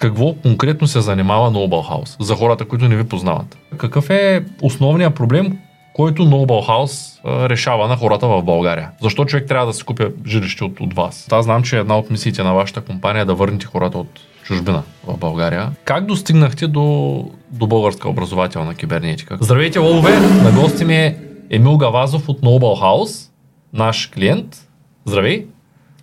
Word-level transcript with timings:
какво 0.00 0.34
конкретно 0.34 0.86
се 0.86 1.00
занимава 1.00 1.50
Noble 1.50 1.90
House, 1.90 2.22
за 2.22 2.34
хората, 2.34 2.64
които 2.64 2.88
не 2.88 2.96
ви 2.96 3.04
познават? 3.04 3.58
Какъв 3.76 4.10
е 4.10 4.44
основният 4.62 5.14
проблем, 5.14 5.58
който 5.94 6.22
Noble 6.26 6.68
House 6.68 7.20
решава 7.48 7.88
на 7.88 7.96
хората 7.96 8.28
в 8.28 8.42
България? 8.42 8.90
Защо 9.02 9.24
човек 9.24 9.48
трябва 9.48 9.66
да 9.66 9.72
си 9.72 9.84
купя 9.84 10.10
жилище 10.26 10.64
от, 10.64 10.80
от 10.80 10.94
вас? 10.94 11.28
Аз 11.32 11.44
знам, 11.44 11.62
че 11.62 11.78
една 11.78 11.98
от 11.98 12.10
мисиите 12.10 12.42
на 12.42 12.52
вашата 12.52 12.80
компания 12.80 13.22
е 13.22 13.24
да 13.24 13.34
върнете 13.34 13.66
хората 13.66 13.98
от 13.98 14.20
чужбина 14.42 14.82
в 15.06 15.18
България. 15.18 15.70
Как 15.84 16.06
достигнахте 16.06 16.66
до, 16.66 17.24
до 17.50 17.66
българска 17.66 18.08
образователна 18.08 18.74
кибернетика? 18.74 19.38
Здравейте, 19.40 19.78
лове! 19.78 20.20
На 20.20 20.52
гости 20.62 20.84
ми 20.84 20.96
е 20.96 21.18
Емил 21.50 21.76
Гавазов 21.76 22.28
от 22.28 22.40
Noble 22.40 22.82
House, 22.82 23.30
наш 23.72 24.06
клиент. 24.06 24.68
Здравей! 25.04 25.46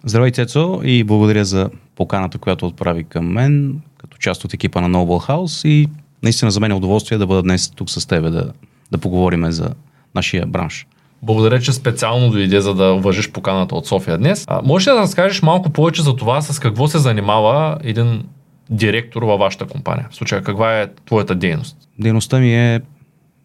Здравей, 0.04 0.32
Цецо, 0.32 0.80
и 0.84 1.04
благодаря 1.04 1.46
за 1.46 1.70
поканата, 1.96 2.38
която 2.38 2.66
отправи 2.68 3.04
към 3.04 3.26
мен, 3.26 3.82
като 3.98 4.18
част 4.18 4.46
от 4.46 4.54
екипа 4.54 4.82
на 4.82 4.90
Noble 4.90 5.30
House 5.30 5.68
и 5.68 5.88
наистина 6.24 6.52
за 6.52 6.60
мен 6.60 6.72
е 6.72 6.74
удоволствие 6.74 7.18
да 7.18 7.28
бъда 7.28 7.44
днес 7.44 7.70
тук 7.70 7.90
с 7.90 8.06
тебе 8.06 8.30
да, 8.30 8.52
да 8.92 8.98
поговорим 8.98 9.52
за 9.52 9.70
нашия 10.16 10.46
бранш. 10.46 10.88
Благодаря, 11.24 11.60
че 11.60 11.74
специално 11.74 12.30
дойде, 12.30 12.62
за 12.62 12.74
да 12.74 12.94
уважиш 12.94 13.32
поканата 13.32 13.76
от 13.76 13.88
София 13.88 14.18
днес. 14.18 14.46
А, 14.48 14.62
можеш 14.64 14.88
ли 14.88 14.92
да 14.92 14.98
разкажеш 15.02 15.42
малко 15.42 15.70
повече 15.70 16.02
за 16.02 16.16
това, 16.16 16.42
с 16.42 16.60
какво 16.60 16.88
се 16.88 16.98
занимава 16.98 17.78
един 17.84 18.24
директор 18.70 19.24
във 19.24 19.40
вашата 19.40 19.66
компания? 19.66 20.08
В 20.12 20.16
случая, 20.16 20.44
каква 20.44 20.82
е 20.82 20.88
твоята 21.06 21.36
дейност? 21.36 21.78
Дейността 22.00 22.40
ми 22.40 22.56
е, 22.56 22.82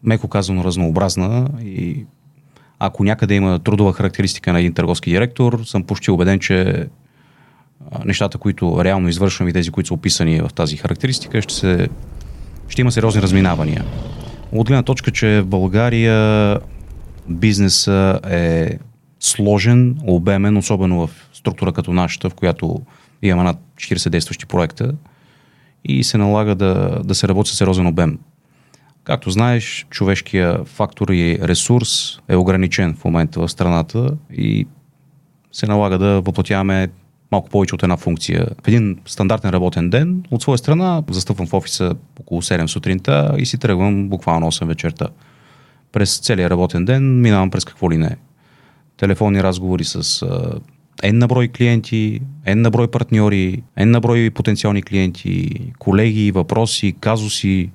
меко 0.03 0.27
казано, 0.27 0.63
разнообразна 0.63 1.47
и 1.61 2.05
ако 2.79 3.03
някъде 3.03 3.35
има 3.35 3.59
трудова 3.59 3.93
характеристика 3.93 4.53
на 4.53 4.59
един 4.59 4.73
търговски 4.73 5.09
директор, 5.09 5.61
съм 5.63 5.83
почти 5.83 6.11
убеден, 6.11 6.39
че 6.39 6.87
нещата, 8.05 8.37
които 8.37 8.83
реално 8.83 9.09
извършвам 9.09 9.49
и 9.49 9.53
тези, 9.53 9.71
които 9.71 9.87
са 9.87 9.93
описани 9.93 10.41
в 10.41 10.49
тази 10.55 10.77
характеристика, 10.77 11.41
ще, 11.41 11.53
се, 11.53 11.89
ще 12.67 12.81
има 12.81 12.91
сериозни 12.91 13.21
разминавания. 13.21 13.85
От 14.51 14.67
гледна 14.67 14.83
точка, 14.83 15.11
че 15.11 15.41
в 15.41 15.45
България 15.45 16.59
бизнеса 17.29 18.19
е 18.29 18.77
сложен, 19.19 19.97
обемен, 20.03 20.57
особено 20.57 21.07
в 21.07 21.29
структура 21.33 21.73
като 21.73 21.93
нашата, 21.93 22.29
в 22.29 22.33
която 22.33 22.81
имаме 23.21 23.43
над 23.43 23.57
40 23.75 24.09
действащи 24.09 24.45
проекта 24.45 24.93
и 25.85 26.03
се 26.03 26.17
налага 26.17 26.55
да, 26.55 27.01
да 27.03 27.15
се 27.15 27.27
работи 27.27 27.49
с 27.51 27.53
сериозен 27.53 27.87
обем. 27.87 28.19
Както 29.03 29.29
знаеш, 29.29 29.87
човешкия 29.89 30.65
фактор 30.65 31.07
и 31.09 31.39
ресурс 31.41 32.19
е 32.29 32.35
ограничен 32.35 32.95
в 32.95 33.05
момента 33.05 33.39
в 33.39 33.49
страната 33.49 34.17
и 34.33 34.67
се 35.51 35.67
налага 35.67 35.97
да 35.97 36.21
въплатяваме 36.21 36.87
малко 37.33 37.49
повече 37.49 37.75
от 37.75 37.83
една 37.83 37.97
функция. 37.97 38.47
В 38.63 38.67
един 38.67 38.97
стандартен 39.05 39.49
работен 39.49 39.89
ден, 39.89 40.23
от 40.31 40.41
своя 40.41 40.57
страна, 40.57 41.03
застъпвам 41.09 41.47
в 41.47 41.53
офиса 41.53 41.95
около 42.19 42.41
7 42.41 42.67
сутринта 42.67 43.35
и 43.37 43.45
си 43.45 43.57
тръгвам 43.57 44.09
буквално 44.09 44.51
8 44.51 44.65
вечерта. 44.65 45.07
През 45.91 46.19
целия 46.19 46.49
работен 46.49 46.85
ден 46.85 47.21
минавам 47.21 47.51
през 47.51 47.65
какво 47.65 47.91
ли 47.91 47.97
не. 47.97 48.17
Телефонни 48.97 49.43
разговори 49.43 49.83
с 49.83 50.03
N 51.03 51.11
на 51.11 51.27
брой 51.27 51.47
клиенти, 51.47 52.21
N 52.47 52.53
на 52.53 52.71
брой 52.71 52.87
партньори, 52.87 53.63
N 53.79 53.85
на 53.85 53.99
брой 53.99 54.29
потенциални 54.29 54.83
клиенти, 54.83 55.49
колеги, 55.79 56.31
въпроси, 56.31 56.95
казуси, 56.99 57.69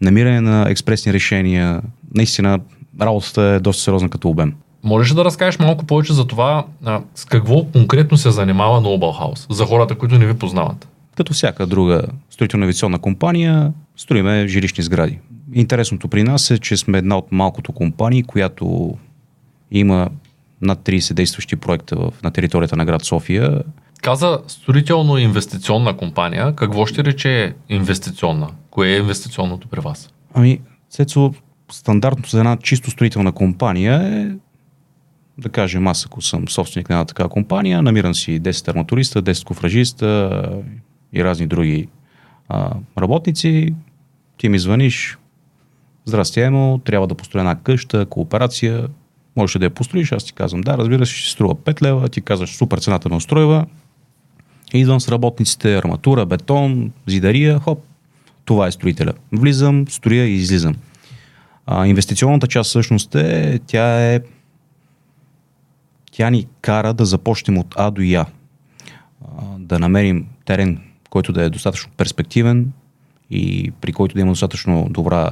намиране 0.00 0.40
на 0.40 0.70
експресни 0.70 1.12
решения. 1.12 1.82
Наистина, 2.14 2.58
работата 3.00 3.42
е 3.42 3.60
доста 3.60 3.82
сериозна 3.82 4.08
като 4.08 4.28
обем. 4.28 4.54
Можеш 4.84 5.14
да 5.14 5.24
разкажеш 5.24 5.58
малко 5.58 5.86
повече 5.86 6.12
за 6.12 6.26
това 6.26 6.64
а, 6.84 7.00
с 7.14 7.24
какво 7.24 7.64
конкретно 7.64 8.16
се 8.16 8.30
занимава 8.30 8.80
Noble 8.80 9.20
House, 9.20 9.52
за 9.52 9.66
хората, 9.66 9.94
които 9.94 10.18
не 10.18 10.26
ви 10.26 10.34
познават? 10.34 10.88
Като 11.16 11.32
всяка 11.32 11.66
друга 11.66 12.02
строително 12.30 12.64
авиационна 12.64 12.98
компания, 12.98 13.72
строиме 13.96 14.46
жилищни 14.48 14.84
сгради. 14.84 15.18
Интересното 15.54 16.08
при 16.08 16.22
нас 16.22 16.50
е, 16.50 16.58
че 16.58 16.76
сме 16.76 16.98
една 16.98 17.18
от 17.18 17.32
малкото 17.32 17.72
компании, 17.72 18.22
която 18.22 18.94
има 19.70 20.08
над 20.62 20.78
30 20.78 21.14
действащи 21.14 21.56
проекта 21.56 21.96
в, 21.96 22.12
на 22.22 22.30
територията 22.30 22.76
на 22.76 22.84
град 22.84 23.04
София. 23.04 23.62
Каза 24.02 24.38
строително-инвестиционна 24.46 25.96
компания. 25.96 26.56
Какво 26.56 26.86
ще 26.86 27.04
рече 27.04 27.54
инвестиционна? 27.68 28.48
Кое 28.70 28.88
е 28.88 28.96
инвестиционното 28.96 29.68
при 29.68 29.80
вас? 29.80 30.10
Ами, 30.34 30.60
Цецо, 30.90 31.34
стандартното 31.72 32.30
за 32.30 32.38
една 32.38 32.56
чисто 32.56 32.90
строителна 32.90 33.32
компания 33.32 34.02
е 34.02 34.36
да 35.40 35.48
кажем, 35.48 35.86
аз 35.86 36.06
ако 36.06 36.22
съм 36.22 36.48
собственик 36.48 36.88
на 36.88 36.96
една 36.96 37.04
такава 37.04 37.28
компания, 37.28 37.82
намирам 37.82 38.14
си 38.14 38.40
10 38.40 38.68
арматуриста, 38.68 39.22
10 39.22 39.44
кофражиста 39.44 40.42
и 41.12 41.24
разни 41.24 41.46
други 41.46 41.88
а, 42.48 42.74
работници, 42.98 43.74
ти 44.36 44.48
ми 44.48 44.58
звъниш, 44.58 45.18
здрасти, 46.04 46.40
Емо, 46.40 46.80
трябва 46.84 47.06
да 47.06 47.14
построя 47.14 47.40
една 47.40 47.54
къща, 47.54 48.06
кооперация, 48.06 48.88
можеш 49.36 49.58
да 49.58 49.64
я 49.64 49.70
построиш, 49.70 50.12
аз 50.12 50.24
ти 50.24 50.32
казвам, 50.32 50.60
да, 50.60 50.78
разбира 50.78 51.06
се, 51.06 51.12
ще 51.12 51.30
струва 51.30 51.54
5 51.54 51.82
лева, 51.82 52.08
ти 52.08 52.20
казваш 52.20 52.56
супер 52.56 52.78
цената 52.78 53.08
на 53.08 53.16
устройва, 53.16 53.66
идвам 54.72 55.00
с 55.00 55.08
работниците, 55.08 55.78
арматура, 55.78 56.26
бетон, 56.26 56.92
зидария, 57.06 57.58
хоп, 57.58 57.84
това 58.44 58.66
е 58.66 58.72
строителя. 58.72 59.12
Влизам, 59.32 59.84
строя 59.88 60.24
и 60.24 60.34
излизам. 60.34 60.74
А, 61.66 61.86
инвестиционната 61.86 62.46
част 62.46 62.68
всъщност 62.68 63.14
е, 63.14 63.58
тя 63.66 64.12
е 64.12 64.20
тя 66.20 66.30
ни 66.30 66.46
кара 66.60 66.94
да 66.94 67.04
започнем 67.04 67.58
от 67.58 67.74
А 67.76 67.90
до 67.90 68.02
Я. 68.02 68.26
Да 69.58 69.78
намерим 69.78 70.26
терен, 70.44 70.80
който 71.10 71.32
да 71.32 71.42
е 71.42 71.50
достатъчно 71.50 71.92
перспективен 71.96 72.72
и 73.30 73.72
при 73.80 73.92
който 73.92 74.14
да 74.14 74.20
има 74.20 74.32
достатъчно 74.32 74.86
добра 74.90 75.30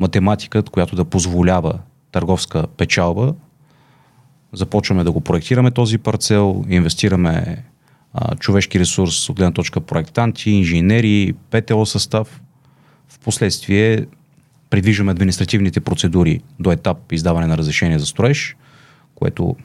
математика, 0.00 0.62
която 0.62 0.96
да 0.96 1.04
позволява 1.04 1.78
търговска 2.12 2.66
печалба. 2.66 3.34
Започваме 4.52 5.04
да 5.04 5.12
го 5.12 5.20
проектираме 5.20 5.70
този 5.70 5.98
парцел, 5.98 6.64
инвестираме 6.68 7.64
човешки 8.38 8.80
ресурс 8.80 9.28
от 9.28 9.36
гледна 9.36 9.52
точка 9.52 9.80
проектанти, 9.80 10.50
инженери, 10.50 11.34
ПТО 11.50 11.86
състав. 11.86 12.40
В 13.08 13.18
последствие 13.18 14.06
придвижваме 14.70 15.12
административните 15.12 15.80
процедури 15.80 16.40
до 16.60 16.72
етап 16.72 17.12
издаване 17.12 17.46
на 17.46 17.58
разрешение 17.58 17.98
за 17.98 18.06
строеж, 18.06 18.56
което 19.14 19.56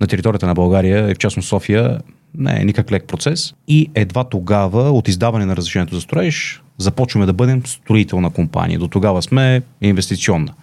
на 0.00 0.06
територията 0.06 0.46
на 0.46 0.54
България, 0.54 1.10
и 1.10 1.14
в 1.14 1.18
частност 1.18 1.48
София, 1.48 2.00
не 2.34 2.60
е 2.60 2.64
никак 2.64 2.92
лек 2.92 3.04
процес. 3.04 3.54
И 3.68 3.90
едва 3.94 4.24
тогава, 4.24 4.90
от 4.90 5.08
издаване 5.08 5.46
на 5.46 5.56
разрешението 5.56 5.94
за 5.94 6.00
строеж, 6.00 6.62
започваме 6.78 7.26
да 7.26 7.32
бъдем 7.32 7.62
строителна 7.66 8.30
компания. 8.30 8.78
До 8.78 8.88
тогава 8.88 9.22
сме 9.22 9.62
инвестиционна. 9.80 10.54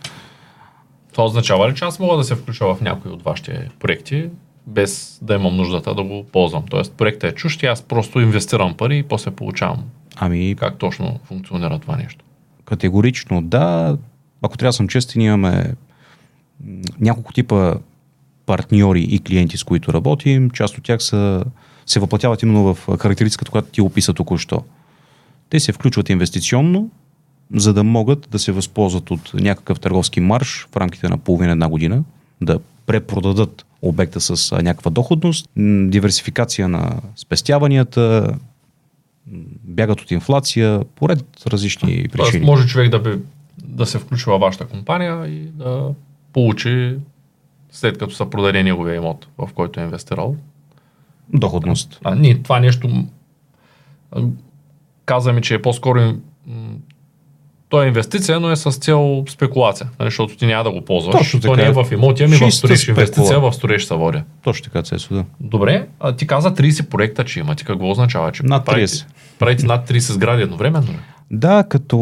Това 1.11 1.25
означава 1.25 1.69
ли, 1.69 1.75
че 1.75 1.85
аз 1.85 1.99
мога 1.99 2.17
да 2.17 2.23
се 2.23 2.35
включа 2.35 2.65
в 2.65 2.81
някои 2.81 3.11
от 3.11 3.23
вашите 3.23 3.69
проекти, 3.79 4.29
без 4.67 5.19
да 5.21 5.35
имам 5.35 5.57
нуждата 5.57 5.95
да 5.95 6.03
го 6.03 6.25
ползвам? 6.33 6.63
Тоест, 6.69 6.93
проектът 6.93 7.31
е 7.31 7.35
чущ 7.35 7.63
и 7.63 7.65
аз 7.65 7.81
просто 7.81 8.19
инвестирам 8.19 8.77
пари 8.77 8.97
и 8.97 9.03
после 9.03 9.31
получавам. 9.31 9.83
Ами... 10.15 10.55
Как 10.59 10.77
точно 10.77 11.19
функционира 11.23 11.79
това 11.79 11.95
нещо? 11.95 12.25
Категорично 12.65 13.41
да. 13.41 13.97
Ако 14.41 14.57
трябва 14.57 14.69
да 14.69 14.73
съм 14.73 14.87
честен, 14.87 15.21
имаме 15.21 15.73
няколко 16.99 17.33
типа 17.33 17.73
партньори 18.47 19.01
и 19.01 19.19
клиенти, 19.19 19.57
с 19.57 19.63
които 19.63 19.93
работим. 19.93 20.49
Част 20.49 20.77
от 20.77 20.83
тях 20.83 21.03
са, 21.03 21.43
се 21.85 21.99
въплатяват 21.99 22.41
именно 22.41 22.73
в 22.73 22.97
характеристиката, 22.97 23.51
която 23.51 23.67
ти 23.71 23.81
описа 23.81 24.13
току-що. 24.13 24.63
Те 25.49 25.59
се 25.59 25.71
включват 25.71 26.09
инвестиционно, 26.09 26.89
за 27.53 27.73
да 27.73 27.83
могат 27.83 28.27
да 28.31 28.39
се 28.39 28.51
възползват 28.51 29.11
от 29.11 29.33
някакъв 29.33 29.79
търговски 29.79 30.19
марш 30.19 30.67
в 30.71 30.77
рамките 30.77 31.09
на 31.09 31.17
половина 31.17 31.51
една 31.51 31.69
година, 31.69 32.03
да 32.41 32.59
препродадат 32.85 33.65
обекта 33.81 34.21
с 34.21 34.51
някаква 34.51 34.91
доходност, 34.91 35.49
диверсификация 35.89 36.67
на 36.67 37.01
спестяванията, 37.15 38.35
бягат 39.63 40.01
от 40.01 40.11
инфлация, 40.11 40.81
поред 40.95 41.25
различни 41.47 42.07
причини. 42.11 42.31
Тоест, 42.31 42.45
може 42.45 42.67
човек 42.67 42.89
да, 42.89 42.99
би, 42.99 43.19
да 43.63 43.85
се 43.85 43.99
включва 43.99 44.31
във 44.31 44.41
вашата 44.41 44.65
компания 44.65 45.27
и 45.27 45.39
да 45.39 45.89
получи 46.33 46.95
след 47.79 47.97
като 47.97 48.15
са 48.15 48.29
продали 48.29 48.63
неговия 48.63 48.95
имот, 48.95 49.27
в 49.37 49.49
който 49.53 49.79
е 49.79 49.83
инвестирал. 49.83 50.35
Доходност. 51.33 51.99
А, 52.03 52.15
ние, 52.15 52.41
това 52.41 52.59
нещо 52.59 53.05
казваме, 55.05 55.41
че 55.41 55.55
е 55.55 55.61
по-скоро 55.61 56.13
то 57.69 57.83
е 57.83 57.87
инвестиция, 57.87 58.39
но 58.39 58.51
е 58.51 58.55
с 58.55 58.71
цел 58.71 59.23
спекулация, 59.29 59.89
нали, 59.99 60.07
защото 60.07 60.37
ти 60.37 60.45
няма 60.45 60.63
да 60.63 60.71
го 60.71 60.81
ползваш. 60.81 61.17
Точно 61.17 61.39
така. 61.39 61.53
То 61.53 61.61
не 61.61 61.67
е 61.67 61.71
в 61.71 61.87
имоти, 61.91 62.23
ами 62.23 62.37
в 62.37 62.51
строеж. 62.51 62.87
Инвестиция 62.87 63.39
в 63.39 63.53
строеж 63.53 63.85
са 63.85 63.95
водя. 63.95 64.23
Точно 64.43 64.63
така, 64.63 64.81
Цесо, 64.83 65.13
да. 65.13 65.25
Добре, 65.39 65.87
а 65.99 66.15
ти 66.15 66.27
каза 66.27 66.53
30 66.53 66.89
проекта, 66.89 67.25
че 67.25 67.39
имате. 67.39 67.63
Какво 67.63 67.91
означава? 67.91 68.31
Че 68.31 68.43
над 68.43 68.65
30. 68.65 68.65
Правите, 68.65 69.05
правите 69.39 69.65
над 69.65 69.89
30 69.89 69.99
сгради 69.99 70.43
едновременно 70.43 70.87
ли? 70.87 70.99
Да, 71.31 71.63
като 71.69 71.97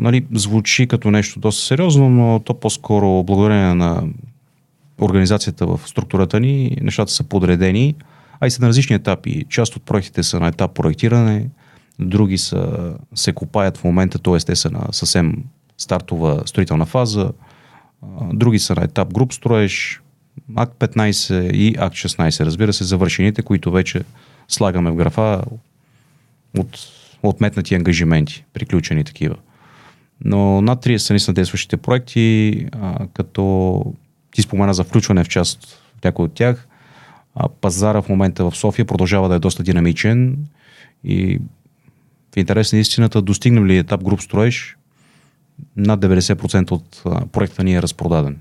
нали, 0.00 0.26
звучи 0.32 0.86
като 0.86 1.10
нещо 1.10 1.40
доста 1.40 1.62
сериозно, 1.62 2.10
но 2.10 2.38
то 2.38 2.54
по-скоро 2.54 3.22
благодарение 3.22 3.74
на 3.74 4.02
организацията 5.00 5.66
в 5.66 5.80
структурата 5.86 6.40
ни, 6.40 6.78
нещата 6.80 7.12
са 7.12 7.24
подредени, 7.24 7.94
а 8.40 8.46
и 8.46 8.50
са 8.50 8.62
на 8.62 8.68
различни 8.68 8.96
етапи. 8.96 9.44
Част 9.48 9.76
от 9.76 9.82
проектите 9.82 10.22
са 10.22 10.40
на 10.40 10.48
етап 10.48 10.74
проектиране, 10.74 11.48
други 11.98 12.38
са, 12.38 12.94
се 13.14 13.32
копаят 13.32 13.76
в 13.76 13.84
момента, 13.84 14.18
т.е. 14.18 14.38
те 14.38 14.56
са 14.56 14.70
на 14.70 14.86
съвсем 14.92 15.44
стартова 15.78 16.42
строителна 16.46 16.86
фаза, 16.86 17.32
други 18.32 18.58
са 18.58 18.74
на 18.74 18.84
етап 18.84 19.12
груп 19.12 19.32
строеж, 19.32 20.00
Акт 20.56 20.78
15 20.78 21.50
и 21.50 21.74
Акт 21.78 21.96
16, 21.96 22.44
разбира 22.44 22.72
се, 22.72 22.84
завършените, 22.84 23.42
които 23.42 23.70
вече 23.70 24.02
слагаме 24.48 24.90
в 24.90 24.96
графа 24.96 25.42
от 26.58 26.78
отметнати 27.22 27.74
ангажименти, 27.74 28.44
приключени 28.52 29.04
такива. 29.04 29.36
Но 30.24 30.60
над 30.60 30.84
30 30.84 30.96
са 30.96 31.12
наистина 31.12 31.34
действащите 31.34 31.76
проекти, 31.76 32.66
а, 32.72 33.06
като 33.14 33.84
ти 34.36 34.42
спомена 34.42 34.74
за 34.74 34.84
включване 34.84 35.24
в 35.24 35.28
част 35.28 35.66
в 36.00 36.04
някой 36.04 36.24
от 36.24 36.34
тях. 36.34 36.68
А, 37.34 37.48
пазара 37.48 38.02
в 38.02 38.08
момента 38.08 38.50
в 38.50 38.56
София 38.56 38.84
продължава 38.84 39.28
да 39.28 39.34
е 39.34 39.38
доста 39.38 39.62
динамичен 39.62 40.38
и 41.04 41.38
в 42.34 42.36
интерес 42.36 42.72
на 42.72 42.78
истината, 42.78 43.22
достигнем 43.22 43.66
ли 43.66 43.78
етап 43.78 44.04
груп 44.04 44.20
строеж, 44.20 44.76
над 45.76 46.00
90% 46.00 46.72
от 46.72 47.02
проекта 47.32 47.64
ни 47.64 47.74
е 47.74 47.82
разпродаден. 47.82 48.40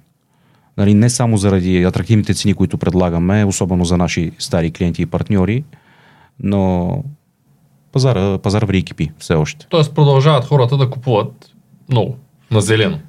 Нали, 0.77 0.94
не 0.94 1.09
само 1.09 1.38
заради 1.38 1.83
атрактивните 1.83 2.33
цени, 2.33 2.53
които 2.53 2.77
предлагаме, 2.77 3.45
особено 3.45 3.86
за 3.86 3.97
наши 3.97 4.31
стари 4.39 4.71
клиенти 4.71 5.01
и 5.01 5.06
партньори, 5.06 5.63
но 6.39 7.03
пазара, 7.92 8.38
пазара 8.38 8.65
ври 8.65 8.83
кипи 8.83 9.12
все 9.18 9.33
още. 9.33 9.68
Тоест 9.69 9.95
продължават 9.95 10.45
хората 10.45 10.77
да 10.77 10.89
купуват 10.89 11.56
много, 11.89 12.18
на 12.51 12.62
зелено. 12.62 13.00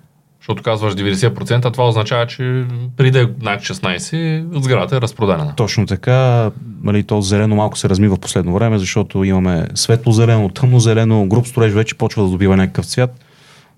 Защото 0.47 0.63
казваш 0.63 0.95
90%, 0.95 1.73
това 1.73 1.89
означава, 1.89 2.27
че 2.27 2.65
преди 2.97 3.11
да 3.11 3.21
е 3.21 3.27
над 3.41 3.61
16, 3.61 4.63
сградата 4.63 4.97
е 4.97 5.01
разпродадена. 5.01 5.55
Точно 5.57 5.87
така, 5.87 6.51
нали, 6.83 7.03
то 7.03 7.21
зелено 7.21 7.57
малко 7.57 7.79
се 7.79 7.89
размива 7.89 8.17
в 8.17 8.21
последно 8.21 8.55
време, 8.55 8.79
защото 8.79 9.25
имаме 9.25 9.69
светло-зелено, 9.75 10.49
тъмно-зелено, 10.49 11.29
груп 11.29 11.47
строеж 11.47 11.73
вече 11.73 11.95
почва 11.95 12.23
да 12.25 12.31
добива 12.31 12.57
някакъв 12.57 12.87
цвят, 12.87 13.25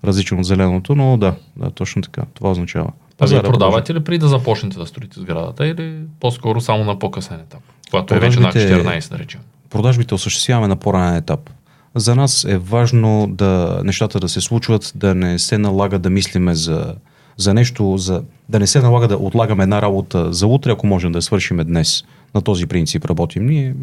различен 0.05 0.39
от 0.39 0.45
зеленото, 0.45 0.95
но 0.95 1.17
да, 1.17 1.35
да 1.55 1.71
точно 1.71 2.01
така, 2.01 2.21
това 2.33 2.51
означава. 2.51 2.91
А 3.19 3.25
вие 3.25 3.41
продавате 3.41 3.93
ли 3.93 3.99
преди 3.99 4.17
да 4.17 4.27
започнете 4.27 4.77
да 4.77 4.85
строите 4.85 5.19
сградата 5.19 5.67
или 5.67 5.95
по-скоро 6.19 6.61
само 6.61 6.83
на 6.83 6.99
по-късен 6.99 7.39
етап? 7.39 7.61
Когато 7.89 8.15
е 8.15 8.19
вече 8.19 8.39
на 8.39 8.51
14, 8.51 9.09
да 9.09 9.19
речем. 9.19 9.41
Продажбите 9.69 10.13
осъществяваме 10.13 10.67
на 10.67 10.75
по-ранен 10.75 11.15
етап. 11.15 11.49
За 11.99 12.15
нас 12.15 12.43
е 12.43 12.57
важно 12.57 13.27
да 13.29 13.81
нещата 13.83 14.19
да 14.19 14.29
се 14.29 14.41
случват, 14.41 14.91
да 14.95 15.15
не 15.15 15.39
се 15.39 15.57
налага 15.57 15.99
да 15.99 16.09
мислиме 16.09 16.55
за, 16.55 16.95
за 17.37 17.53
нещо, 17.53 17.97
за, 17.97 18.23
да 18.49 18.59
не 18.59 18.67
се 18.67 18.79
налага 18.79 19.07
да 19.07 19.17
отлагаме 19.17 19.63
една 19.63 19.81
работа 19.81 20.33
за 20.33 20.47
утре, 20.47 20.71
ако 20.71 20.87
можем 20.87 21.11
да 21.11 21.17
я 21.17 21.21
свършим 21.21 21.57
днес. 21.57 22.03
На 22.35 22.41
този 22.41 22.67
принцип 22.67 23.05
работим 23.05 23.45
ние. 23.45 23.75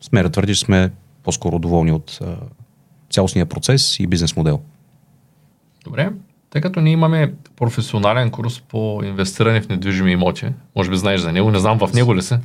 Сме 0.00 0.22
да 0.22 0.30
твърди, 0.30 0.54
че 0.54 0.60
сме 0.60 0.90
по-скоро 1.22 1.58
доволни 1.58 1.92
от 1.92 2.18
а, 2.22 2.36
цялостния 3.10 3.46
процес 3.46 4.00
и 4.00 4.06
бизнес 4.06 4.36
модел. 4.36 4.60
Добре. 5.84 6.10
Тъй 6.50 6.60
като 6.60 6.80
ние 6.80 6.92
имаме 6.92 7.32
професионален 7.56 8.30
курс 8.30 8.60
по 8.68 9.02
инвестиране 9.04 9.60
в 9.60 9.68
недвижими 9.68 10.12
имоти, 10.12 10.46
може 10.76 10.90
би 10.90 10.96
знаеш 10.96 11.20
за 11.20 11.32
него, 11.32 11.50
не 11.50 11.58
знам 11.58 11.78
в 11.78 11.92
него 11.94 12.16
ли 12.16 12.22
се? 12.22 12.40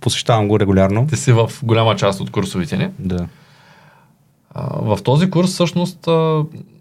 Посещавам 0.00 0.48
го 0.48 0.60
регулярно. 0.60 1.06
Ти 1.06 1.16
си 1.16 1.32
в 1.32 1.50
голяма 1.62 1.96
част 1.96 2.20
от 2.20 2.30
курсовите 2.30 2.76
ни. 2.76 2.88
Да. 2.98 3.28
В 4.54 4.98
този 5.04 5.30
курс 5.30 5.50
всъщност 5.50 6.08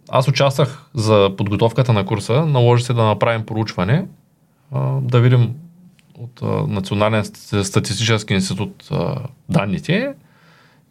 аз 0.10 0.28
участвах 0.28 0.86
за 0.94 1.32
подготовката 1.38 1.94
на 1.94 2.06
курса, 2.06 2.46
наложи 2.46 2.84
се 2.84 2.94
да 2.94 3.04
направим 3.04 3.46
проучване, 3.46 4.06
да 5.02 5.20
видим 5.20 5.56
от 6.20 6.42
Национален 6.68 7.26
статистически 7.64 8.34
институт 8.34 8.90
данните 9.50 10.14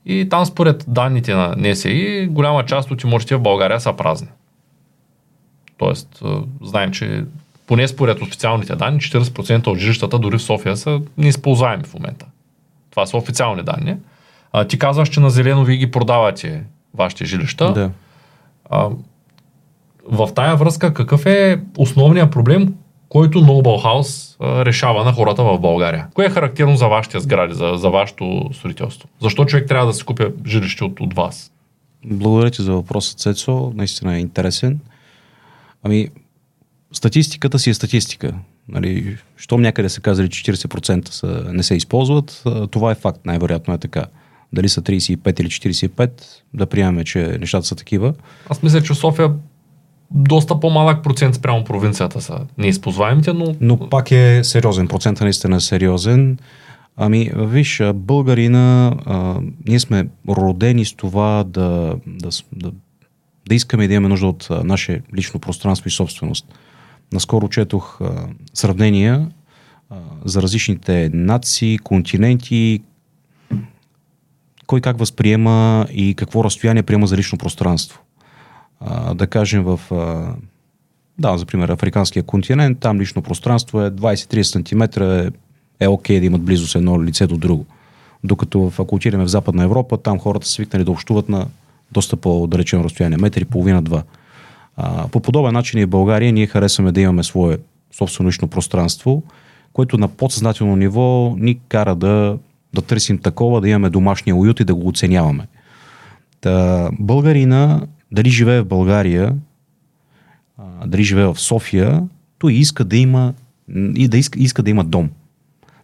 и 0.07 0.29
там 0.29 0.47
според 0.47 0.85
данните 0.89 1.35
на 1.35 1.55
НСИ 1.59 2.29
голяма 2.31 2.67
част 2.67 2.91
от 2.91 3.03
имотите 3.03 3.37
в 3.37 3.41
България 3.41 3.81
са 3.81 3.93
празни. 3.93 4.29
Тоест, 5.79 6.23
знаем, 6.63 6.93
че 6.93 7.25
поне 7.67 7.89
според 7.89 8.23
официалните 8.23 8.77
данни, 8.77 9.01
40% 9.01 9.67
от 9.67 9.79
жилищата 9.79 10.19
дори 10.19 10.39
в 10.39 10.43
София 10.43 10.77
са 10.77 11.01
неизползваеми 11.19 11.85
в 11.85 11.95
момента. 11.95 12.27
Това 12.91 13.07
са 13.07 13.17
официални 13.17 13.63
данни. 13.63 13.97
А, 14.53 14.65
ти 14.65 14.79
казваш, 14.79 15.09
че 15.09 15.21
на 15.21 15.31
зелено 15.31 15.65
вие 15.65 15.77
ги 15.77 15.91
продавате 15.91 16.65
вашите 16.95 17.25
жилища. 17.25 17.73
Да. 17.73 17.91
А, 18.71 18.89
в 20.09 20.29
тая 20.35 20.57
връзка, 20.57 20.95
какъв 20.95 21.27
е 21.27 21.61
основният 21.79 22.31
проблем, 22.31 22.75
който 23.09 23.41
Noble 23.41 23.85
House 23.85 24.37
а, 24.41 24.65
решава 24.65 25.05
на 25.05 25.13
хората 25.13 25.45
в 25.45 25.59
България? 25.59 26.07
Кое 26.15 26.27
е 26.27 26.31
характерно 26.31 26.77
за 26.77 26.89
вашите 26.89 27.21
сгради, 27.21 27.55
за, 27.55 27.73
за 27.77 27.91
вашето 27.91 28.51
строителство? 28.53 29.09
Защо 29.21 29.45
човек 29.45 29.69
трябва 29.69 29.87
да 29.87 29.93
си 29.93 30.05
купя 30.05 30.33
жилище 30.47 30.85
от, 30.85 31.01
от 31.01 31.15
вас? 31.15 31.53
Благодаря 32.05 32.51
ти 32.51 32.63
за 32.63 32.73
въпроса, 32.73 33.17
Цецо. 33.17 33.73
Наистина 33.75 34.17
е 34.17 34.21
интересен. 34.21 34.81
Ами, 35.83 36.09
статистиката 36.93 37.59
си 37.59 37.71
е 37.71 37.75
статистика. 37.75 38.35
Нали, 38.69 39.17
щом 39.37 39.63
някъде 39.63 39.89
се 39.89 40.01
казали 40.01 40.29
40% 40.29 41.09
са, 41.09 41.45
не 41.53 41.63
се 41.63 41.75
използват, 41.75 42.43
това 42.71 42.91
е 42.91 42.95
факт, 42.95 43.21
най-вероятно 43.25 43.75
е 43.75 43.79
така. 43.79 44.07
Дали 44.53 44.69
са 44.69 44.83
35 44.83 45.41
или 45.41 45.49
45, 45.49 46.11
да 46.55 46.67
приемаме, 46.67 47.05
че 47.05 47.37
нещата 47.41 47.67
са 47.67 47.77
такива. 47.77 48.15
Аз 48.49 48.63
мисля, 48.63 48.83
че 48.83 48.95
София 48.95 49.31
доста 50.11 50.61
по-малък 50.61 51.03
процент 51.03 51.35
спрямо 51.35 51.65
провинцията 51.65 52.21
са 52.21 52.41
неизползваемите, 52.59 53.33
но... 53.33 53.55
Но 53.61 53.89
пак 53.89 54.11
е 54.11 54.41
сериозен, 54.45 54.89
процентът 54.89 55.23
наистина 55.23 55.57
е 55.57 55.61
сериозен. 55.61 56.39
Ами, 56.97 57.31
виж, 57.37 57.83
българина, 57.95 58.95
а, 59.07 59.41
ние 59.67 59.81
сме 59.81 60.09
родени 60.29 60.85
с 60.85 60.95
това 60.95 61.45
да, 61.47 61.97
да, 62.07 62.29
да, 62.53 62.73
да 63.49 63.55
искаме 63.55 63.89
да 63.89 63.95
имаме 63.95 64.09
нужда 64.09 64.27
от 64.27 64.47
а, 64.51 64.65
наше 64.65 65.03
лично 65.17 65.41
пространство 65.41 65.89
и 65.89 65.91
собственост. 65.91 66.55
Наскоро 67.13 67.49
четох 67.49 68.01
а, 68.01 68.27
сравнения 68.55 69.31
а, 69.91 69.97
за 70.25 70.43
различните 70.43 71.11
нации, 71.13 71.79
континенти, 71.79 72.81
кой 74.71 74.81
как 74.81 74.99
възприема 74.99 75.87
и 75.93 76.15
какво 76.15 76.45
разстояние 76.45 76.83
приема 76.83 77.07
за 77.07 77.17
лично 77.17 77.39
пространство. 77.39 78.01
А, 78.81 79.15
да 79.15 79.27
кажем 79.27 79.65
в, 79.65 79.81
а, 79.91 80.35
да, 81.19 81.39
за 81.39 81.47
пример, 81.47 81.69
африканския 81.69 82.23
континент, 82.23 82.81
там 82.81 83.01
лично 83.01 83.23
пространство 83.23 83.83
е 83.83 83.91
20-30 83.91 84.43
см 84.43 85.03
е, 85.03 85.31
е 85.81 85.89
окей 85.89 86.21
да 86.21 86.27
имат 86.27 86.43
близо 86.43 86.67
с 86.67 86.75
едно 86.75 87.05
лице 87.05 87.27
до 87.27 87.37
друго. 87.37 87.67
Докато 88.25 88.73
ако 88.79 88.95
отидем 88.95 89.21
в 89.21 89.27
Западна 89.27 89.65
Европа, 89.65 89.99
там 89.99 90.19
хората 90.19 90.47
са 90.47 90.53
свикнали 90.53 90.85
да 90.85 90.91
общуват 90.91 91.29
на 91.29 91.47
доста 91.93 92.17
по-далечено 92.17 92.85
разстояние, 92.85 93.19
метри 93.19 93.43
и 93.43 93.45
половина-два. 93.45 94.03
А, 94.77 95.09
по 95.09 95.21
подобен 95.21 95.53
начин 95.53 95.81
и 95.81 95.85
в 95.85 95.91
България 95.91 96.33
ние 96.33 96.47
харесваме 96.47 96.93
да 96.93 97.01
имаме 97.01 97.23
свое 97.23 97.59
собствено 97.93 98.29
лично 98.29 98.49
пространство, 98.49 99.23
което 99.73 99.99
на 99.99 100.09
подсъзнателно 100.09 100.77
ниво 100.77 101.35
ни 101.39 101.61
кара 101.69 101.95
да, 101.95 102.39
да 102.75 102.83
търсим 102.83 103.19
такова, 103.19 103.61
да 103.61 103.69
имаме 103.69 103.91
домашния 103.91 104.37
уют 104.37 104.61
и 104.61 104.65
да 104.65 104.75
го 104.75 104.89
оценяваме. 104.89 105.47
Та, 106.41 106.89
българина, 106.99 107.87
дали 108.13 108.31
живее 108.31 108.61
в 108.61 108.67
България, 108.67 109.37
дали 110.87 111.03
живее 111.03 111.27
в 111.27 111.41
София, 111.41 112.03
той 112.39 112.53
иска 112.53 112.85
да 112.85 112.97
има 112.97 113.35
и 113.95 114.09
да 114.09 114.19
иска, 114.19 114.39
иска 114.39 114.63
да 114.63 114.71
има 114.71 114.85
дом. 114.85 115.11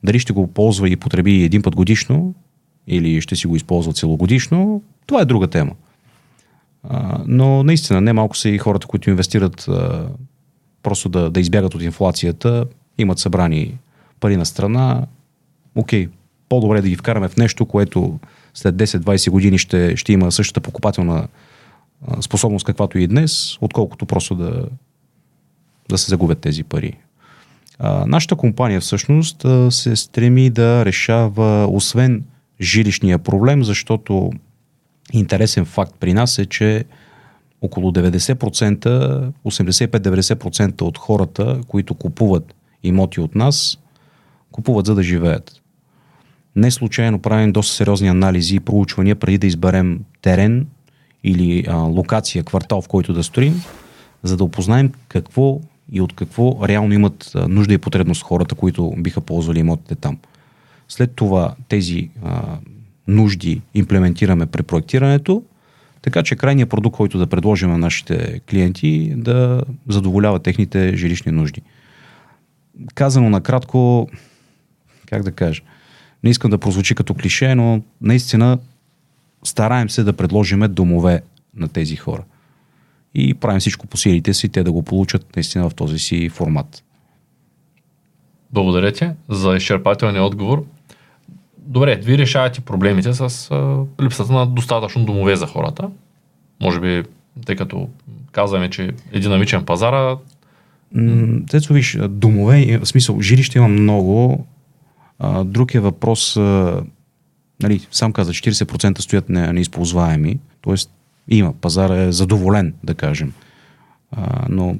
Дали 0.04 0.18
ще 0.18 0.32
го 0.32 0.46
ползва 0.46 0.88
и 0.88 0.96
потреби 0.96 1.42
един 1.42 1.62
път 1.62 1.76
годишно, 1.76 2.34
или 2.86 3.20
ще 3.20 3.36
си 3.36 3.46
го 3.46 3.56
използва 3.56 3.92
целогодишно, 3.92 4.82
това 5.06 5.20
е 5.20 5.24
друга 5.24 5.46
тема. 5.46 5.72
Но 7.26 7.62
наистина, 7.62 8.00
не 8.00 8.12
малко 8.12 8.36
са 8.36 8.48
и 8.48 8.58
хората, 8.58 8.86
които 8.86 9.10
инвестират 9.10 9.68
просто 10.82 11.08
да, 11.08 11.30
да 11.30 11.40
избягат 11.40 11.74
от 11.74 11.82
инфлацията, 11.82 12.64
имат 12.98 13.18
събрани 13.18 13.78
пари 14.20 14.36
на 14.36 14.46
страна. 14.46 15.06
Окей, 15.74 16.08
по-добре 16.48 16.82
да 16.82 16.88
ги 16.88 16.96
вкараме 16.96 17.28
в 17.28 17.36
нещо, 17.36 17.66
което 17.66 18.18
след 18.54 18.74
10-20 18.74 19.30
години 19.30 19.58
ще, 19.58 19.96
ще 19.96 20.12
има 20.12 20.32
същата 20.32 20.60
покупателна 20.60 21.28
способност, 22.20 22.66
каквато 22.66 22.98
и 22.98 23.06
днес, 23.06 23.56
отколкото 23.60 24.06
просто 24.06 24.34
да, 24.34 24.64
да 25.88 25.98
се 25.98 26.10
загубят 26.10 26.38
тези 26.38 26.64
пари. 26.64 26.92
А, 27.78 28.06
нашата 28.06 28.36
компания 28.36 28.80
всъщност 28.80 29.46
се 29.70 29.96
стреми 29.96 30.50
да 30.50 30.84
решава, 30.84 31.66
освен 31.66 32.24
жилищния 32.60 33.18
проблем, 33.18 33.64
защото 33.64 34.32
интересен 35.12 35.64
факт 35.64 35.94
при 36.00 36.14
нас 36.14 36.38
е, 36.38 36.46
че 36.46 36.84
около 37.60 37.90
90%, 37.90 39.32
85-90% 39.44 40.82
от 40.82 40.98
хората, 40.98 41.60
които 41.68 41.94
купуват 41.94 42.54
имоти 42.82 43.20
от 43.20 43.34
нас, 43.34 43.78
купуват 44.52 44.86
за 44.86 44.94
да 44.94 45.02
живеят. 45.02 45.62
Не 46.56 46.70
случайно 46.70 47.18
правим 47.18 47.52
доста 47.52 47.74
сериозни 47.74 48.08
анализи 48.08 48.56
и 48.56 48.60
проучвания 48.60 49.16
преди 49.16 49.38
да 49.38 49.46
изберем 49.46 50.00
терен 50.22 50.66
или 51.24 51.64
а, 51.68 51.76
локация, 51.76 52.44
квартал, 52.44 52.82
в 52.82 52.88
който 52.88 53.12
да 53.12 53.22
строим, 53.22 53.62
за 54.22 54.36
да 54.36 54.44
опознаем 54.44 54.92
какво 55.08 55.60
и 55.92 56.00
от 56.00 56.12
какво 56.12 56.68
реално 56.68 56.94
имат 56.94 57.32
нужда 57.48 57.74
и 57.74 57.78
потребност 57.78 58.22
хората, 58.22 58.54
които 58.54 58.94
биха 58.98 59.20
ползвали 59.20 59.58
имотите 59.58 59.94
там. 59.94 60.18
След 60.88 61.12
това 61.14 61.54
тези 61.68 62.10
а, 62.24 62.58
нужди 63.08 63.62
имплементираме 63.74 64.46
при 64.46 64.62
проектирането, 64.62 65.42
така 66.02 66.22
че 66.22 66.36
крайният 66.36 66.70
продукт, 66.70 66.96
който 66.96 67.18
да 67.18 67.26
предложим 67.26 67.70
на 67.70 67.78
нашите 67.78 68.40
клиенти, 68.50 69.14
да 69.16 69.62
задоволява 69.88 70.38
техните 70.38 70.96
жилищни 70.96 71.32
нужди. 71.32 71.62
Казано 72.94 73.30
накратко, 73.30 74.08
как 75.06 75.22
да 75.22 75.32
кажа, 75.32 75.62
не 76.26 76.30
искам 76.30 76.50
да 76.50 76.58
прозвучи 76.58 76.94
като 76.94 77.14
клише, 77.14 77.54
но 77.54 77.82
наистина 78.00 78.58
стараем 79.44 79.90
се 79.90 80.04
да 80.04 80.12
предложиме 80.12 80.68
домове 80.68 81.22
на 81.56 81.68
тези 81.68 81.96
хора. 81.96 82.22
И 83.14 83.34
правим 83.34 83.60
всичко 83.60 83.86
по 83.86 83.96
силите 83.96 84.34
си, 84.34 84.48
те 84.48 84.62
да 84.62 84.72
го 84.72 84.82
получат 84.82 85.36
наистина 85.36 85.70
в 85.70 85.74
този 85.74 85.98
си 85.98 86.28
формат. 86.28 86.82
Благодаря 88.52 88.92
ти 88.92 89.08
за 89.28 89.56
изчерпателния 89.56 90.22
отговор. 90.22 90.64
Добре, 91.58 91.96
вие 91.96 92.18
решавате 92.18 92.60
проблемите 92.60 93.12
с 93.12 93.50
а, 93.50 93.84
липсата 94.02 94.32
на 94.32 94.46
достатъчно 94.46 95.04
домове 95.04 95.36
за 95.36 95.46
хората. 95.46 95.90
Може 96.60 96.80
би, 96.80 97.02
тъй 97.46 97.56
като 97.56 97.88
казваме, 98.32 98.70
че 98.70 98.92
е 99.12 99.20
динамичен 99.20 99.64
пазар. 99.64 100.16
Тецо, 101.50 101.74
виж, 101.74 101.98
домове, 102.08 102.78
в 102.78 102.86
смисъл, 102.86 103.20
жилище 103.20 103.58
има 103.58 103.68
много. 103.68 104.46
А, 105.18 105.44
друг 105.44 105.72
въпрос, 105.72 106.36
а, 106.36 106.82
нали, 107.62 107.86
сам 107.90 108.12
каза, 108.12 108.32
40% 108.32 109.00
стоят 109.00 109.28
не, 109.28 109.52
неизползваеми, 109.52 110.38
т.е. 110.64 110.74
има, 111.28 111.52
пазара 111.52 111.96
е 111.96 112.12
задоволен, 112.12 112.74
да 112.84 112.94
кажем. 112.94 113.32
А, 114.10 114.46
но 114.48 114.76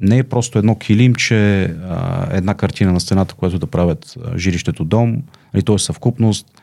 не 0.00 0.18
е 0.18 0.24
просто 0.24 0.58
едно 0.58 0.76
килимче, 0.76 1.62
а, 1.64 2.26
една 2.36 2.54
картина 2.54 2.92
на 2.92 3.00
стената, 3.00 3.34
която 3.34 3.58
да 3.58 3.66
правят 3.66 4.16
жилището 4.36 4.84
дом, 4.84 5.22
нали, 5.54 5.62
т.е. 5.62 5.78
съвкупност. 5.78 6.62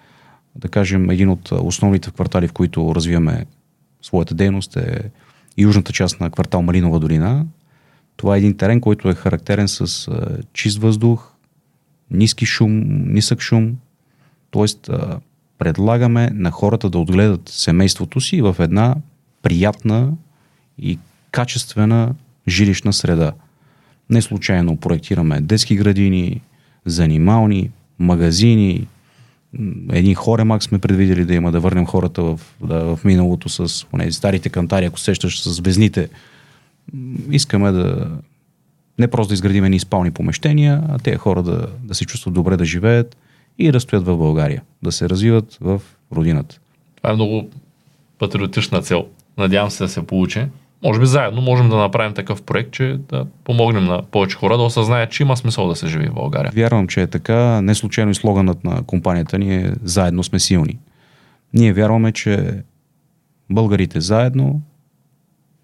Да 0.55 0.69
кажем, 0.69 1.09
един 1.09 1.29
от 1.29 1.51
основните 1.51 2.11
квартали, 2.11 2.47
в 2.47 2.53
които 2.53 2.95
развиваме 2.95 3.45
своята 4.01 4.35
дейност 4.35 4.75
е 4.75 5.11
южната 5.57 5.93
част 5.93 6.19
на 6.19 6.29
квартал 6.29 6.61
Малинова 6.61 6.99
долина. 6.99 7.45
Това 8.15 8.35
е 8.35 8.37
един 8.37 8.57
терен, 8.57 8.81
който 8.81 9.09
е 9.09 9.13
характерен 9.13 9.67
с 9.67 10.09
чист 10.53 10.77
въздух, 10.77 11.31
ниски 12.11 12.45
шум, 12.45 12.83
нисък 13.13 13.41
шум. 13.41 13.75
Тоест, 14.51 14.89
а, 14.89 15.19
предлагаме 15.57 16.29
на 16.33 16.51
хората 16.51 16.89
да 16.89 16.99
отгледат 16.99 17.49
семейството 17.49 18.21
си 18.21 18.41
в 18.41 18.55
една 18.59 18.95
приятна 19.41 20.13
и 20.77 20.99
качествена 21.31 22.15
жилищна 22.47 22.93
среда. 22.93 23.31
Не 24.09 24.21
случайно 24.21 24.77
проектираме 24.77 25.41
детски 25.41 25.75
градини, 25.75 26.41
занимални, 26.85 27.69
магазини, 27.99 28.87
един 29.91 30.15
хоремак 30.15 30.63
сме 30.63 30.79
предвидели 30.79 31.25
да 31.25 31.33
има, 31.33 31.51
да 31.51 31.59
върнем 31.59 31.85
хората 31.85 32.23
в, 32.23 32.39
да, 32.63 32.95
в 32.95 32.99
миналото 33.05 33.49
с 33.49 33.85
старите 34.11 34.49
кантари, 34.49 34.85
ако 34.85 34.99
сещаш 34.99 35.41
с 35.41 35.49
звездните. 35.53 36.09
Искаме 37.31 37.71
да 37.71 38.17
не 38.99 39.07
просто 39.07 39.27
да 39.27 39.33
изградим 39.33 39.65
едни 39.65 39.79
спални 39.79 40.11
помещения, 40.11 40.83
а 40.89 40.99
тези 40.99 41.17
хора 41.17 41.43
да, 41.43 41.67
да 41.83 41.95
се 41.95 42.05
чувстват 42.05 42.33
добре 42.33 42.57
да 42.57 42.65
живеят 42.65 43.17
и 43.59 43.71
да 43.71 43.79
стоят 43.79 44.05
в 44.05 44.17
България, 44.17 44.63
да 44.83 44.91
се 44.91 45.09
развиват 45.09 45.57
в 45.61 45.81
родината. 46.15 46.59
Това 46.95 47.11
е 47.11 47.13
много 47.13 47.49
патриотична 48.19 48.81
цел. 48.81 49.05
Надявам 49.37 49.71
се 49.71 49.83
да 49.83 49.89
се 49.89 50.07
получи 50.07 50.45
може 50.83 50.99
би 50.99 51.05
заедно 51.05 51.41
можем 51.41 51.69
да 51.69 51.75
направим 51.75 52.13
такъв 52.13 52.41
проект, 52.41 52.71
че 52.71 52.99
да 53.09 53.25
помогнем 53.43 53.85
на 53.85 54.01
повече 54.01 54.37
хора 54.37 54.57
да 54.57 54.63
осъзнаят, 54.63 55.11
че 55.11 55.23
има 55.23 55.37
смисъл 55.37 55.67
да 55.67 55.75
се 55.75 55.87
живи 55.87 56.07
в 56.07 56.13
България. 56.13 56.51
Вярвам, 56.55 56.87
че 56.87 57.01
е 57.01 57.07
така. 57.07 57.61
Не 57.61 57.75
случайно 57.75 58.11
и 58.11 58.15
слоганът 58.15 58.63
на 58.63 58.83
компанията 58.83 59.39
ни 59.39 59.55
е 59.55 59.73
Заедно 59.83 60.23
сме 60.23 60.39
силни. 60.39 60.77
Ние 61.53 61.73
вярваме, 61.73 62.11
че 62.11 62.53
българите 63.49 64.01
заедно 64.01 64.61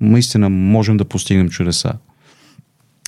наистина 0.02 0.50
можем 0.50 0.98
да 0.98 1.06
постигнем 1.06 1.50
чудеса. 1.50 1.94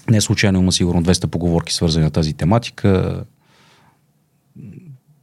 Не 0.09 0.21
случайно 0.21 0.59
има 0.59 0.71
сигурно 0.71 1.03
200 1.03 1.27
поговорки 1.27 1.74
свързани 1.74 2.05
на 2.05 2.12
тази 2.12 2.33
тематика. 2.33 3.24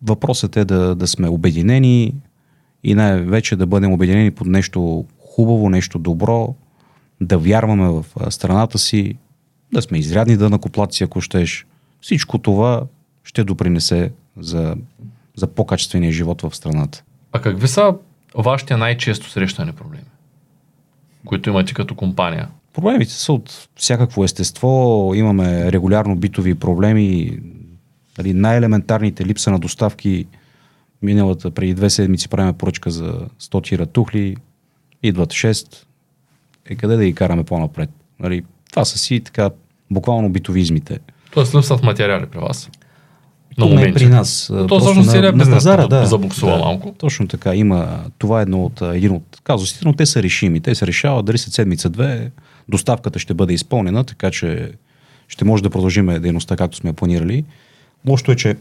Въпросът 0.03 0.57
е 0.57 0.65
да, 0.65 0.95
да 0.95 1.07
сме 1.07 1.29
обединени 1.29 2.15
и 2.85 2.95
най-вече 2.95 3.57
да 3.57 3.67
бъдем 3.67 3.93
обединени 3.93 4.31
под 4.31 4.47
нещо 4.47 5.05
хубаво, 5.19 5.71
нещо 5.71 5.99
добро, 5.99 6.55
да 7.21 7.39
вярваме 7.39 7.89
в 7.89 8.05
страната 8.31 8.79
си, 8.79 9.15
да 9.73 9.83
сме 9.83 9.99
изрядни 9.99 10.37
да 10.37 10.51
накоплаци, 10.51 11.05
ако 11.05 11.21
щеш. 11.21 11.67
Всичко 12.01 12.39
това 12.39 12.83
ще 13.25 13.45
допринесе 13.45 14.13
за, 14.41 14.77
за 15.37 15.47
по-качествения 15.47 16.13
живот 16.13 16.43
в 16.43 16.57
страната. 16.57 17.03
А 17.33 17.41
какви 17.41 17.69
са 17.69 17.95
вашите 18.35 18.77
най-често 18.77 19.31
срещани 19.31 19.73
проблеми, 19.73 20.05
които 21.27 21.51
имате 21.51 21.75
като 21.75 21.95
компания? 21.95 22.49
Проблемите 22.73 23.13
са 23.13 23.33
от 23.33 23.69
всякакво 23.77 24.25
естество. 24.25 25.13
Имаме 25.15 25.73
регулярно 25.73 26.17
битови 26.17 26.55
проблеми. 26.55 27.39
Нали, 28.19 28.35
най-елементарните 28.35 29.27
липса 29.27 29.51
на 29.51 29.59
доставки. 29.59 30.27
Миналата 31.03 31.51
преди 31.51 31.75
две 31.75 31.91
седмици 31.91 32.29
правим 32.29 32.55
поръчка 32.55 32.91
за 32.91 33.27
100 33.41 33.69
тира 33.69 33.87
тухли. 33.87 34.37
Идват 35.03 35.31
6, 35.31 35.85
е 36.67 36.75
къде 36.75 36.97
да 36.97 37.05
ги 37.05 37.15
караме 37.15 37.45
по-напред. 37.45 37.91
Нали, 38.21 38.43
това 38.71 38.85
са 38.85 38.99
си 38.99 39.21
така 39.21 39.51
буквално 39.91 40.29
битовизмите. 40.29 40.99
Тоест 41.31 41.55
липсват 41.55 41.83
материали 41.83 42.27
при 42.27 42.39
вас. 42.39 42.71
На 43.59 43.67
не 43.67 43.83
е 43.83 43.93
при 43.93 44.07
нас. 44.07 44.53
То 44.69 44.81
всъщност 44.81 45.11
целият 45.11 45.39
бизнес 45.39 45.57
пазара, 45.57 45.87
да, 45.87 46.07
забуксува 46.07 46.53
да, 46.53 46.59
малко. 46.59 46.95
Точно 46.99 47.29
така. 47.29 47.55
Има, 47.55 48.05
това 48.19 48.39
е 48.39 48.43
едно 48.43 48.65
от, 48.65 48.83
един 48.83 49.13
от 49.13 49.41
казусите, 49.45 49.81
но 49.85 49.93
те 49.93 50.07
са 50.07 50.23
решими. 50.23 50.61
Те 50.61 50.75
се 50.75 50.87
решават 50.87 51.27
дали 51.27 51.39
след 51.39 51.55
седмица-две 51.55 52.31
доставката 52.69 53.19
ще 53.19 53.35
бъде 53.35 53.55
изпълнена, 53.55 54.05
така 54.05 54.31
че 54.31 54.73
ще 55.29 55.45
може 55.45 55.63
да 55.63 55.71
продължим 55.71 56.07
дейността 56.07 56.57
както 56.57 56.77
сме 56.77 56.93
планирали. 56.93 57.45
Лошото 58.09 58.33
е, 58.33 58.37
че 58.37 58.57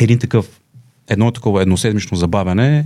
един 0.00 0.18
такъв, 0.18 0.60
едно 1.08 1.30
такова 1.30 1.62
едноседмично 1.62 2.16
забавяне 2.16 2.84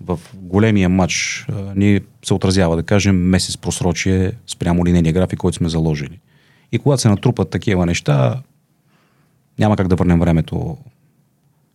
в 0.00 0.20
големия 0.34 0.88
матч 0.88 1.46
а, 1.48 1.72
ни 1.76 2.00
се 2.24 2.34
отразява, 2.34 2.76
да 2.76 2.82
кажем, 2.82 3.16
месец 3.16 3.56
просрочие 3.56 4.32
спрямо 4.46 4.86
линейния 4.86 5.12
график, 5.12 5.38
който 5.38 5.56
сме 5.56 5.68
заложили. 5.68 6.20
И 6.72 6.78
когато 6.78 7.02
се 7.02 7.08
натрупат 7.08 7.50
такива 7.50 7.86
неща, 7.86 8.42
няма 9.58 9.76
как 9.76 9.88
да 9.88 9.96
върнем 9.96 10.20
времето 10.20 10.76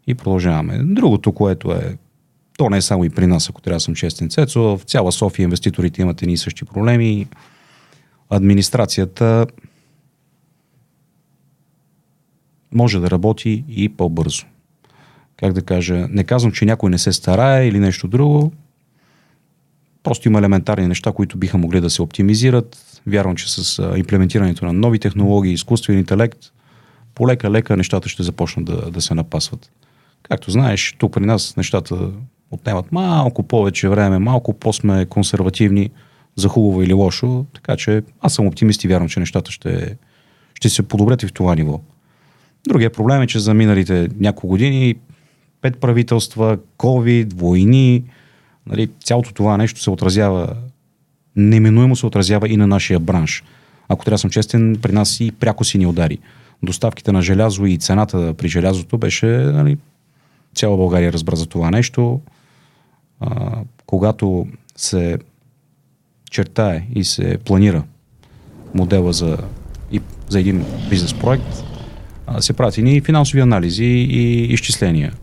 и 0.08 0.16
продължаваме. 0.16 0.78
Другото, 0.84 1.32
което 1.32 1.72
е, 1.72 1.98
то 2.62 2.70
не 2.70 2.77
е 2.77 2.82
само 2.82 3.06
и 3.06 3.10
при 3.10 3.27
нас, 3.27 3.50
ако 3.50 3.62
трябва 3.62 3.75
да 3.75 3.80
съм 3.82 3.96
честен 3.96 4.30
Цецо, 4.30 4.77
в 4.77 4.84
цяла 4.84 5.12
София 5.12 5.44
инвеститорите 5.44 6.01
имат 6.01 6.22
едни 6.22 6.34
и 6.34 6.38
същи 6.38 6.65
проблеми. 6.65 7.27
Администрацията 8.30 9.48
може 12.74 13.00
да 13.00 13.12
работи 13.12 13.63
и 13.70 13.89
по-бързо 13.89 14.46
как 15.38 15.53
да 15.53 15.62
кажа, 15.62 16.08
не 16.10 16.24
казвам, 16.24 16.51
че 16.51 16.65
някой 16.65 16.89
не 16.89 16.98
се 16.98 17.13
старае 17.13 17.68
или 17.68 17.80
нещо 17.80 18.08
друго. 18.08 18.51
Просто 20.03 20.27
има 20.27 20.39
елементарни 20.39 20.88
неща, 20.88 21.12
които 21.12 21.38
биха 21.38 21.58
могли 21.58 21.82
да 21.82 21.89
се 21.89 22.01
оптимизират. 22.01 23.01
Вярвам, 23.08 23.36
че 23.36 23.51
с 23.51 23.94
имплементирането 23.98 24.65
на 24.65 24.74
нови 24.74 25.00
технологии, 25.00 25.53
изкуствен 25.53 25.98
интелект, 25.98 26.39
полека-лека 27.15 27.77
нещата 27.77 28.10
ще 28.10 28.24
започнат 28.24 28.65
да, 28.65 28.91
да 28.91 29.01
се 29.01 29.13
напасват. 29.13 29.72
Както 30.24 30.51
знаеш, 30.51 30.96
тук 30.98 31.13
при 31.13 31.25
нас 31.25 31.58
нещата 31.58 32.12
отнемат 32.51 32.91
малко 32.91 33.43
повече 33.43 33.89
време, 33.89 34.20
малко 34.20 34.53
по-сме 34.53 35.05
консервативни 35.05 35.89
за 36.36 36.48
хубаво 36.48 36.84
или 36.84 36.93
лошо, 36.93 37.46
така 37.53 37.77
че 37.77 38.03
аз 38.22 38.34
съм 38.34 38.48
оптимист 38.48 38.84
и 38.84 38.88
вярвам, 38.88 39.10
че 39.10 39.20
нещата 39.20 39.51
ще, 39.51 39.98
ще 40.53 40.70
се 40.70 40.84
подобрят 40.84 41.24
и 41.24 41.27
в 41.27 41.34
това 41.34 41.55
ниво. 41.55 41.79
Другия 42.67 42.89
проблем 42.89 43.22
е, 43.22 43.27
че 43.27 43.39
за 43.39 43.53
миналите 43.53 44.10
няколко 44.20 44.48
години 44.48 44.96
пет 45.62 45.77
правителства, 45.77 46.58
COVID, 46.77 47.34
войни, 47.34 48.03
нали, 48.67 48.89
цялото 49.03 49.34
това 49.34 49.58
нещо 49.58 49.81
се 49.81 49.89
отразява, 49.89 50.55
неминуемо 51.36 51.96
се 51.96 52.05
отразява 52.05 52.50
и 52.50 52.58
на 52.58 52.67
нашия 52.67 53.00
бранш. 53.00 53.43
Ако 53.88 54.05
трябва 54.05 54.15
да 54.15 54.20
съм 54.20 54.29
честен, 54.29 54.77
при 54.81 54.91
нас 54.91 55.20
и 55.20 55.31
пряко 55.31 55.63
си 55.63 55.77
ни 55.77 55.86
удари. 55.86 56.17
Доставките 56.63 57.12
на 57.12 57.22
желязо 57.22 57.65
и 57.65 57.77
цената 57.77 58.34
при 58.34 58.48
желязото 58.48 58.98
беше, 58.98 59.27
нали, 59.27 59.77
цяла 60.55 60.77
България 60.77 61.13
разбра 61.13 61.36
за 61.36 61.46
това 61.46 61.72
нещо. 61.72 62.22
А, 63.22 63.58
когато 63.86 64.48
се 64.75 65.18
чертае 66.32 66.88
и 66.96 67.04
се 67.04 67.38
планира 67.46 67.84
модела 68.74 69.13
за, 69.13 69.38
и, 69.92 70.01
за 70.30 70.40
един 70.40 70.66
бизнес 70.90 71.13
проект, 71.13 71.63
а, 72.28 72.42
се 72.42 72.54
правят 72.54 72.78
и 72.78 73.01
финансови 73.01 73.42
анализи 73.42 73.86
и 73.86 74.54
изчисления 74.54 75.13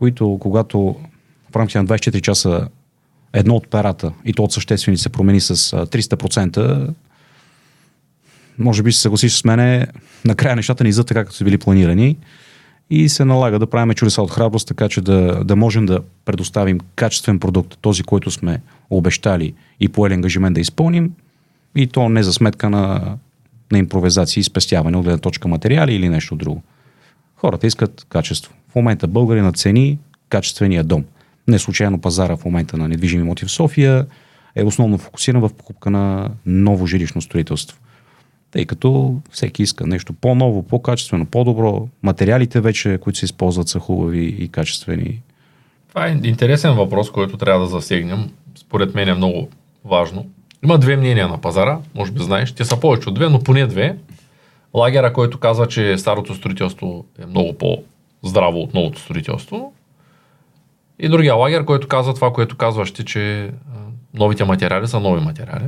които 0.00 0.38
когато 0.40 0.96
в 1.52 1.56
рамките 1.56 1.78
на 1.78 1.84
24 1.84 2.20
часа 2.20 2.68
едно 3.32 3.54
от 3.54 3.68
перата, 3.68 4.12
и 4.24 4.32
то 4.32 4.42
от 4.42 4.52
съществени 4.52 4.96
се 4.96 5.08
промени 5.08 5.40
с 5.40 5.56
300%, 5.56 6.94
може 8.58 8.82
би 8.82 8.92
се 8.92 9.00
съгласиш 9.00 9.32
с 9.32 9.44
мене, 9.44 9.86
накрая 10.24 10.56
нещата 10.56 10.84
не 10.84 10.88
излизат 10.88 11.06
така, 11.06 11.20
както 11.20 11.36
са 11.36 11.44
били 11.44 11.58
планирани 11.58 12.16
и 12.90 13.08
се 13.08 13.24
налага 13.24 13.58
да 13.58 13.66
правим 13.66 13.94
чудеса 13.94 14.22
от 14.22 14.30
храброст, 14.30 14.68
така 14.68 14.88
че 14.88 15.00
да, 15.00 15.44
да 15.44 15.56
можем 15.56 15.86
да 15.86 16.00
предоставим 16.24 16.80
качествен 16.94 17.38
продукт, 17.40 17.78
този, 17.80 18.02
който 18.02 18.30
сме 18.30 18.62
обещали 18.90 19.54
и 19.80 19.88
поели 19.88 20.14
ангажимент 20.14 20.54
да 20.54 20.60
изпълним, 20.60 21.12
и 21.76 21.86
то 21.86 22.08
не 22.08 22.22
за 22.22 22.32
сметка 22.32 22.70
на, 22.70 23.16
на 23.72 23.78
импровизации 23.78 24.40
и 24.40 24.44
спестяване 24.44 24.96
от 24.96 25.04
гледна 25.04 25.18
точка 25.18 25.48
материали 25.48 25.94
или 25.94 26.08
нещо 26.08 26.36
друго. 26.36 26.62
Хората 27.36 27.66
искат 27.66 28.06
качество. 28.08 28.52
В 28.68 28.74
момента 28.74 29.06
българи 29.06 29.40
на 29.40 29.52
цени 29.52 29.98
качествения 30.28 30.84
дом. 30.84 31.04
Не 31.48 31.58
случайно 31.58 32.00
пазара 32.00 32.36
в 32.36 32.44
момента 32.44 32.76
на 32.76 32.88
недвижими 32.88 33.22
имоти 33.22 33.44
в 33.44 33.50
София 33.50 34.06
е 34.56 34.64
основно 34.64 34.98
фокусиран 34.98 35.40
в 35.40 35.54
покупка 35.54 35.90
на 35.90 36.30
ново 36.46 36.86
жилищно 36.86 37.22
строителство. 37.22 37.78
Тъй 38.50 38.66
като 38.66 39.14
всеки 39.30 39.62
иска 39.62 39.86
нещо 39.86 40.12
по-ново, 40.12 40.62
по-качествено, 40.62 41.26
по-добро. 41.26 41.88
Материалите 42.02 42.60
вече, 42.60 42.98
които 43.00 43.18
се 43.18 43.24
използват, 43.24 43.68
са 43.68 43.78
хубави 43.78 44.24
и 44.24 44.48
качествени. 44.48 45.22
Това 45.88 46.06
е 46.06 46.20
интересен 46.24 46.74
въпрос, 46.74 47.10
който 47.10 47.36
трябва 47.36 47.60
да 47.60 47.66
засегнем. 47.66 48.30
Според 48.54 48.94
мен 48.94 49.08
е 49.08 49.14
много 49.14 49.48
важно. 49.84 50.26
Има 50.64 50.78
две 50.78 50.96
мнения 50.96 51.28
на 51.28 51.40
пазара, 51.40 51.78
може 51.94 52.12
би 52.12 52.22
знаеш. 52.22 52.52
Те 52.52 52.64
са 52.64 52.80
повече 52.80 53.08
от 53.08 53.14
две, 53.14 53.28
но 53.28 53.42
поне 53.42 53.66
две. 53.66 53.96
Лагера, 54.74 55.12
който 55.12 55.38
казва, 55.38 55.68
че 55.68 55.98
старото 55.98 56.34
строителство 56.34 57.04
е 57.22 57.26
много 57.26 57.52
по-здраво 57.52 58.60
от 58.60 58.74
новото 58.74 59.00
строителство. 59.00 59.72
И 60.98 61.08
другия 61.08 61.34
лагер, 61.34 61.64
който 61.64 61.88
казва 61.88 62.14
това, 62.14 62.32
което 62.32 62.56
казваш 62.56 62.92
ти, 62.92 63.04
че 63.04 63.50
новите 64.14 64.44
материали 64.44 64.88
са 64.88 65.00
нови 65.00 65.20
материали. 65.20 65.64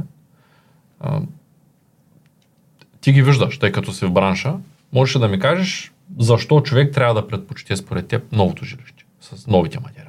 Ти 3.03 3.13
ги 3.13 3.23
виждаш, 3.23 3.59
тъй 3.59 3.73
като 3.73 3.93
си 3.93 4.07
в 4.07 4.13
бранша. 4.13 4.55
Можеш 4.93 5.19
да 5.19 5.29
ми 5.29 5.39
кажеш 5.39 5.93
защо 6.19 6.61
човек 6.61 6.95
трябва 6.95 7.15
да 7.15 7.29
предпочете 7.29 7.77
според 7.77 8.07
теб 8.09 8.33
новото 8.33 8.65
жилище 8.65 9.05
с 9.21 9.47
новите 9.47 9.81
материали. 9.81 10.09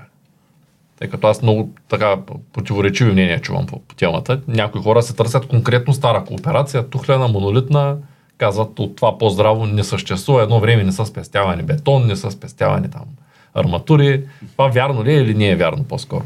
Тъй 0.99 1.09
като 1.09 1.27
аз 1.27 1.41
много 1.41 1.73
така 1.89 2.17
противоречиви 2.53 3.11
мнения 3.11 3.41
чувам 3.41 3.65
по, 3.65 3.79
по 3.79 3.95
темата. 3.95 4.41
Някои 4.47 4.81
хора 4.81 5.01
се 5.01 5.15
търсят 5.15 5.47
конкретно 5.47 5.93
стара 5.93 6.23
кооперация, 6.25 6.89
тухлена, 6.89 7.27
монолитна, 7.27 7.97
казват 8.37 8.79
от 8.79 8.95
това 8.95 9.17
по-здраво 9.17 9.65
не 9.65 9.83
съществува. 9.83 10.43
Едно 10.43 10.59
време 10.59 10.83
не 10.83 10.91
са 10.91 11.05
спестявани 11.05 11.63
бетон, 11.63 12.07
не 12.07 12.15
са 12.15 12.31
спестявани 12.31 12.91
там 12.91 13.05
арматури. 13.53 14.23
Това 14.51 14.67
вярно 14.67 15.03
ли 15.03 15.11
е 15.11 15.21
или 15.21 15.33
не 15.33 15.49
е 15.49 15.55
вярно 15.55 15.83
по-скоро? 15.83 16.23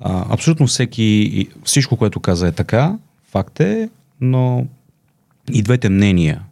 А, 0.00 0.34
абсолютно 0.34 0.66
всеки, 0.66 1.48
всичко, 1.64 1.96
което 1.96 2.20
каза 2.20 2.48
е 2.48 2.52
така, 2.52 2.98
факт 3.30 3.60
е, 3.60 3.88
но 4.20 4.66
и 5.52 5.62
двете 5.62 5.88
мнения 5.88 6.42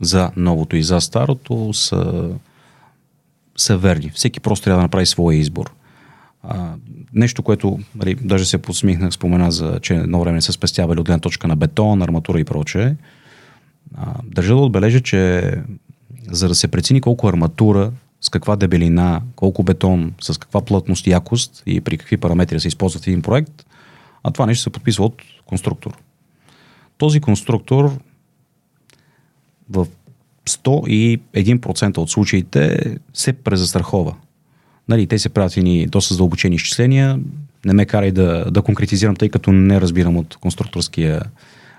за 0.00 0.30
новото 0.36 0.76
и 0.76 0.82
за 0.82 1.00
старото 1.00 1.72
са, 1.72 2.30
са 3.56 3.78
верни. 3.78 4.10
Всеки 4.14 4.40
просто 4.40 4.64
трябва 4.64 4.78
да 4.78 4.82
направи 4.82 5.06
своя 5.06 5.38
избор. 5.38 5.72
А, 6.42 6.74
нещо, 7.14 7.42
което 7.42 7.78
нали, 7.94 8.14
даже 8.14 8.44
се 8.44 8.58
подсмихнах, 8.58 9.12
спомена 9.12 9.52
за, 9.52 9.78
че 9.82 9.94
едно 9.94 10.20
време 10.20 10.40
са 10.40 10.52
спестявали 10.52 11.00
от 11.00 11.06
гледна 11.06 11.20
точка 11.20 11.48
на 11.48 11.56
бетон, 11.56 12.02
арматура 12.02 12.40
и 12.40 12.44
прочее. 12.44 12.94
държа 14.24 14.54
да 14.54 14.60
отбележа, 14.60 15.00
че 15.00 15.52
за 16.30 16.48
да 16.48 16.54
се 16.54 16.68
прецени 16.68 17.00
колко 17.00 17.28
арматура, 17.28 17.92
с 18.20 18.28
каква 18.28 18.56
дебелина, 18.56 19.22
колко 19.36 19.62
бетон, 19.62 20.14
с 20.20 20.38
каква 20.38 20.60
плътност 20.60 21.06
якост 21.06 21.62
и 21.66 21.80
при 21.80 21.98
какви 21.98 22.16
параметри 22.16 22.60
се 22.60 22.68
използват 22.68 23.06
един 23.06 23.22
проект, 23.22 23.66
а 24.22 24.30
това 24.30 24.46
нещо 24.46 24.62
се 24.62 24.70
подписва 24.70 25.04
от 25.04 25.22
конструктор. 25.46 25.98
Този 26.98 27.20
конструктор 27.20 27.98
в 29.70 29.86
101% 30.46 31.98
от 31.98 32.10
случаите 32.10 32.96
се 33.14 33.32
презастрахова 33.32 34.14
Нали, 34.88 35.06
те 35.06 35.18
се 35.18 35.28
правят 35.28 35.56
едни 35.56 35.86
доста 35.86 36.14
задълбочени 36.14 36.56
изчисления. 36.56 37.20
Не 37.64 37.72
ме 37.72 37.86
карай 37.86 38.12
да, 38.12 38.50
да 38.50 38.62
конкретизирам, 38.62 39.16
тъй 39.16 39.28
като 39.28 39.52
не 39.52 39.80
разбирам 39.80 40.16
от 40.16 40.36
конструкторския, 40.36 41.22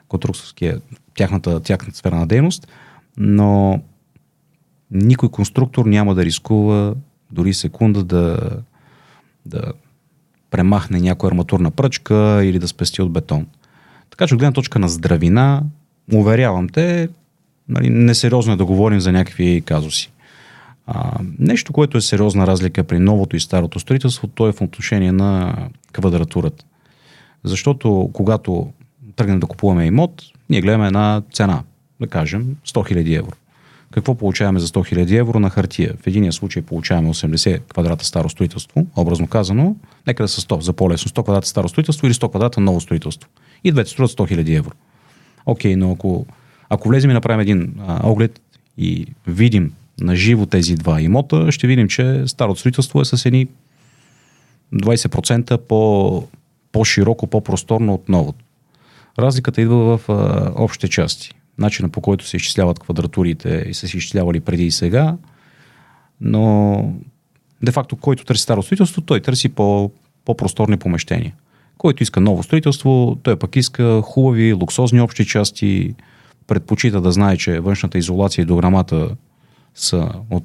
конструкторския 0.08 0.82
тяхната, 1.16 1.60
тяхната 1.60 1.98
сфера 1.98 2.16
на 2.16 2.28
дейност, 2.28 2.68
но 3.18 3.82
никой 4.92 5.30
конструктор 5.30 5.86
няма 5.86 6.16
да 6.16 6.26
рискува 6.26 6.94
дори 7.32 7.54
секунда 7.54 8.04
да, 8.04 8.50
да 9.46 9.62
премахне 10.52 11.00
някоя 11.00 11.30
арматурна 11.30 11.72
пръчка 11.72 12.42
или 12.44 12.60
да 12.60 12.68
спести 12.68 13.02
от 13.02 13.12
бетон. 13.12 13.48
Така 14.10 14.28
че 14.28 14.34
от 14.34 14.40
гледна 14.40 14.54
точка 14.54 14.80
на 14.80 14.90
здравина, 14.90 15.64
уверявам 16.14 16.70
те, 16.70 17.10
нали, 17.70 17.90
несериозно 17.90 18.54
е 18.54 18.58
да 18.58 18.66
говорим 18.66 19.00
за 19.00 19.12
някакви 19.12 19.62
казуси. 19.66 20.12
А, 20.88 21.20
нещо, 21.40 21.74
което 21.74 21.98
е 21.98 22.02
сериозна 22.02 22.48
разлика 22.48 22.84
при 22.84 23.00
новото 23.00 23.36
и 23.36 23.40
старото 23.40 23.80
строителство, 23.80 24.28
то 24.28 24.48
е 24.48 24.52
в 24.52 24.62
отношение 24.62 25.12
на 25.12 25.56
квадратурата. 25.94 26.66
Защото 27.44 28.10
когато 28.14 28.74
тръгнем 29.16 29.40
да 29.40 29.48
купуваме 29.48 29.86
имот, 29.86 30.24
ние 30.50 30.62
гледаме 30.62 30.88
една 30.88 31.22
цена, 31.34 31.64
да 32.02 32.08
кажем 32.08 32.56
100 32.68 32.94
000 32.94 33.20
евро. 33.20 33.36
Какво 33.92 34.16
получаваме 34.16 34.60
за 34.60 34.68
100 34.68 34.96
000 34.96 35.20
евро 35.20 35.40
на 35.40 35.50
хартия? 35.50 35.94
В 36.02 36.08
единия 36.08 36.34
случай 36.34 36.62
получаваме 36.62 37.10
80 37.10 37.62
квадрата 37.62 38.06
старо 38.06 38.30
строителство, 38.30 38.88
образно 38.96 39.28
казано, 39.28 39.76
нека 40.08 40.24
да 40.24 40.28
са 40.28 40.42
100, 40.42 40.60
за 40.60 40.74
по-лесно 40.74 41.12
100 41.12 41.24
квадрата 41.24 41.48
старо 41.48 41.70
строителство 41.70 42.08
или 42.08 42.14
100 42.14 42.30
квадрата 42.30 42.62
ново 42.62 42.82
строителство. 42.82 43.30
И 43.64 43.72
двете 43.72 43.90
струват 43.90 44.12
100 44.12 44.36
000 44.36 44.58
евро. 44.58 44.72
Окей, 45.46 45.76
но 45.76 45.92
ако, 45.92 46.26
ако 46.70 46.90
влезем 46.90 47.12
и 47.12 47.14
направим 47.14 47.40
един 47.40 47.76
а, 47.88 48.10
оглед 48.10 48.42
и 48.78 49.08
видим 49.28 49.74
на 50.02 50.16
живо 50.16 50.46
тези 50.46 50.76
два 50.76 51.02
имота, 51.02 51.52
ще 51.52 51.68
видим, 51.68 51.88
че 51.88 52.24
старото 52.28 52.60
строителство 52.60 53.02
е 53.02 53.06
с 53.06 53.26
едни 53.26 53.48
20% 54.74 55.58
по, 55.58 56.24
по-широко, 56.72 57.28
по-просторно 57.28 57.94
от 57.94 58.10
новото. 58.10 58.46
Разликата 59.20 59.62
идва 59.62 59.98
в 59.98 60.10
а, 60.10 60.52
общите 60.56 60.88
части. 60.88 61.32
Начина 61.58 61.90
по 61.90 62.02
който 62.02 62.28
се 62.28 62.38
изчисляват 62.38 62.80
квадратурите 62.80 63.66
и 63.68 63.74
са 63.74 63.88
се 63.88 63.98
изчислявали 63.98 64.40
преди 64.40 64.66
и 64.66 64.72
сега, 64.72 65.18
но 66.22 66.94
де-факто, 67.64 67.96
който 67.96 68.26
търси 68.26 68.44
старо 68.44 68.64
строителство, 68.64 69.02
той 69.02 69.20
търси 69.22 69.50
по, 69.50 69.92
по-просторни 70.26 70.78
помещения. 70.78 71.34
Който 71.78 72.04
иска 72.04 72.22
ново 72.22 72.44
строителство, 72.44 73.18
той 73.24 73.40
пък 73.40 73.56
иска 73.56 74.02
хубави, 74.02 74.54
луксозни 74.54 75.02
общи 75.02 75.26
части, 75.26 75.96
предпочита 76.50 77.02
да 77.02 77.12
знае, 77.12 77.38
че 77.38 77.60
външната 77.60 77.98
изолация 77.98 78.44
и 78.44 78.46
дограмата 78.46 79.10
са 79.76 80.10
от 80.30 80.44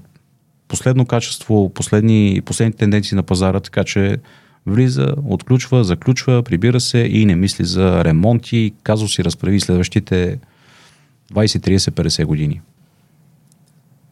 последно 0.68 1.06
качество, 1.06 1.70
последни, 1.74 2.42
последни 2.44 2.72
тенденции 2.72 3.16
на 3.16 3.22
пазара, 3.22 3.60
така 3.60 3.84
че 3.84 4.18
влиза, 4.66 5.14
отключва, 5.26 5.84
заключва, 5.84 6.42
прибира 6.42 6.80
се 6.80 6.98
и 6.98 7.26
не 7.26 7.36
мисли 7.36 7.64
за 7.64 8.04
ремонти, 8.04 8.72
казва 8.82 9.08
си 9.08 9.24
разправи 9.24 9.60
следващите 9.60 10.38
20, 11.32 11.44
30, 11.44 11.76
50 11.76 12.24
години. 12.24 12.60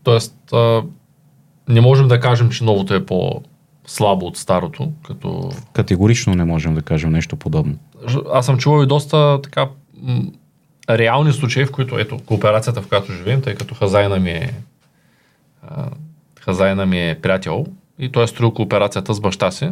Тоест, 0.05 0.53
а, 0.53 0.83
не 1.69 1.81
можем 1.81 2.09
да 2.09 2.21
кажем, 2.21 2.51
че 2.51 2.65
новото 2.65 2.95
е 2.95 3.07
по-слабо 3.07 4.27
от 4.27 4.37
старото, 4.37 4.93
като... 5.07 5.51
Категорично 5.73 6.35
не 6.35 6.45
можем 6.45 6.75
да 6.75 6.83
кажем 6.83 7.13
нещо 7.13 7.37
подобно. 7.37 7.79
Аз 8.33 8.47
съм 8.47 8.59
чувал 8.59 8.83
и 8.83 8.87
доста 8.87 9.43
така 9.43 9.69
реални 10.91 11.33
случаи, 11.33 11.65
в 11.65 11.73
които, 11.73 11.99
ето, 11.99 12.19
кооперацията, 12.27 12.83
в 12.83 12.89
която 12.89 13.13
живеем, 13.13 13.43
тъй 13.43 13.55
като 13.55 13.75
хазайна 13.75 14.19
ми 14.19 14.31
е 14.31 14.55
хазайна 16.41 16.87
ми 16.87 17.11
е 17.11 17.19
приятел 17.23 17.67
и 17.99 18.13
той 18.13 18.25
е 18.25 18.27
строил 18.27 18.51
кооперацията 18.51 19.15
с 19.15 19.21
баща 19.21 19.51
си. 19.51 19.71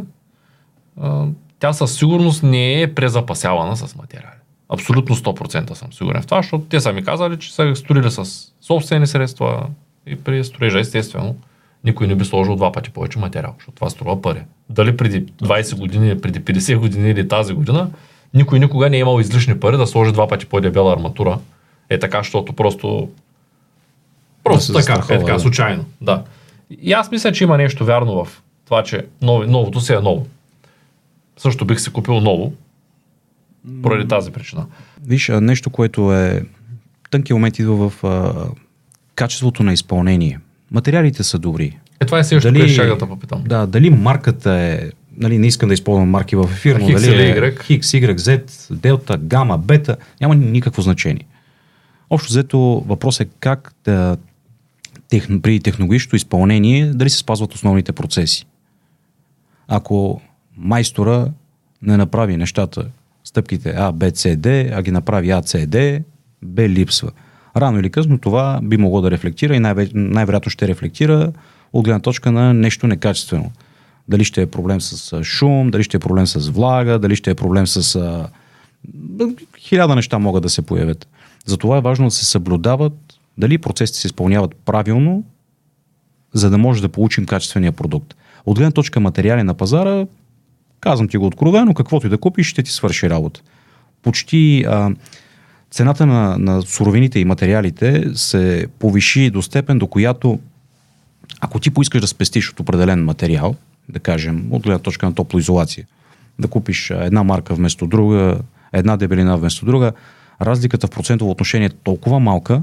А, 1.01 1.27
тя 1.59 1.73
със 1.73 1.97
сигурност 1.97 2.43
не 2.43 2.83
е 2.83 2.95
презапасявана 2.95 3.77
с 3.77 3.97
материали. 3.97 4.37
Абсолютно 4.69 5.17
100% 5.17 5.75
съм 5.75 5.93
сигурен 5.93 6.23
в 6.23 6.27
това, 6.27 6.43
защото 6.43 6.65
те 6.65 6.81
са 6.81 6.93
ми 6.93 7.05
казали, 7.05 7.39
че 7.39 7.55
са 7.55 7.77
строили 7.77 8.11
с 8.11 8.25
собствени 8.61 9.07
средства 9.07 9.67
и 10.07 10.17
при 10.17 10.45
строежа, 10.45 10.81
естествено, 10.81 11.37
никой 11.85 12.07
не 12.07 12.15
би 12.15 12.25
сложил 12.25 12.57
два 12.57 12.73
пъти 12.73 12.91
повече 12.91 13.19
материал, 13.19 13.55
защото 13.59 13.77
това 13.77 13.91
струва 13.91 14.23
пари. 14.23 14.43
Дали 14.69 14.97
преди 14.97 15.27
20 15.27 15.79
години, 15.79 16.21
преди 16.21 16.41
50 16.41 16.77
години 16.77 17.11
или 17.11 17.29
тази 17.29 17.55
година, 17.55 17.91
никой 18.35 18.59
никога 18.59 18.91
не 18.91 18.97
е 18.97 19.01
имал 19.01 19.21
излишни 19.21 19.61
пари 19.61 19.77
да 19.77 19.87
сложи 19.87 20.13
два 20.13 20.29
пъти 20.29 20.47
по-дебела 20.47 20.93
арматура. 20.93 21.39
Е 21.91 21.99
така, 21.99 22.19
защото 22.19 22.53
просто 22.53 23.09
Просто 24.45 24.73
да 24.73 24.79
така, 24.79 25.15
е 25.15 25.19
така, 25.19 25.33
да. 25.33 25.41
случайно. 25.41 25.85
Да. 26.01 26.23
И 26.83 26.93
аз 26.93 27.11
мисля, 27.11 27.33
че 27.33 27.45
има 27.45 27.57
нещо 27.57 27.85
вярно 27.85 28.25
в 28.25 28.43
това, 28.65 28.83
че 28.83 29.07
нови, 29.23 29.47
новото 29.47 29.81
си 29.81 29.93
е 29.93 29.99
ново. 29.99 30.27
Също 31.37 31.65
бих 31.65 31.81
си 31.81 31.93
купил 31.93 32.21
ново, 32.21 32.53
поради 33.83 34.09
тази 34.09 34.33
причина. 34.33 34.67
Виж, 35.07 35.31
нещо, 35.41 35.71
което 35.71 36.15
е 36.15 36.43
тънки 37.11 37.33
момент 37.33 37.59
идва 37.59 37.91
в 37.91 38.05
а, 38.05 38.49
качеството 39.15 39.63
на 39.63 39.73
изпълнение. 39.73 40.39
Материалите 40.71 41.23
са 41.23 41.39
добри. 41.39 41.79
Е, 42.01 42.07
това 42.07 42.19
е 42.19 42.25
също, 42.25 42.53
дали, 42.53 42.77
да 42.77 42.99
попитам. 42.99 43.45
Да, 43.47 43.67
дали 43.67 43.91
марката 43.91 44.53
е, 44.53 44.91
нали, 45.21 45.39
не 45.39 45.47
искам 45.47 45.69
да 45.69 45.75
използвам 45.75 46.11
марки 46.11 46.37
в 46.37 46.49
ефир, 46.53 46.77
но 46.77 46.87
дали 46.87 47.23
е. 47.23 47.35
X, 47.55 47.81
Y, 47.81 48.17
Z, 48.17 48.47
Delta, 48.73 49.19
Gamma, 49.19 49.59
Beta, 49.59 49.97
няма 50.21 50.35
никакво 50.35 50.83
значение. 50.83 51.25
Общо 52.11 52.29
взето 52.29 52.59
въпрос 52.87 53.21
е 53.21 53.25
как 53.41 53.75
да 53.85 54.17
техно, 55.09 55.43
при 55.43 55.61
технологичното 55.61 56.17
изпълнение 56.17 56.87
дали 56.87 57.11
се 57.11 57.19
спазват 57.19 57.55
основните 57.55 57.93
процеси. 57.93 58.47
Ако 59.69 60.21
майстора 60.57 61.29
не 61.83 61.97
направи 61.97 62.37
нещата, 62.37 62.87
стъпките 63.25 63.75
А, 63.77 63.93
Б, 63.93 64.11
С, 64.15 64.37
Д, 64.37 64.71
а 64.73 64.83
ги 64.83 64.91
направи 64.91 65.31
А, 65.31 65.43
С, 65.43 65.67
Д, 65.67 66.01
Б 66.43 66.69
липсва. 66.69 67.11
Рано 67.57 67.81
или 67.81 67.91
късно 67.91 68.19
това 68.19 68.61
би 68.63 68.77
могло 68.77 69.01
да 69.01 69.11
рефлектира 69.11 69.57
и 69.57 69.59
най- 69.59 69.89
най-вероятно 69.95 70.51
ще 70.51 70.69
рефлектира 70.69 71.33
от 71.73 71.85
гледна 71.85 72.01
точка 72.01 72.33
на 72.33 72.55
нещо 72.55 72.87
некачествено. 72.87 73.53
Дали 74.11 74.25
ще 74.25 74.43
е 74.43 74.47
проблем 74.47 74.81
с 74.81 75.25
шум, 75.25 75.71
дали 75.71 75.83
ще 75.83 75.97
е 75.97 76.01
проблем 76.01 76.27
с 76.27 76.49
влага, 76.49 76.99
дали 76.99 77.17
ще 77.17 77.31
е 77.31 77.35
проблем 77.35 77.67
с... 77.67 78.29
Хиляда 79.59 79.95
неща 79.95 80.19
могат 80.19 80.43
да 80.43 80.49
се 80.49 80.63
появят. 80.63 81.09
Затова 81.47 81.79
е 81.79 81.81
важно 81.81 82.05
да 82.05 82.11
се 82.11 82.25
съблюдават 82.25 82.93
дали 83.39 83.59
процесите 83.59 83.99
се 83.99 84.07
изпълняват 84.07 84.55
правилно, 84.65 85.25
за 86.33 86.51
да 86.51 86.59
може 86.59 86.83
да 86.83 86.89
получим 86.89 87.27
качествения 87.27 87.73
продукт. 87.73 88.15
От 88.47 88.59
гледна 88.59 88.71
точка 88.71 89.01
материали 89.01 89.43
на 89.43 89.55
пазара, 89.55 90.07
казвам 90.81 91.09
ти 91.09 91.17
го 91.17 91.27
откровено, 91.27 91.75
каквото 91.75 92.07
и 92.07 92.11
да 92.11 92.19
купиш, 92.19 92.47
ще 92.47 92.63
ти 92.63 92.71
свърши 92.71 93.11
работа. 93.11 93.41
Почти 94.03 94.65
а, 94.69 94.91
цената 95.71 96.07
на, 96.07 96.39
на 96.39 96.63
суровините 96.63 97.21
и 97.21 97.25
материалите 97.25 98.05
се 98.15 98.67
повиши 98.79 99.31
до 99.31 99.43
степен, 99.43 99.79
до 99.79 99.87
която 99.87 100.39
ако 101.41 101.61
ти 101.61 101.71
поискаш 101.71 102.01
да 102.01 102.07
спестиш 102.07 102.51
от 102.51 102.61
определен 102.61 103.05
материал, 103.05 103.55
да 103.91 104.01
кажем, 104.01 104.49
от 104.51 104.63
гледна 104.63 104.79
точка 104.79 105.07
на 105.07 105.15
топлоизолация, 105.15 105.87
да 106.39 106.49
купиш 106.49 106.91
една 106.91 107.23
марка 107.23 107.55
вместо 107.55 107.87
друга, 107.87 108.39
една 108.73 108.97
дебелина 108.97 109.37
вместо 109.37 109.67
друга, 109.67 109.93
разликата 110.41 110.87
в 110.87 110.91
процентово 110.91 111.31
отношение 111.31 111.67
е 111.67 111.71
толкова 111.85 112.21
малка, 112.21 112.63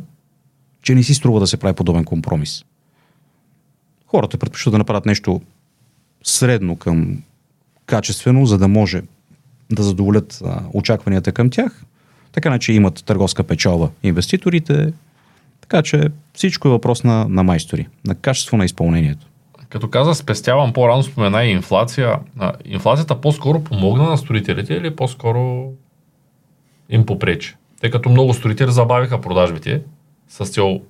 че 0.82 0.96
не 0.96 1.04
си 1.04 1.14
струва 1.14 1.40
да 1.40 1.48
се 1.48 1.58
прави 1.58 1.76
подобен 1.76 2.04
компромис. 2.04 2.66
Хората 4.08 4.38
предпочитат 4.38 4.72
да 4.72 4.78
направят 4.78 5.06
нещо 5.06 5.42
средно 6.24 6.76
към 6.76 7.24
качествено, 7.86 8.46
за 8.46 8.58
да 8.58 8.68
може 8.68 9.02
да 9.72 9.84
задоволят 9.84 10.42
а, 10.46 10.62
очакванията 10.74 11.32
към 11.32 11.50
тях. 11.50 11.84
Така 12.32 12.60
че 12.60 12.74
имат 12.74 13.04
търговска 13.06 13.44
печалба 13.44 13.90
инвеститорите. 14.04 14.94
Така 15.62 15.82
че 15.82 16.10
всичко 16.34 16.68
е 16.68 16.72
въпрос 16.72 17.04
на, 17.04 17.28
на 17.30 17.44
майстори, 17.44 17.88
на 18.06 18.16
качество 18.16 18.58
на 18.58 18.66
изпълнението. 18.66 19.28
Като 19.70 19.90
каза 19.90 20.16
спестявам, 20.16 20.74
по-рано 20.74 21.04
спомена 21.04 21.46
и 21.46 21.52
инфлация. 21.52 22.20
А, 22.40 22.54
инфлацията 22.66 23.22
по-скоро 23.22 23.64
помогна 23.64 24.04
на 24.04 24.18
строителите 24.18 24.74
или 24.74 24.96
по-скоро 24.96 25.72
им 26.90 27.06
попречи? 27.06 27.56
Тъй 27.82 27.92
като 27.92 28.10
много 28.10 28.34
строители 28.34 28.72
забавиха 28.72 29.22
продажбите 29.22 29.82
с 30.28 30.46
цел 30.46 30.82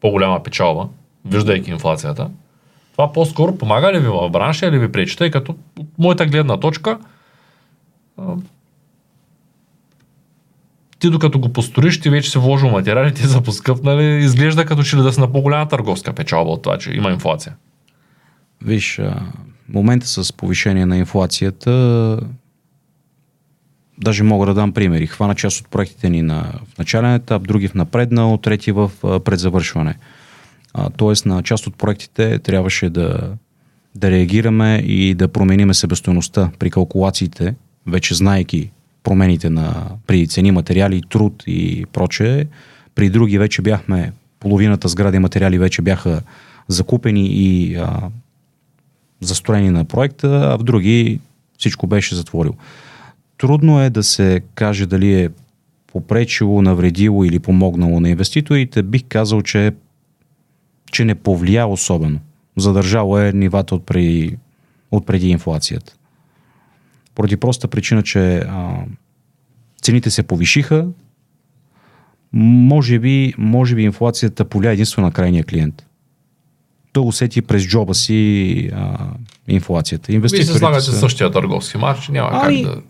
по-голяма 0.00 0.42
печалба, 0.42 0.88
виждайки 1.24 1.70
инфлацията. 1.70 2.30
Това 2.92 3.12
по-скоро 3.12 3.58
помага 3.58 3.92
ли 3.92 3.98
ви 3.98 4.08
в 4.08 4.30
бранша 4.30 4.66
или 4.66 4.78
ви 4.78 4.92
пречи? 4.92 5.16
Тъй 5.16 5.30
като 5.30 5.54
от 5.78 5.86
моята 5.98 6.26
гледна 6.26 6.56
точка 6.56 6.98
ти 10.98 11.10
докато 11.10 11.38
го 11.38 11.48
построиш, 11.48 12.00
ти 12.00 12.10
вече 12.10 12.30
си 12.30 12.38
вложил 12.38 12.68
материали, 12.68 13.14
ти 13.14 13.22
са 13.22 13.40
поскъпнали, 13.40 14.24
изглежда 14.24 14.64
като 14.64 14.82
че 14.82 14.96
ли 14.96 15.02
да 15.02 15.12
си 15.12 15.20
на 15.20 15.32
по-голяма 15.32 15.68
търговска 15.68 16.12
печалба 16.12 16.50
от 16.50 16.62
това, 16.62 16.78
че 16.78 16.92
има 16.92 17.10
инфлация. 17.10 17.56
Виж, 18.64 19.00
момента 19.68 20.06
с 20.06 20.32
повишение 20.32 20.86
на 20.86 20.96
инфлацията, 20.96 22.18
даже 23.98 24.22
мога 24.22 24.46
да 24.46 24.54
дам 24.54 24.72
примери. 24.72 25.06
Хвана 25.06 25.34
част 25.34 25.60
от 25.60 25.68
проектите 25.68 26.10
ни 26.10 26.22
на, 26.22 26.52
в 26.74 26.78
начален 26.78 27.14
етап, 27.14 27.42
други 27.42 27.68
в 27.68 27.74
напреднал, 27.74 28.36
трети 28.36 28.72
в 28.72 28.90
предзавършване. 29.24 29.94
А, 30.74 30.90
тоест 30.90 31.26
на 31.26 31.42
част 31.42 31.66
от 31.66 31.76
проектите 31.76 32.38
трябваше 32.38 32.90
да, 32.90 33.32
да 33.94 34.10
реагираме 34.10 34.76
и 34.76 35.14
да 35.14 35.28
промениме 35.28 35.74
себестоеността 35.74 36.50
при 36.58 36.70
калкулациите, 36.70 37.54
вече 37.86 38.14
знаеки 38.14 38.70
промените 39.02 39.50
на, 39.50 39.86
при 40.06 40.26
цени, 40.26 40.50
материали, 40.50 41.02
труд 41.08 41.44
и 41.46 41.86
прочее. 41.92 42.46
При 42.94 43.10
други 43.10 43.38
вече 43.38 43.62
бяхме, 43.62 44.12
половината 44.40 44.88
сгради 44.88 45.18
материали 45.18 45.58
вече 45.58 45.82
бяха 45.82 46.22
закупени 46.68 47.26
и 47.26 47.76
а, 47.76 48.08
застроени 49.20 49.70
на 49.70 49.84
проекта, 49.84 50.28
а 50.28 50.56
в 50.56 50.62
други 50.62 51.20
всичко 51.58 51.86
беше 51.86 52.14
затворил. 52.14 52.54
Трудно 53.38 53.82
е 53.82 53.90
да 53.90 54.02
се 54.02 54.40
каже 54.54 54.86
дали 54.86 55.22
е 55.22 55.30
попречило, 55.92 56.62
навредило 56.62 57.24
или 57.24 57.38
помогнало 57.38 58.00
на 58.00 58.08
инвеститорите. 58.10 58.82
Бих 58.82 59.04
казал, 59.08 59.42
че, 59.42 59.72
че 60.92 61.04
не 61.04 61.14
повлия 61.14 61.66
особено. 61.66 62.20
Задържало 62.56 63.18
е 63.18 63.32
нивата 63.32 63.74
от, 63.74 63.86
при, 63.86 64.36
от 64.90 65.06
преди 65.06 65.28
инфлацията. 65.28 65.94
Поради 67.14 67.36
проста 67.36 67.68
причина, 67.68 68.02
че 68.02 68.38
а, 68.38 68.84
цените 69.82 70.10
се 70.10 70.22
повишиха, 70.22 70.88
може 72.32 72.98
би, 72.98 73.34
може 73.38 73.74
би 73.74 73.82
инфлацията 73.82 74.44
поля 74.44 74.70
единствено 74.70 75.06
на 75.06 75.12
крайния 75.12 75.44
клиент. 75.44 75.86
Той 76.92 77.06
усети 77.06 77.42
през 77.42 77.66
джоба 77.66 77.94
си 77.94 78.70
а, 78.72 79.08
инфлацията. 79.48 80.12
Вие 80.12 80.28
се 80.28 80.58
слагате 80.58 80.84
са... 80.84 80.92
същия 80.92 81.30
търговски 81.30 81.78
марш, 81.78 82.08
няма 82.08 82.30
ами, 82.32 82.64
как 82.64 82.74
да... 82.74 82.80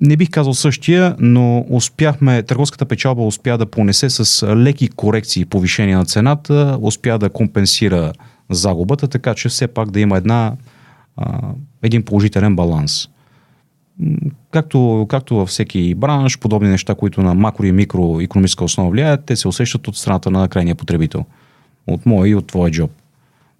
Не 0.00 0.16
бих 0.16 0.30
казал 0.30 0.54
същия, 0.54 1.16
но 1.18 1.66
успяхме, 1.70 2.42
търговската 2.42 2.86
печалба 2.86 3.22
успя 3.22 3.58
да 3.58 3.66
понесе 3.66 4.10
с 4.10 4.46
леки 4.56 4.88
корекции 4.88 5.44
повишение 5.44 5.96
на 5.96 6.04
цената, 6.04 6.78
успя 6.80 7.18
да 7.18 7.30
компенсира 7.30 8.12
загубата, 8.50 9.08
така 9.08 9.34
че 9.34 9.48
все 9.48 9.66
пак 9.66 9.90
да 9.90 10.00
има 10.00 10.16
една 10.16 10.52
а, 11.16 11.40
един 11.82 12.02
положителен 12.02 12.56
баланс. 12.56 13.08
Както, 14.50 15.06
както 15.08 15.36
във 15.36 15.48
всеки 15.48 15.94
бранш, 15.94 16.38
подобни 16.38 16.68
неща, 16.68 16.94
които 16.94 17.22
на 17.22 17.34
макро 17.34 17.64
и 17.64 17.72
микро 17.72 18.20
економическа 18.20 18.64
основа 18.64 18.90
влияят, 18.90 19.24
те 19.24 19.36
се 19.36 19.48
усещат 19.48 19.88
от 19.88 19.96
страната 19.96 20.30
на 20.30 20.48
крайния 20.48 20.74
потребител. 20.74 21.24
От 21.90 22.06
моя 22.06 22.30
и 22.30 22.34
от 22.34 22.46
твоя 22.46 22.70
джоб. 22.70 22.90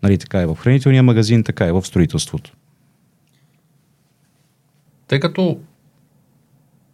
Нали, 0.02 0.18
така 0.18 0.40
е 0.40 0.46
в 0.46 0.56
хранителния 0.56 1.02
магазин, 1.02 1.44
така 1.44 1.66
е 1.66 1.72
в 1.72 1.82
строителството. 1.82 2.52
Тъй 5.06 5.20
като 5.20 5.58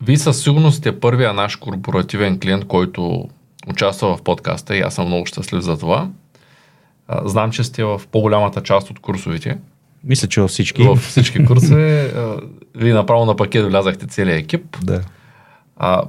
вие 0.03 0.17
със 0.17 0.43
сигурност 0.43 0.79
сте 0.79 1.01
първия 1.01 1.33
наш 1.33 1.57
корпоративен 1.57 2.41
клиент, 2.41 2.65
който 2.65 3.29
участва 3.67 4.17
в 4.17 4.23
подкаста 4.23 4.77
и 4.77 4.81
аз 4.81 4.95
съм 4.95 5.07
много 5.07 5.27
щастлив 5.27 5.61
за 5.61 5.79
това. 5.79 6.09
Знам, 7.25 7.51
че 7.51 7.65
сте 7.65 7.85
в 7.85 8.03
по-голямата 8.13 8.63
част 8.63 8.91
от 8.91 8.99
курсовите. 8.99 9.59
Мисля, 10.05 10.29
че 10.29 10.41
във 10.41 10.51
всички. 10.51 10.83
Във 10.83 10.99
всички 10.99 11.45
курсове. 11.45 12.13
Вие 12.75 12.95
направо 12.95 13.25
на 13.25 13.37
пакет 13.37 13.67
влязахте 13.67 14.07
целият 14.07 14.43
екип. 14.43 14.77
Да. 14.83 15.03
А, 15.77 16.03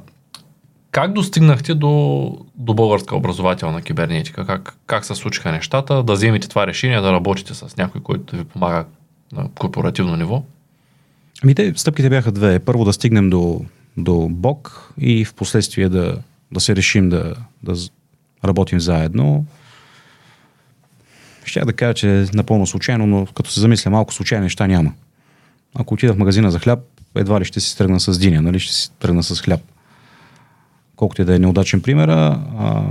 как 0.98 1.14
достигнахте 1.14 1.74
до, 1.74 2.32
до 2.56 2.74
българска 2.74 3.16
образователна 3.16 3.82
кибернетика? 3.82 4.46
Как, 4.46 4.78
как 4.86 5.06
се 5.06 5.16
случиха 5.16 5.52
нещата? 5.52 6.04
Да 6.04 6.14
вземете 6.14 6.50
това 6.50 6.68
решение, 6.68 7.02
да 7.02 7.12
работите 7.12 7.54
с 7.54 7.78
някой, 7.78 8.02
който 8.02 8.36
ви 8.36 8.44
помага 8.44 8.86
на 9.32 9.50
корпоративно 9.50 10.16
ниво? 10.16 10.44
Ами 11.44 11.56
те, 11.56 11.74
стъпките 11.76 12.10
бяха 12.10 12.32
две. 12.32 12.60
Първо 12.60 12.86
да 12.86 12.94
стигнем 12.94 13.30
до, 13.30 13.62
до 13.98 14.28
Бог 14.30 14.94
и 15.00 15.26
в 15.26 15.34
последствие 15.34 15.90
да, 15.90 16.18
да 16.52 16.60
се 16.60 16.76
решим 16.76 17.10
да, 17.10 17.34
да 17.64 17.76
работим 18.46 18.80
заедно. 18.80 19.46
Ще 21.46 21.66
да 21.66 21.74
кажа, 21.74 21.94
че 21.94 22.22
е 22.22 22.26
напълно 22.34 22.68
случайно, 22.68 23.08
но 23.08 23.26
като 23.26 23.52
се 23.52 23.60
замисля 23.60 23.92
малко, 23.92 24.14
случайни 24.14 24.44
неща 24.44 24.68
няма. 24.68 24.94
Ако 25.76 25.94
отида 25.94 26.14
в 26.14 26.18
магазина 26.18 26.52
за 26.52 26.60
хляб, 26.60 26.80
едва 27.16 27.40
ли 27.40 27.46
ще 27.46 27.60
си 27.60 27.78
тръгна 27.78 28.00
с 28.00 28.20
диня, 28.20 28.42
нали? 28.42 28.60
Ще 28.60 28.74
си 28.74 28.92
тръгна 29.00 29.24
с 29.24 29.42
хляб. 29.42 29.62
Колкото 30.98 31.22
и 31.22 31.26
да 31.26 31.36
е 31.36 31.40
неудачен 31.40 31.82
пример, 31.82 32.08
а, 32.10 32.84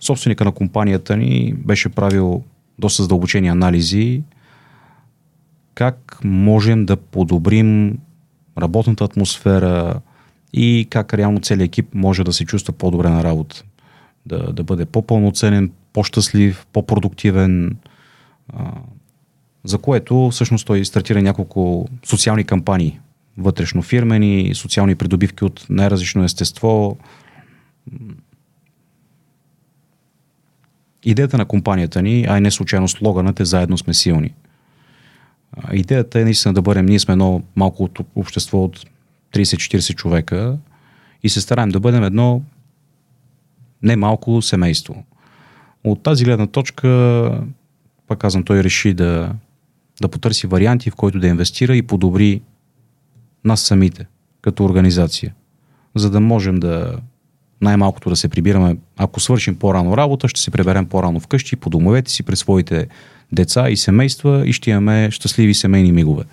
собственика 0.00 0.44
на 0.44 0.52
компанията 0.52 1.16
ни 1.16 1.54
беше 1.56 1.88
правил 1.88 2.42
доста 2.78 3.02
задълбочени 3.02 3.48
анализи 3.48 4.22
как 5.74 6.20
можем 6.24 6.86
да 6.86 6.96
подобрим 6.96 7.98
работната 8.58 9.04
атмосфера 9.04 10.00
и 10.52 10.86
как 10.90 11.14
реално 11.14 11.40
целият 11.40 11.68
екип 11.68 11.94
може 11.94 12.24
да 12.24 12.32
се 12.32 12.44
чувства 12.44 12.72
по-добре 12.72 13.08
на 13.08 13.24
работа. 13.24 13.64
Да, 14.26 14.52
да 14.52 14.62
бъде 14.64 14.84
по-пълноценен, 14.84 15.72
по-щастлив, 15.92 16.66
по-продуктивен, 16.72 17.76
а, 18.52 18.72
за 19.64 19.78
което 19.78 20.30
всъщност 20.30 20.66
той 20.66 20.84
стартира 20.84 21.22
няколко 21.22 21.88
социални 22.04 22.44
кампании, 22.44 23.00
вътрешно 23.38 23.82
фирмени, 23.82 24.54
социални 24.54 24.94
придобивки 24.94 25.44
от 25.44 25.66
най-различно 25.70 26.24
естество. 26.24 26.96
Идеята 31.02 31.38
на 31.38 31.46
компанията 31.46 32.02
ни, 32.02 32.26
а 32.28 32.38
и 32.38 32.40
не 32.40 32.50
случайно 32.50 32.88
слоганът 32.88 33.40
е 33.40 33.44
заедно 33.44 33.78
сме 33.78 33.94
силни. 33.94 34.34
Идеята 35.72 36.20
е 36.20 36.24
наистина 36.24 36.54
да 36.54 36.62
бъдем, 36.62 36.86
ние 36.86 36.98
сме 36.98 37.12
едно 37.12 37.42
малко 37.56 37.88
общество 38.14 38.64
от 38.64 38.86
30-40 39.32 39.94
човека 39.94 40.58
и 41.22 41.28
се 41.28 41.40
стараем 41.40 41.68
да 41.68 41.80
бъдем 41.80 42.04
едно 42.04 42.42
немалко 43.82 44.42
семейство 44.42 45.04
От 45.84 46.02
тази 46.02 46.24
гледна 46.24 46.46
точка, 46.46 46.88
пак 48.06 48.18
казвам, 48.18 48.44
той 48.44 48.64
реши 48.64 48.94
да, 48.94 49.34
да 50.02 50.08
потърси 50.08 50.46
варианти, 50.46 50.90
в 50.90 50.94
който 50.94 51.18
да 51.18 51.26
инвестира 51.26 51.76
и 51.76 51.82
подобри 51.82 52.40
нас 53.44 53.60
самите, 53.60 54.06
като 54.42 54.64
организация. 54.64 55.34
За 55.94 56.10
да 56.10 56.20
можем 56.20 56.56
да 56.56 56.98
най-малкото 57.60 58.10
да 58.10 58.16
се 58.16 58.28
прибираме, 58.28 58.76
ако 58.96 59.20
свършим 59.20 59.56
по-рано 59.56 59.96
работа, 59.96 60.28
ще 60.28 60.40
се 60.40 60.50
приберем 60.50 60.86
по-рано 60.86 61.20
вкъщи, 61.20 61.56
по 61.56 61.70
домовете 61.70 62.10
си, 62.10 62.22
през 62.22 62.38
своите 62.38 62.86
деца 63.32 63.70
и 63.70 63.76
семейства 63.76 64.46
и 64.46 64.52
ще 64.52 64.70
имаме 64.70 65.10
щастливи 65.10 65.54
семейни 65.54 65.92
мигове. 65.92 66.24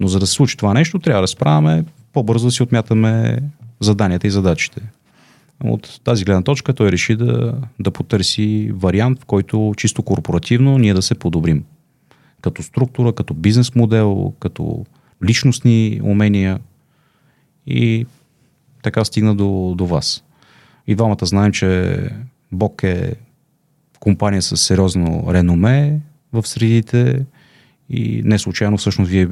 Но 0.00 0.08
за 0.08 0.18
да 0.18 0.26
се 0.26 0.32
случи 0.32 0.56
това 0.56 0.74
нещо, 0.74 0.98
трябва 0.98 1.22
да 1.22 1.28
справяме 1.28 1.84
по-бързо 2.12 2.46
да 2.46 2.50
си 2.50 2.62
отмятаме 2.62 3.38
заданията 3.80 4.26
и 4.26 4.30
задачите. 4.30 4.82
От 5.64 6.00
тази 6.04 6.24
гледна 6.24 6.42
точка 6.42 6.72
той 6.72 6.92
реши 6.92 7.16
да, 7.16 7.54
да 7.80 7.90
потърси 7.90 8.70
вариант, 8.74 9.20
в 9.22 9.24
който 9.24 9.74
чисто 9.76 10.02
корпоративно 10.02 10.78
ние 10.78 10.94
да 10.94 11.02
се 11.02 11.14
подобрим. 11.14 11.64
Като 12.40 12.62
структура, 12.62 13.12
като 13.12 13.34
бизнес 13.34 13.74
модел, 13.74 14.32
като 14.40 14.84
личностни 15.24 16.00
умения 16.02 16.60
и 17.66 18.06
така 18.82 19.04
стигна 19.04 19.34
до, 19.34 19.74
до 19.76 19.86
вас. 19.86 20.24
И 20.86 20.94
двамата 20.94 21.26
знаем, 21.26 21.52
че 21.52 21.98
Бог 22.52 22.82
е 22.82 23.14
компания 24.00 24.42
с 24.42 24.56
сериозно 24.56 25.24
реноме 25.28 26.00
в 26.32 26.46
средите 26.46 27.26
и 27.88 28.22
не 28.24 28.38
случайно 28.38 28.76
всъщност 28.76 29.10
вие 29.10 29.28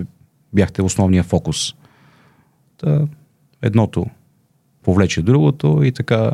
бяхте 0.53 0.83
основния 0.83 1.23
фокус. 1.23 1.75
Та, 2.79 3.07
едното 3.63 4.07
повлече 4.83 5.23
другото 5.23 5.81
и 5.83 5.93
така 5.93 6.33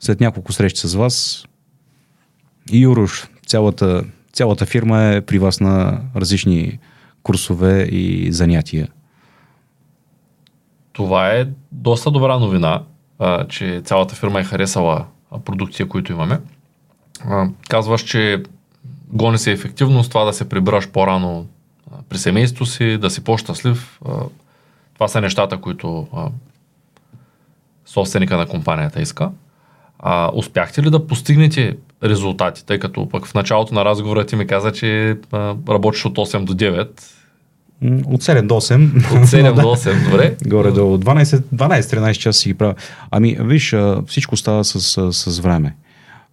след 0.00 0.20
няколко 0.20 0.52
срещи 0.52 0.88
с 0.88 0.94
вас 0.94 1.44
и 2.72 2.78
Юруш, 2.78 3.28
цялата, 3.46 4.04
цялата 4.32 4.66
фирма 4.66 5.02
е 5.02 5.20
при 5.20 5.38
вас 5.38 5.60
на 5.60 6.00
различни 6.16 6.78
курсове 7.26 7.82
и 7.82 8.32
занятия. 8.32 8.88
Това 10.92 11.32
е 11.32 11.46
доста 11.72 12.10
добра 12.10 12.38
новина, 12.38 12.82
а, 13.18 13.46
че 13.48 13.82
цялата 13.84 14.14
фирма 14.14 14.40
е 14.40 14.44
харесала 14.44 15.06
продукция, 15.44 15.88
които 15.88 16.12
имаме. 16.12 16.40
А, 17.24 17.48
казваш, 17.68 18.02
че 18.02 18.42
гони 19.08 19.38
се 19.38 19.52
ефективност, 19.52 20.10
това 20.10 20.24
да 20.24 20.32
се 20.32 20.48
прибираш 20.48 20.88
по-рано 20.88 21.46
при 22.08 22.18
семейството 22.18 22.66
си, 22.66 22.98
да 22.98 23.10
си 23.10 23.24
по-щастлив. 23.24 24.00
А, 24.08 24.12
това 24.94 25.08
са 25.08 25.20
нещата, 25.20 25.60
които 25.60 26.08
собственика 27.86 28.36
на 28.36 28.46
компанията 28.46 29.02
иска. 29.02 29.30
А, 29.98 30.30
успяхте 30.34 30.82
ли 30.82 30.90
да 30.90 31.06
постигнете 31.06 31.76
резултати, 32.04 32.66
тъй 32.66 32.78
като 32.78 33.08
пък 33.08 33.26
в 33.26 33.34
началото 33.34 33.74
на 33.74 33.84
разговора 33.84 34.26
ти 34.26 34.36
ми 34.36 34.46
каза, 34.46 34.72
че 34.72 35.16
а, 35.32 35.54
работиш 35.68 36.04
от 36.04 36.16
8 36.18 36.44
до 36.44 36.54
9 36.54 36.88
от 37.82 38.22
7 38.22 38.46
до 38.46 38.54
8. 38.54 38.96
От 38.96 39.26
7 39.26 39.54
до 39.60 39.60
8, 39.60 40.04
добре. 40.04 40.36
Горе 40.46 40.70
до 40.70 40.80
12-13 40.80 42.12
часа 42.12 42.40
си 42.40 42.48
ги 42.48 42.54
правя. 42.54 42.74
Ами, 43.10 43.36
виж, 43.40 43.74
всичко 44.06 44.36
става 44.36 44.64
с, 44.64 44.80
с, 44.80 45.12
с 45.12 45.38
време. 45.38 45.76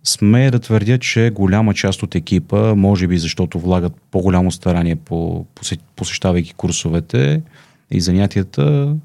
Смея 0.03 0.51
да 0.51 0.59
твърдя, 0.59 0.97
че 0.97 1.31
голяма 1.33 1.73
част 1.73 2.03
от 2.03 2.15
екипа, 2.15 2.75
може 2.75 3.07
би 3.07 3.17
защото 3.17 3.59
влагат 3.59 3.93
по-голямо 4.11 4.51
старание 4.51 4.95
по, 4.95 5.45
посещавайки 5.95 6.53
курсовете 6.53 7.41
и 7.91 8.01
занятията, 8.01 8.95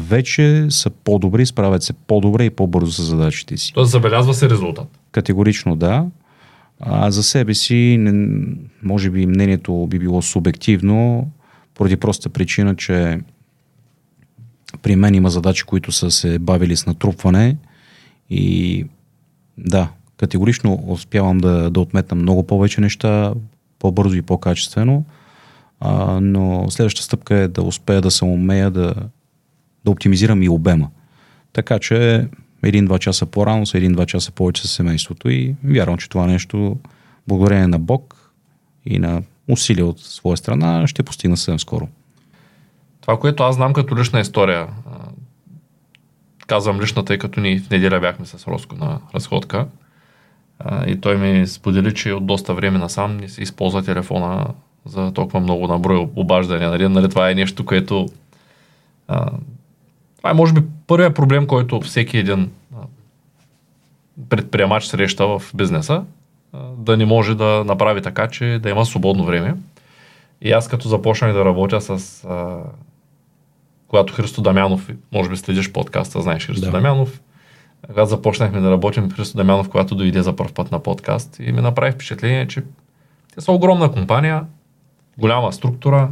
вече 0.00 0.66
са 0.70 0.90
по-добри, 0.90 1.46
справят 1.46 1.82
се 1.82 1.92
по-добре 1.92 2.44
и 2.44 2.50
по-бързо 2.50 2.92
с 2.92 3.02
задачите 3.02 3.56
си. 3.56 3.72
Тоест 3.72 3.90
забелязва 3.90 4.34
се 4.34 4.50
резултат. 4.50 4.98
Категорично 5.12 5.76
да. 5.76 6.06
А 6.80 7.10
за 7.10 7.22
себе 7.22 7.54
си, 7.54 8.12
може 8.82 9.10
би 9.10 9.26
мнението 9.26 9.86
би 9.86 9.98
било 9.98 10.22
субективно, 10.22 11.30
поради 11.74 11.96
проста 11.96 12.28
причина, 12.28 12.76
че 12.76 13.20
при 14.82 14.96
мен 14.96 15.14
има 15.14 15.30
задачи, 15.30 15.62
които 15.64 15.92
са 15.92 16.10
се 16.10 16.38
бавили 16.38 16.76
с 16.76 16.86
натрупване 16.86 17.56
и 18.30 18.84
да, 19.58 19.88
категорично 20.16 20.84
успявам 20.86 21.38
да, 21.38 21.70
да 21.70 21.80
отметна 21.80 22.16
много 22.16 22.46
повече 22.46 22.80
неща, 22.80 23.34
по-бързо 23.78 24.16
и 24.16 24.22
по-качествено, 24.22 25.04
а, 25.80 26.20
но 26.20 26.66
следващата 26.70 27.04
стъпка 27.04 27.34
е 27.34 27.48
да 27.48 27.62
успея 27.62 28.00
да 28.00 28.10
се 28.10 28.24
умея 28.24 28.70
да, 28.70 28.94
да 29.84 29.90
оптимизирам 29.90 30.42
и 30.42 30.48
обема. 30.48 30.90
Така 31.52 31.78
че 31.78 32.28
един-два 32.62 32.98
часа 32.98 33.26
по-рано 33.26 33.66
са 33.66 33.78
един-два 33.78 34.06
часа 34.06 34.32
повече 34.32 34.68
с 34.68 34.70
семейството 34.70 35.30
и 35.30 35.54
вярвам, 35.64 35.98
че 35.98 36.08
това 36.08 36.26
нещо, 36.26 36.78
благодарение 37.28 37.66
на 37.66 37.78
Бог 37.78 38.32
и 38.86 38.98
на 38.98 39.22
усилия 39.48 39.86
от 39.86 40.00
своя 40.00 40.36
страна, 40.36 40.86
ще 40.86 41.02
постигна 41.02 41.36
съвсем 41.36 41.58
скоро. 41.58 41.88
Това, 43.00 43.18
което 43.18 43.42
аз 43.42 43.54
знам 43.54 43.72
като 43.72 43.98
лична 43.98 44.20
история, 44.20 44.66
казвам 46.46 46.80
лична, 46.80 47.04
тъй 47.04 47.18
като 47.18 47.40
ни 47.40 47.58
в 47.58 47.70
неделя 47.70 48.00
бяхме 48.00 48.26
с 48.26 48.46
Роско 48.46 48.76
на 48.76 49.00
разходка, 49.14 49.66
и 50.86 51.00
той 51.00 51.16
ми 51.16 51.46
сподели, 51.46 51.94
че 51.94 52.12
от 52.12 52.26
доста 52.26 52.54
време 52.54 52.78
насам 52.78 53.16
не 53.16 53.28
се 53.28 53.42
използва 53.42 53.82
телефона 53.82 54.46
за 54.86 55.12
толкова 55.12 55.40
много 55.40 55.66
наброй 55.66 56.08
обаждания. 56.16 56.70
Нали? 56.70 56.88
Нали, 56.88 57.08
това 57.08 57.30
е 57.30 57.34
нещо, 57.34 57.64
което 57.64 58.08
това 60.24 60.30
е 60.30 60.34
може 60.34 60.52
би 60.52 60.60
първият 60.86 61.14
проблем, 61.14 61.46
който 61.46 61.80
всеки 61.80 62.18
един 62.18 62.50
предприемач 64.28 64.84
среща 64.84 65.26
в 65.26 65.42
бизнеса 65.54 66.04
да 66.76 66.96
не 66.96 67.06
може 67.06 67.34
да 67.34 67.64
направи 67.66 68.02
така, 68.02 68.28
че 68.28 68.58
да 68.62 68.70
има 68.70 68.86
свободно 68.86 69.24
време. 69.24 69.54
И 70.40 70.52
аз 70.52 70.68
като 70.68 70.88
започнах 70.88 71.32
да 71.32 71.44
работя 71.44 71.80
с... 71.80 72.24
А, 72.24 72.58
когато 73.88 74.14
Христо 74.14 74.42
Дамянов, 74.42 74.90
може 75.12 75.30
би 75.30 75.36
следиш 75.36 75.72
подкаста, 75.72 76.22
знаеш 76.22 76.46
Христо 76.46 76.66
да. 76.66 76.72
Дамянов, 76.72 77.20
когато 77.86 78.06
започнахме 78.06 78.60
да 78.60 78.70
работим 78.70 79.10
Христо 79.10 79.36
Дамянов, 79.36 79.68
когато 79.68 79.94
дойде 79.94 80.22
за 80.22 80.36
първ 80.36 80.52
път 80.54 80.72
на 80.72 80.78
подкаст 80.78 81.36
и 81.40 81.52
ми 81.52 81.60
направи 81.60 81.92
впечатление, 81.92 82.48
че 82.48 82.62
те 83.34 83.40
са 83.40 83.52
огромна 83.52 83.92
компания, 83.92 84.44
голяма 85.18 85.52
структура 85.52 86.10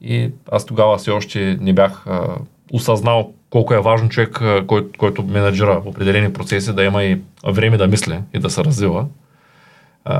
и 0.00 0.30
аз 0.52 0.66
тогава 0.66 0.98
все 0.98 1.10
още 1.10 1.58
не 1.60 1.72
бях 1.72 2.06
а, 2.06 2.36
осъзнал 2.72 3.32
колко 3.50 3.74
е 3.74 3.80
важно 3.80 4.08
човек, 4.08 4.40
кой, 4.66 4.88
който 4.98 5.22
менеджера 5.22 5.82
определени 5.86 6.32
процеси, 6.32 6.72
да 6.72 6.84
има 6.84 7.04
и 7.04 7.20
време 7.46 7.76
да 7.76 7.86
мисли 7.86 8.20
и 8.34 8.38
да 8.38 8.50
се 8.50 8.64
развива. 8.64 9.06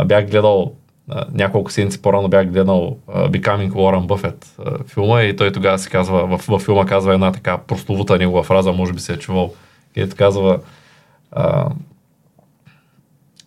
Бях 0.04 0.30
гледал 0.30 0.72
няколко 1.32 1.72
седмици 1.72 2.02
по-рано 2.02 2.28
бях 2.28 2.50
гледал 2.50 2.96
а, 3.08 3.28
Becoming 3.28 3.70
Warren 3.70 4.06
Buffett 4.06 4.44
филма 4.88 5.22
и 5.22 5.36
той 5.36 5.52
тогава 5.52 5.78
си 5.78 5.90
казва, 5.90 6.26
в, 6.26 6.44
в 6.48 6.58
филма 6.58 6.86
казва 6.86 7.14
една 7.14 7.32
така 7.32 7.58
простовута 7.58 8.18
негова 8.18 8.42
фраза, 8.42 8.72
може 8.72 8.92
би 8.92 9.00
се 9.00 9.12
е 9.12 9.18
чувал, 9.18 9.54
където 9.94 10.16
казва 10.16 10.58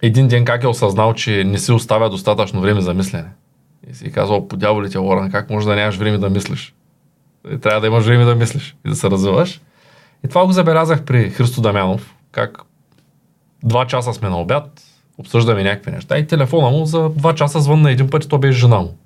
един 0.02 0.28
ден 0.28 0.46
как 0.46 0.64
е 0.64 0.68
осъзнал, 0.68 1.14
че 1.14 1.44
не 1.44 1.58
си 1.58 1.72
оставя 1.72 2.10
достатъчно 2.10 2.62
време 2.62 2.82
за 2.82 2.94
мислене. 2.94 3.30
И 3.92 3.94
си 3.94 4.12
казал, 4.12 4.48
по 4.48 4.58
дяволите, 4.58 4.98
Лоран, 4.98 5.32
как 5.32 5.50
може 5.50 5.68
да 5.68 5.76
нямаш 5.76 5.96
време 5.96 6.18
да 6.18 6.30
мислиш? 6.30 6.74
Трябва 7.62 7.82
да 7.82 7.88
имаш 7.88 8.06
време 8.06 8.26
да 8.26 8.36
мислиш 8.36 8.76
и 8.86 8.90
да 8.90 8.96
се 8.96 9.10
развиваш. 9.10 9.62
И 10.26 10.28
това 10.28 10.46
го 10.46 10.52
забелязах 10.52 11.04
при 11.04 11.30
Христо 11.30 11.62
Дамянов, 11.62 12.16
как 12.32 12.62
два 13.64 13.88
часа 13.88 14.14
сме 14.14 14.30
на 14.30 14.42
обяд, 14.42 14.82
обсъждаме 15.18 15.64
някакви 15.64 15.92
неща 15.92 16.18
и 16.18 16.28
телефона 16.28 16.70
му 16.70 16.86
за 16.86 17.10
два 17.10 17.36
часа 17.36 17.60
звънна 17.60 17.92
един 17.92 18.10
път 18.10 18.26
и 18.26 18.28
то 18.28 18.38
беше 18.38 18.60
жена 18.60 18.80
му. 18.80 18.98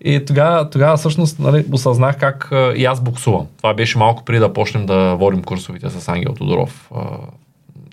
И 0.00 0.24
тогава, 0.24 0.70
тогава 0.70 0.96
всъщност 0.96 1.38
нали, 1.38 1.64
осъзнах 1.72 2.18
как 2.18 2.52
а, 2.52 2.72
и 2.76 2.84
аз 2.84 3.00
буксувам. 3.00 3.46
Това 3.56 3.74
беше 3.74 3.98
малко 3.98 4.24
преди 4.24 4.38
да 4.38 4.52
почнем 4.52 4.86
да 4.86 5.14
водим 5.14 5.42
курсовите 5.42 5.90
с 5.90 6.08
Ангел 6.08 6.34
Тодоров 6.34 6.90
а, 6.94 7.04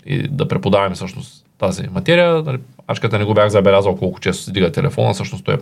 и 0.06 0.28
да 0.28 0.48
преподаваме 0.48 0.94
всъщност 0.94 1.46
тази 1.58 1.88
материя. 1.88 2.42
Нали, 2.42 2.58
Ачката 2.86 3.18
не 3.18 3.24
го 3.24 3.34
бях 3.34 3.48
забелязал 3.48 3.96
колко 3.96 4.20
често 4.20 4.42
се 4.42 4.52
дига 4.52 4.72
телефона, 4.72 5.14
всъщност 5.14 5.44
той 5.44 5.54
е 5.54 5.58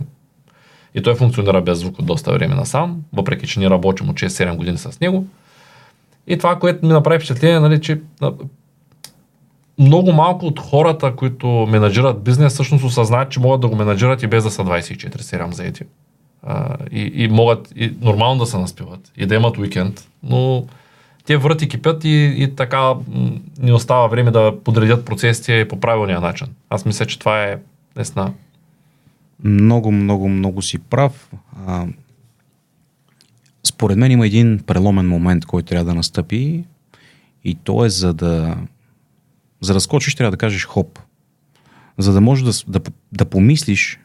и 0.94 1.02
той 1.02 1.14
функционира 1.14 1.62
без 1.62 1.78
звук 1.78 1.98
от 1.98 2.06
доста 2.06 2.32
време 2.32 2.54
насам, 2.54 3.02
въпреки 3.12 3.46
че 3.46 3.60
ние 3.60 3.70
работим 3.70 4.08
от 4.08 4.16
6-7 4.16 4.56
години 4.56 4.78
с 4.78 5.00
него. 5.00 5.26
И 6.26 6.38
това, 6.38 6.58
което 6.58 6.86
ми 6.86 6.92
направи 6.92 7.18
впечатление, 7.18 7.60
нали, 7.60 7.80
че 7.80 8.00
много 9.78 10.12
малко 10.12 10.46
от 10.46 10.60
хората, 10.60 11.16
които 11.16 11.46
менеджират 11.46 12.22
бизнес, 12.22 12.52
всъщност 12.52 12.84
осъзнаят, 12.84 13.30
че 13.30 13.40
могат 13.40 13.60
да 13.60 13.68
го 13.68 13.76
менеджират 13.76 14.22
и 14.22 14.26
без 14.26 14.44
да 14.44 14.50
са 14.50 14.64
24-7 14.64 15.50
заети. 15.50 15.84
И, 16.90 17.12
и 17.14 17.28
могат 17.28 17.72
и 17.76 17.92
нормално 18.00 18.40
да 18.40 18.46
се 18.46 18.58
наспиват 18.58 19.12
и 19.16 19.26
да 19.26 19.34
имат 19.34 19.58
уикенд, 19.58 20.08
но 20.22 20.64
те 21.24 21.36
врати 21.36 21.68
кипят 21.68 22.04
и, 22.04 22.34
и 22.38 22.54
така 22.56 22.94
не 23.58 23.72
остава 23.72 24.06
време 24.06 24.30
да 24.30 24.54
подредят 24.64 25.04
процесите 25.04 25.68
по 25.68 25.80
правилния 25.80 26.20
начин. 26.20 26.46
Аз 26.70 26.84
мисля, 26.84 27.06
че 27.06 27.18
това 27.18 27.44
е 27.44 27.58
наистина 27.96 28.32
много, 29.44 29.92
много, 29.92 30.28
много 30.28 30.62
си 30.62 30.78
прав. 30.78 31.30
А, 31.66 31.86
според 33.64 33.98
мен 33.98 34.12
има 34.12 34.26
един 34.26 34.60
преломен 34.66 35.08
момент, 35.08 35.46
който 35.46 35.68
трябва 35.68 35.84
да 35.84 35.94
настъпи 35.94 36.64
и 37.44 37.54
то 37.54 37.84
е 37.84 37.88
за 37.88 38.14
да 38.14 38.56
За 39.60 39.74
да 39.74 39.80
скочиш, 39.80 40.14
трябва 40.14 40.30
да 40.30 40.36
кажеш 40.36 40.64
хоп. 40.64 40.98
За 41.98 42.12
да 42.12 42.20
можеш 42.20 42.44
да, 42.44 42.80
да, 42.80 42.90
да 43.12 43.24
помислиш 43.24 44.00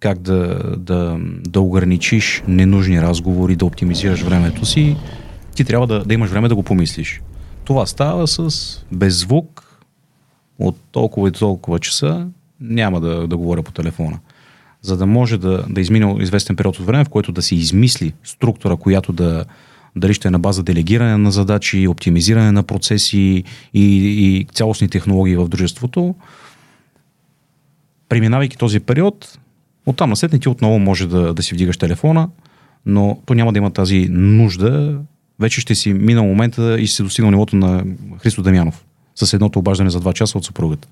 как 0.00 0.18
да, 0.18 0.58
да, 0.76 1.18
да 1.48 1.60
ограничиш 1.60 2.42
ненужни 2.48 3.02
разговори, 3.02 3.56
да 3.56 3.64
оптимизираш 3.66 4.22
времето 4.22 4.66
си, 4.66 4.96
ти 5.54 5.64
трябва 5.64 5.86
да, 5.86 6.04
да 6.04 6.14
имаш 6.14 6.30
време 6.30 6.48
да 6.48 6.54
го 6.54 6.62
помислиш. 6.62 7.22
Това 7.64 7.86
става 7.86 8.26
с 8.26 8.48
без 8.92 9.20
звук 9.20 9.78
от 10.58 10.76
толкова 10.92 11.28
и 11.28 11.32
толкова 11.32 11.78
часа, 11.78 12.28
няма 12.60 13.00
да, 13.00 13.26
да 13.26 13.36
говоря 13.36 13.62
по 13.62 13.72
телефона. 13.72 14.18
За 14.82 14.96
да 14.96 15.06
може 15.06 15.38
да, 15.38 15.64
да 15.68 15.80
измине 15.80 16.16
известен 16.20 16.56
период 16.56 16.78
от 16.78 16.86
време, 16.86 17.04
в 17.04 17.08
който 17.08 17.32
да 17.32 17.42
се 17.42 17.54
измисли 17.54 18.12
структура, 18.24 18.76
която 18.76 19.12
да, 19.12 19.44
дали 19.96 20.14
ще 20.14 20.28
е 20.28 20.30
на 20.30 20.38
база 20.38 20.62
делегиране 20.62 21.16
на 21.16 21.30
задачи, 21.30 21.88
оптимизиране 21.88 22.52
на 22.52 22.62
процеси 22.62 23.44
и, 23.74 23.84
и 23.84 24.46
цялостни 24.52 24.88
технологии 24.88 25.36
в 25.36 25.48
дружеството, 25.48 26.14
преминавайки 28.08 28.58
този 28.58 28.80
период, 28.80 29.38
оттам 29.86 30.10
насетне 30.10 30.38
ти 30.38 30.48
отново 30.48 30.78
може 30.78 31.06
да, 31.06 31.34
да 31.34 31.42
си 31.42 31.54
вдигаш 31.54 31.76
телефона, 31.76 32.28
но 32.86 33.18
то 33.26 33.34
няма 33.34 33.52
да 33.52 33.58
има 33.58 33.70
тази 33.70 34.08
нужда. 34.10 34.98
Вече 35.40 35.60
ще 35.60 35.74
си 35.74 35.92
минал 35.92 36.24
момента 36.24 36.80
и 36.80 36.86
си 36.86 37.02
достигнал 37.02 37.30
нивото 37.30 37.56
на 37.56 37.84
Христо 38.18 38.42
Дамянов 38.42 38.84
с 39.14 39.32
едното 39.32 39.58
обаждане 39.58 39.90
за 39.90 40.00
2 40.00 40.12
часа 40.12 40.38
от 40.38 40.44
съпругата. 40.44 40.88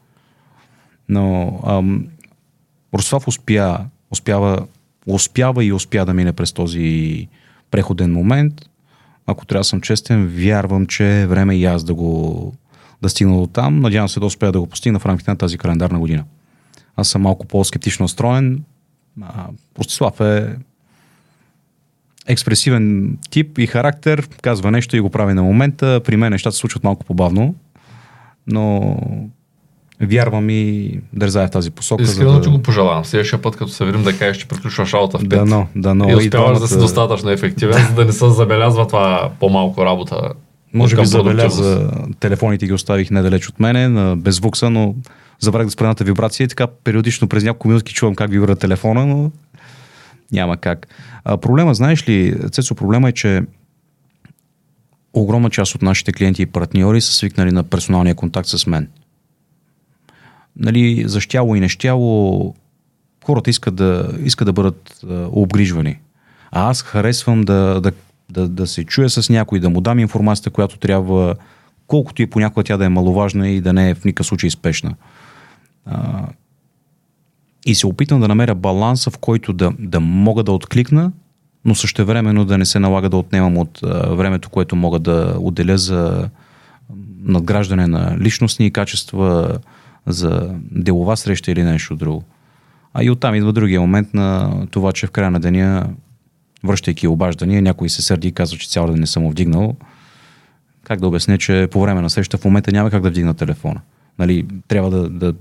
Но 1.08 1.58
ам, 1.66 2.06
Ростов 2.94 3.28
успя, 3.28 3.78
успява, 4.10 4.66
успява 5.06 5.64
и 5.64 5.72
успя 5.72 6.04
да 6.04 6.14
мине 6.14 6.32
през 6.32 6.52
този 6.52 7.28
преходен 7.70 8.12
момент. 8.12 8.54
Ако 9.26 9.46
трябва 9.46 9.60
да 9.60 9.64
съм 9.64 9.80
честен, 9.80 10.26
вярвам, 10.26 10.86
че 10.86 11.20
е 11.20 11.26
време 11.26 11.56
и 11.56 11.64
аз 11.64 11.84
да 11.84 11.94
го 11.94 12.52
да 13.02 13.08
стигна 13.08 13.36
до 13.36 13.46
там. 13.46 13.80
Надявам 13.80 14.08
се 14.08 14.20
да 14.20 14.26
успея 14.26 14.52
да 14.52 14.60
го 14.60 14.66
постигна 14.66 14.98
в 14.98 15.06
рамките 15.06 15.30
на 15.30 15.36
тази 15.36 15.58
календарна 15.58 15.98
година. 15.98 16.24
Аз 16.96 17.08
съм 17.08 17.22
малко 17.22 17.46
по-скептично 17.46 18.04
настроен. 18.04 18.64
Простислав 19.74 20.20
е 20.20 20.56
експресивен 22.26 23.16
тип 23.30 23.58
и 23.58 23.66
характер, 23.66 24.28
казва 24.42 24.70
нещо 24.70 24.96
и 24.96 25.00
го 25.00 25.10
прави 25.10 25.34
на 25.34 25.42
момента. 25.42 26.00
При 26.04 26.16
мен 26.16 26.32
нещата 26.32 26.54
се 26.54 26.60
случват 26.60 26.84
малко 26.84 27.04
по-бавно, 27.04 27.54
но 28.46 28.96
вярвам 30.00 30.50
и 30.50 30.92
дързая 31.12 31.48
в 31.48 31.50
тази 31.50 31.70
посока. 31.70 32.02
Искрено 32.02 32.32
да... 32.32 32.40
ти 32.40 32.48
го 32.48 32.62
пожелавам. 32.62 33.04
Следващия 33.04 33.42
път, 33.42 33.56
като 33.56 33.70
се 33.70 33.84
видим 33.84 34.02
да 34.02 34.18
кажеш, 34.18 34.36
че 34.36 34.48
приключваш 34.48 34.92
работа 34.92 35.18
в 35.18 35.22
5. 35.22 35.26
Да, 35.26 35.44
но, 35.44 35.66
да, 35.76 35.94
но. 35.94 36.10
И 36.10 36.14
успяваш 36.14 36.58
и 36.58 36.60
да 36.60 36.68
си 36.68 36.78
достатъчно 36.78 37.30
ефективен, 37.30 37.86
за 37.88 37.94
да 37.94 38.04
не 38.04 38.12
се 38.12 38.30
забелязва 38.30 38.86
това 38.86 39.30
по-малко 39.40 39.84
работа. 39.84 40.32
Може 40.74 40.96
би 40.96 41.06
забеляза, 41.06 41.90
телефоните 42.20 42.66
ги 42.66 42.72
оставих 42.72 43.10
недалеч 43.10 43.48
от 43.48 43.60
мене, 43.60 43.88
на 43.88 44.16
беззвукса, 44.16 44.70
но 44.70 44.94
забравих 45.40 45.66
да 45.66 45.70
спра 45.70 45.94
вибрация 46.00 46.44
и 46.44 46.48
така 46.48 46.66
периодично 46.66 47.28
през 47.28 47.44
няколко 47.44 47.68
минути 47.68 47.94
чувам 47.94 48.14
как 48.14 48.30
вибра 48.30 48.56
телефона, 48.56 49.06
но 49.06 49.30
няма 50.32 50.56
как. 50.56 50.86
А, 51.24 51.36
проблема, 51.36 51.74
знаеш 51.74 52.08
ли, 52.08 52.36
Цецо, 52.50 52.74
проблема 52.74 53.08
е, 53.08 53.12
че 53.12 53.42
огромна 55.12 55.50
част 55.50 55.74
от 55.74 55.82
нашите 55.82 56.12
клиенти 56.12 56.42
и 56.42 56.46
партньори 56.46 57.00
са 57.00 57.12
свикнали 57.12 57.52
на 57.52 57.62
персоналния 57.62 58.14
контакт 58.14 58.48
с 58.48 58.66
мен. 58.66 58.88
Нали, 60.56 61.04
за 61.06 61.20
щяло 61.20 61.56
и 61.56 61.60
нещяло 61.60 62.54
хората 63.24 63.50
искат 63.50 63.74
да, 63.74 64.08
искат 64.24 64.46
да 64.46 64.52
бъдат 64.52 65.04
обгрижвани. 65.30 65.98
А 66.52 66.70
аз 66.70 66.82
харесвам 66.82 67.42
да, 67.42 67.80
да, 67.80 67.92
да, 68.30 68.48
да 68.48 68.66
се 68.66 68.84
чуя 68.84 69.10
с 69.10 69.28
някой, 69.28 69.60
да 69.60 69.70
му 69.70 69.80
дам 69.80 69.98
информацията, 69.98 70.50
която 70.50 70.78
трябва, 70.78 71.34
колкото 71.86 72.22
и 72.22 72.26
понякога 72.26 72.64
тя 72.64 72.76
да 72.76 72.84
е 72.84 72.88
маловажна 72.88 73.48
и 73.48 73.60
да 73.60 73.72
не 73.72 73.90
е 73.90 73.94
в 73.94 74.04
никакъв 74.04 74.26
случай 74.26 74.50
спешна. 74.50 74.94
А, 75.86 76.26
и 77.66 77.74
се 77.74 77.86
опитам 77.86 78.20
да 78.20 78.28
намеря 78.28 78.54
баланса, 78.54 79.10
в 79.10 79.18
който 79.18 79.52
да, 79.52 79.72
да 79.78 80.00
мога 80.00 80.42
да 80.42 80.52
откликна, 80.52 81.12
но 81.64 81.74
същевременно 81.74 82.44
да 82.44 82.58
не 82.58 82.64
се 82.64 82.78
налага 82.78 83.08
да 83.08 83.16
отнемам 83.16 83.58
от 83.58 83.80
а, 83.82 84.14
времето, 84.14 84.50
което 84.50 84.76
мога 84.76 84.98
да 84.98 85.36
отделя 85.40 85.78
за 85.78 86.28
надграждане 87.22 87.86
на 87.86 88.16
личностни 88.20 88.70
качества, 88.70 89.58
за 90.06 90.54
делова 90.70 91.16
среща 91.16 91.50
или 91.50 91.62
нещо 91.62 91.96
друго. 91.96 92.24
А 92.94 93.04
и 93.04 93.10
оттам 93.10 93.34
идва 93.34 93.52
другия 93.52 93.80
момент 93.80 94.14
на 94.14 94.52
това, 94.70 94.92
че 94.92 95.06
в 95.06 95.10
края 95.10 95.30
на 95.30 95.40
деня, 95.40 95.90
връщайки 96.64 97.08
обаждания, 97.08 97.62
някой 97.62 97.88
се 97.88 98.02
сърди 98.02 98.28
и 98.28 98.32
казва, 98.32 98.58
че 98.58 98.68
цял 98.68 98.86
ден 98.86 99.00
не 99.00 99.06
съм 99.06 99.30
вдигнал. 99.30 99.76
Как 100.84 101.00
да 101.00 101.08
обясня, 101.08 101.38
че 101.38 101.68
по 101.70 101.80
време 101.80 102.00
на 102.00 102.10
среща 102.10 102.38
в 102.38 102.44
момента 102.44 102.72
няма 102.72 102.90
как 102.90 103.02
да 103.02 103.10
вдигна 103.10 103.34
телефона. 103.34 103.80
Нали, 104.18 104.46
трябва 104.68 104.90
да, 104.90 105.08
да, 105.08 105.34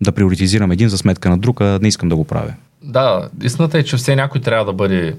да 0.00 0.12
приоритизирам 0.12 0.72
един 0.72 0.88
за 0.88 0.98
сметка 0.98 1.30
на 1.30 1.38
друг, 1.38 1.60
а 1.60 1.78
не 1.82 1.88
искам 1.88 2.08
да 2.08 2.16
го 2.16 2.24
правя. 2.24 2.54
Да, 2.82 3.28
истината 3.42 3.78
е, 3.78 3.82
че 3.82 3.96
все 3.96 4.16
някой 4.16 4.40
трябва 4.40 4.64
да 4.64 4.72
бъде 4.72 5.16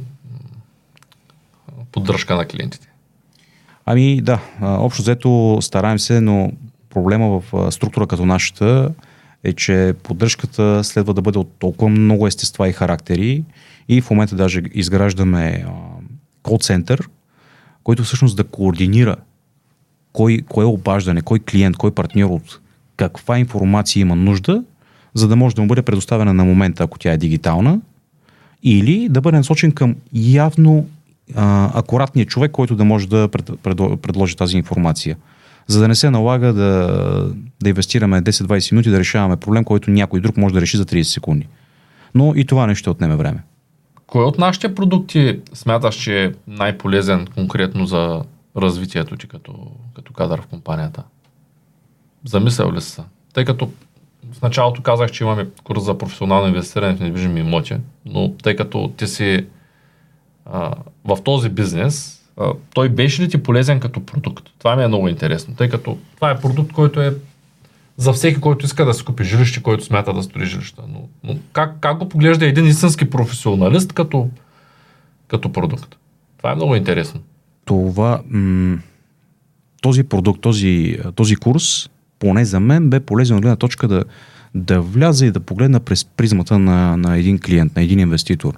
поддръжка 1.91 2.36
на 2.36 2.46
клиентите. 2.46 2.89
Ами 3.86 4.22
да, 4.22 4.39
общо 4.62 5.02
взето 5.02 5.58
стараем 5.62 6.00
се, 6.00 6.22
но 6.22 6.52
проблема 6.97 7.41
в 7.41 7.71
структура 7.71 8.07
като 8.07 8.25
нашата 8.25 8.91
е, 9.43 9.53
че 9.53 9.93
поддръжката 10.03 10.83
следва 10.83 11.13
да 11.13 11.21
бъде 11.21 11.39
от 11.39 11.51
толкова 11.60 11.89
много 11.89 12.27
естества 12.27 12.69
и 12.69 12.73
характери 12.73 13.43
и 13.89 14.01
в 14.01 14.10
момента 14.10 14.36
даже 14.36 14.62
изграждаме 14.73 15.65
кол-център, 16.43 17.10
който 17.83 18.03
всъщност 18.03 18.38
да 18.38 18.43
координира 18.43 19.15
кой, 20.13 20.41
кой 20.49 20.63
е 20.65 20.67
обаждане, 20.67 21.21
кой 21.21 21.39
клиент, 21.39 21.77
кой 21.77 21.91
партньор 21.91 22.29
от 22.29 22.60
каква 22.95 23.39
информация 23.39 24.01
има 24.01 24.15
нужда, 24.15 24.63
за 25.13 25.27
да 25.27 25.36
може 25.36 25.55
да 25.55 25.62
му 25.62 25.67
бъде 25.67 25.81
предоставена 25.81 26.33
на 26.33 26.45
момента, 26.45 26.83
ако 26.83 26.99
тя 26.99 27.12
е 27.12 27.17
дигитална, 27.17 27.81
или 28.63 29.10
да 29.10 29.21
бъде 29.21 29.38
насочен 29.38 29.71
към 29.71 29.95
явно 30.13 30.88
а, 31.36 31.79
акуратния 31.79 32.25
човек, 32.25 32.51
който 32.51 32.75
да 32.75 32.86
може 32.86 33.07
да 33.07 33.27
пред, 33.27 33.51
пред, 33.63 33.77
предложи 33.77 34.36
тази 34.36 34.57
информация. 34.57 35.17
За 35.67 35.80
да 35.80 35.88
не 35.88 35.95
се 35.95 36.10
налага 36.10 36.53
да, 36.53 36.88
да 37.63 37.69
инвестираме 37.69 38.21
10-20 38.21 38.71
минути 38.71 38.89
да 38.89 38.99
решаваме 38.99 39.38
проблем, 39.38 39.63
който 39.63 39.91
някой 39.91 40.21
друг 40.21 40.38
може 40.38 40.53
да 40.53 40.62
реши 40.62 40.77
за 40.77 40.86
30 40.86 41.01
секунди. 41.01 41.47
Но 42.15 42.34
и 42.36 42.45
това 42.45 42.67
нещо 42.67 42.91
отнеме 42.91 43.15
време. 43.15 43.43
Кой 44.08 44.23
от 44.23 44.38
нашите 44.38 44.75
продукти 44.75 45.39
смяташ, 45.53 45.95
че 45.95 46.23
е 46.23 46.32
най-полезен 46.47 47.27
конкретно 47.36 47.86
за 47.86 48.21
развитието 48.58 49.15
ти 49.15 49.27
като, 49.27 49.53
като 49.95 50.13
кадър 50.13 50.41
в 50.41 50.47
компанията? 50.47 51.03
Замислял 52.25 52.71
ли 52.71 52.82
са? 52.82 53.03
Тъй 53.34 53.45
като 53.45 53.69
в 54.34 54.41
началото 54.41 54.82
казах, 54.82 55.12
че 55.12 55.23
имаме 55.23 55.47
курс 55.63 55.84
за 55.84 55.97
професионално 55.97 56.47
инвестиране 56.47 56.95
в 56.95 56.99
недвижими 56.99 57.39
имоти, 57.39 57.75
но 58.06 58.34
тъй 58.34 58.56
като 58.56 58.93
ти 58.97 59.08
си 59.08 59.45
а, 60.45 60.71
в 61.06 61.17
този 61.23 61.49
бизнес, 61.49 62.16
той 62.73 62.89
беше 62.89 63.21
ли 63.21 63.30
ти 63.30 63.43
полезен 63.43 63.80
като 63.80 64.06
продукт? 64.06 64.50
Това 64.60 64.76
ми 64.76 64.84
е 64.84 64.88
много 64.88 65.08
интересно, 65.08 65.56
тъй 65.56 65.69
като 65.69 65.97
това 66.15 66.32
е 66.32 66.39
продукт, 66.39 66.71
който 66.71 67.02
е 67.02 67.15
за 67.97 68.13
всеки, 68.13 68.41
който 68.41 68.65
иска 68.65 68.86
да 68.86 68.93
си 68.93 69.06
купи 69.06 69.23
жилище, 69.23 69.63
който 69.63 69.84
смята 69.84 70.13
да 70.13 70.23
строи 70.23 70.45
жилища. 70.45 70.84
Но, 70.89 71.08
но 71.23 71.38
как, 71.54 71.80
как 71.80 71.97
го 71.97 72.10
поглежда 72.10 72.45
един 72.45 72.67
истински 72.67 73.10
професионалист 73.10 73.93
като, 73.93 74.30
като 75.28 75.52
продукт? 75.52 75.95
Това 76.38 76.52
е 76.52 76.56
много 76.56 76.76
интересно. 76.76 77.21
Това, 77.65 78.21
м- 78.30 78.78
този 79.82 80.04
продукт, 80.04 80.41
този, 80.41 80.97
този 81.15 81.36
курс 81.36 81.89
поне 82.19 82.45
за 82.45 82.60
мен 82.60 82.89
бе 82.89 83.00
полезен 83.00 83.38
от 83.38 83.41
гледна 83.41 83.56
точка 83.56 83.88
да, 83.88 84.04
да 84.56 84.82
вляза 84.82 85.26
и 85.26 85.32
да 85.32 85.39
погледна 85.39 85.80
през 85.80 86.06
призмата 86.06 86.60
на, 86.60 86.97
на 86.97 87.17
един 87.17 87.39
клиент, 87.39 87.76
на 87.76 87.82
един 87.82 88.00
инвеститор. 88.00 88.58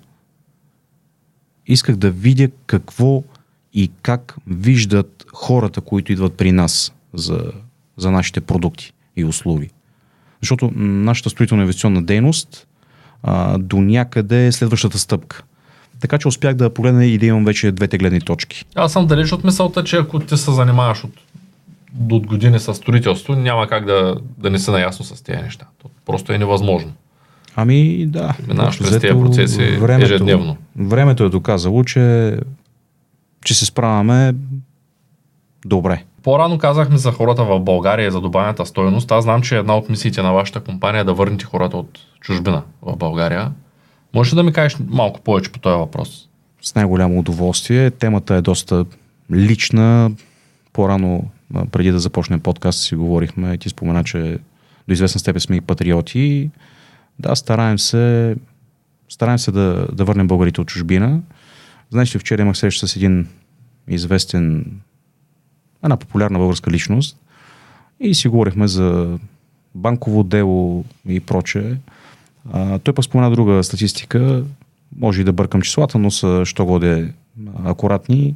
Исках 1.68 1.96
да 1.96 2.12
видя 2.12 2.48
какво 2.66 3.24
и 3.74 3.92
как 4.02 4.36
виждат 4.48 5.26
хората, 5.34 5.82
които 5.82 6.12
идват 6.12 6.34
при 6.34 6.52
нас 6.52 6.94
за, 7.14 7.52
за 7.98 8.12
нашите 8.12 8.42
продукти 8.42 8.94
и 9.16 9.26
услуги. 9.26 9.70
Защото 10.42 10.72
нашата 10.76 11.30
строителна 11.30 11.64
инвестиционна 11.64 12.04
дейност 12.04 12.68
а, 13.24 13.58
до 13.58 13.82
някъде 13.82 14.48
е 14.48 14.52
следващата 14.52 15.00
стъпка. 15.00 15.44
Така 16.00 16.18
че 16.18 16.28
успях 16.28 16.56
да 16.56 16.74
погледна 16.74 17.06
и 17.06 17.18
да 17.18 17.26
имам 17.26 17.46
вече 17.46 17.72
двете 17.72 17.98
гледни 17.98 18.22
точки. 18.22 18.66
Аз 18.76 18.94
съм 18.94 19.08
далеч 19.08 19.32
от 19.32 19.44
мисълта, 19.44 19.84
че 19.84 19.98
ако 19.98 20.20
ти 20.20 20.38
се 20.38 20.52
занимаваш 20.52 21.04
от 21.04 21.12
от 22.10 22.28
години 22.28 22.60
с 22.60 22.74
строителство, 22.74 23.36
няма 23.36 23.68
как 23.68 23.86
да, 23.86 24.16
да 24.38 24.50
не 24.50 24.60
се 24.60 24.72
наясно 24.72 25.06
с 25.06 25.24
тези 25.24 25.42
неща. 25.42 25.66
То 25.82 25.90
просто 26.06 26.34
е 26.34 26.38
невъзможно. 26.38 26.92
Ами 27.56 28.06
да. 28.06 28.36
Минаваш 28.48 28.80
през 28.80 29.00
тези 29.00 29.14
процеси 29.14 29.64
времето, 29.64 30.06
ежедневно. 30.06 30.58
Времето 30.76 31.24
е 31.24 31.30
доказало, 31.30 31.84
че, 31.84 32.38
че 33.46 33.54
се 33.54 33.66
справяме 33.66 34.36
добре. 35.66 36.04
По-рано 36.24 36.58
казахме 36.58 36.98
за 36.98 37.12
хората 37.12 37.44
в 37.44 37.60
България 37.60 38.12
за 38.12 38.22
добавената 38.22 38.66
стоеност. 38.66 39.12
Аз 39.12 39.24
знам, 39.24 39.42
че 39.42 39.58
една 39.58 39.78
от 39.78 39.90
мисиите 39.90 40.22
на 40.22 40.32
вашата 40.32 40.60
компания 40.60 41.02
е 41.02 41.04
да 41.04 41.14
върнете 41.14 41.46
хората 41.46 41.78
от 41.78 42.00
чужбина 42.22 42.64
в 42.82 42.96
България. 42.96 43.52
Можеш 44.14 44.34
ли 44.34 44.36
да 44.36 44.44
ми 44.44 44.54
кажеш 44.54 44.78
малко 44.88 45.22
повече 45.22 45.52
по 45.52 45.60
този 45.60 45.78
въпрос? 45.78 46.30
С 46.62 46.76
най-голямо 46.76 47.20
удоволствие. 47.20 47.92
Темата 47.92 48.36
е 48.36 48.42
доста 48.42 48.86
лична. 49.32 50.12
По-рано 50.74 51.30
преди 51.72 51.92
да 51.92 52.00
започнем 52.00 52.40
подкаст 52.40 52.80
си 52.80 52.96
говорихме, 52.96 53.58
ти 53.58 53.70
спомена, 53.70 54.04
че 54.04 54.40
до 54.88 54.94
известна 54.94 55.20
степен 55.20 55.42
сме 55.42 55.56
и 55.56 55.62
патриоти. 55.62 56.50
Да, 57.20 57.36
стараем 57.36 57.80
се, 57.80 58.36
стараем 59.10 59.40
се 59.40 59.52
да, 59.52 59.88
да 59.94 60.06
върнем 60.06 60.28
българите 60.28 60.62
от 60.62 60.68
чужбина. 60.68 61.22
Знаеш, 61.92 62.10
че 62.10 62.20
вчера 62.20 62.42
имах 62.42 62.58
среща 62.58 62.88
с 62.88 62.96
един 62.96 63.28
известен, 63.88 64.66
една 65.84 65.98
популярна 65.98 66.40
българска 66.40 66.72
личност 66.72 67.18
и 68.00 68.16
си 68.16 68.28
говорихме 68.28 68.68
за 68.68 69.20
банково 69.76 70.24
дело 70.24 70.86
и 71.08 71.20
прочее. 71.20 71.76
А, 72.52 72.80
той 72.80 72.94
пък 72.94 73.06
спомена 73.06 73.32
друга 73.32 73.64
статистика, 73.64 74.44
може 74.98 75.22
и 75.22 75.24
да 75.24 75.34
бъркам 75.34 75.62
числата, 75.62 75.98
но 75.98 76.12
са, 76.12 76.46
що 76.46 76.66
годе, 76.66 77.14
акуратни. 77.66 78.36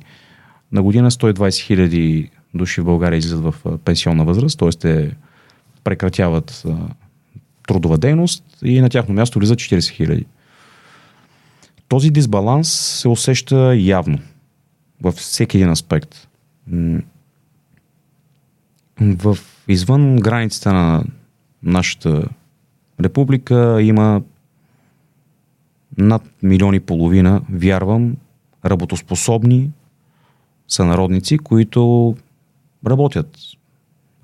На 0.72 0.84
година 0.84 1.12
120 1.12 1.62
хиляди 1.62 2.30
души 2.54 2.82
в 2.82 2.86
България 2.86 3.18
излизат 3.18 3.44
в 3.44 3.56
пенсионна 3.86 4.26
възраст, 4.26 4.60
т.е. 4.60 4.70
те 4.70 5.16
прекратяват 5.84 6.64
а, 6.70 6.76
трудова 7.68 7.98
дейност 7.98 8.44
и 8.64 8.82
на 8.82 8.90
тяхно 8.90 9.14
място 9.14 9.40
влизат 9.40 9.60
40 9.60 9.90
хиляди. 9.90 10.26
Този 11.94 12.10
дисбаланс 12.10 12.72
се 12.72 13.08
усеща 13.08 13.76
явно 13.76 14.20
във 15.02 15.16
всеки 15.16 15.58
един 15.58 15.70
аспект. 15.70 16.28
В 19.00 19.38
извън 19.68 20.16
границите 20.16 20.70
на 20.70 21.04
нашата 21.64 22.28
република 23.02 23.82
има 23.82 24.22
над 25.98 26.22
милиони 26.44 26.78
и 26.78 26.80
половина, 26.80 27.42
вярвам, 27.52 28.16
работоспособни 28.66 29.72
сънародници, 30.68 31.38
които 31.38 32.16
работят. 32.88 33.38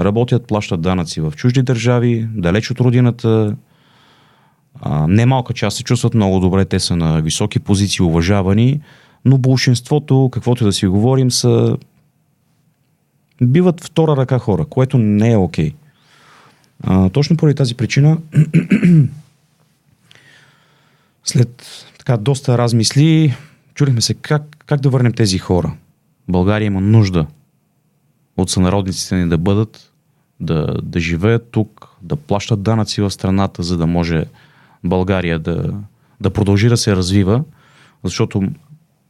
Работят, 0.01 0.47
плащат 0.47 0.81
данъци 0.81 1.21
в 1.21 1.33
чужди 1.35 1.61
държави, 1.61 2.27
далеч 2.33 2.71
от 2.71 2.79
родината. 2.79 3.55
А, 4.81 5.07
немалка 5.07 5.53
част 5.53 5.77
се 5.77 5.83
чувстват 5.83 6.13
много 6.13 6.39
добре, 6.39 6.65
те 6.65 6.79
са 6.79 6.95
на 6.95 7.21
високи 7.21 7.59
позиции, 7.59 8.05
уважавани, 8.05 8.81
но 9.25 9.37
большинството, 9.37 10.29
каквото 10.33 10.63
и 10.63 10.65
да 10.65 10.73
си 10.73 10.87
говорим, 10.87 11.31
са 11.31 11.77
биват 13.41 13.83
втора 13.83 14.17
ръка 14.17 14.39
хора, 14.39 14.65
което 14.65 14.97
не 14.97 15.31
е 15.31 15.37
окей. 15.37 15.71
Okay. 16.83 17.11
точно 17.11 17.37
поради 17.37 17.55
тази 17.55 17.75
причина 17.75 18.17
след 21.23 21.85
така 21.97 22.17
доста 22.17 22.57
размисли, 22.57 23.33
чудихме 23.73 24.01
се 24.01 24.13
как, 24.13 24.63
как 24.65 24.81
да 24.81 24.89
върнем 24.89 25.13
тези 25.13 25.37
хора. 25.37 25.73
България 26.27 26.65
има 26.65 26.81
нужда 26.81 27.25
от 28.37 28.49
сънародниците 28.49 29.15
ни 29.15 29.29
да 29.29 29.37
бъдат, 29.37 29.91
да, 30.39 30.75
да 30.83 30.99
живеят 30.99 31.47
тук, 31.51 31.87
да 32.01 32.15
плащат 32.15 32.61
данъци 32.61 33.01
в 33.01 33.11
страната, 33.11 33.63
за 33.63 33.77
да 33.77 33.87
може 33.87 34.25
България 34.83 35.39
да, 35.39 35.73
да 36.21 36.29
продължи 36.29 36.69
да 36.69 36.77
се 36.77 36.95
развива, 36.95 37.43
защото 38.03 38.43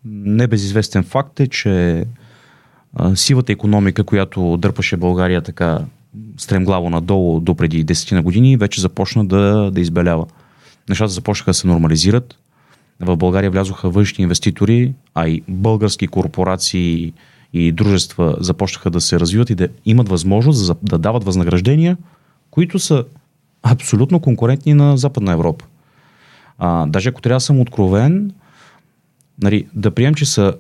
небезизвестен 0.06 1.04
факт 1.04 1.40
е, 1.40 1.48
че 1.48 2.06
сивата 3.16 3.52
економика, 3.52 4.04
която 4.04 4.58
дърпаше 4.58 4.98
България 4.98 5.42
така 5.42 5.80
стремглаво 6.38 6.90
надолу 6.90 7.40
до 7.40 7.56
преди 7.56 7.86
10 7.86 8.16
на 8.16 8.22
години, 8.22 8.58
вече 8.58 8.82
започна 8.82 9.26
да, 9.26 9.72
да 9.72 9.82
избелява 9.82 10.26
нещата 10.90 11.10
започнаха 11.10 11.50
да 11.50 11.56
се 11.56 11.68
нормализират. 11.68 12.36
В 13.00 13.18
България 13.18 13.52
влязоха 13.52 13.90
външни 13.90 14.22
инвеститори, 14.22 14.94
а 15.16 15.28
и 15.28 15.44
български 15.48 16.08
корпорации 16.08 17.14
и 17.54 17.72
дружества 17.72 18.38
започнаха 18.40 18.90
да 18.90 19.02
се 19.02 19.20
развиват 19.20 19.50
и 19.50 19.56
да 19.56 19.68
имат 19.86 20.10
възможност 20.10 20.74
да 20.84 20.98
дават 20.98 21.24
възнаграждения, 21.24 21.98
които 22.52 22.80
са 22.80 23.06
абсолютно 23.64 24.20
конкурентни 24.20 24.74
на 24.74 24.98
Западна 24.98 25.32
Европа. 25.32 25.66
А, 26.58 26.86
даже 26.86 27.10
ако 27.10 27.22
трябва 27.22 27.36
да 27.36 27.42
съм 27.42 27.60
откровен, 27.60 28.32
нали, 29.44 29.68
да 29.74 29.92
прием, 29.92 30.14
че 30.14 30.26
са 30.26 30.54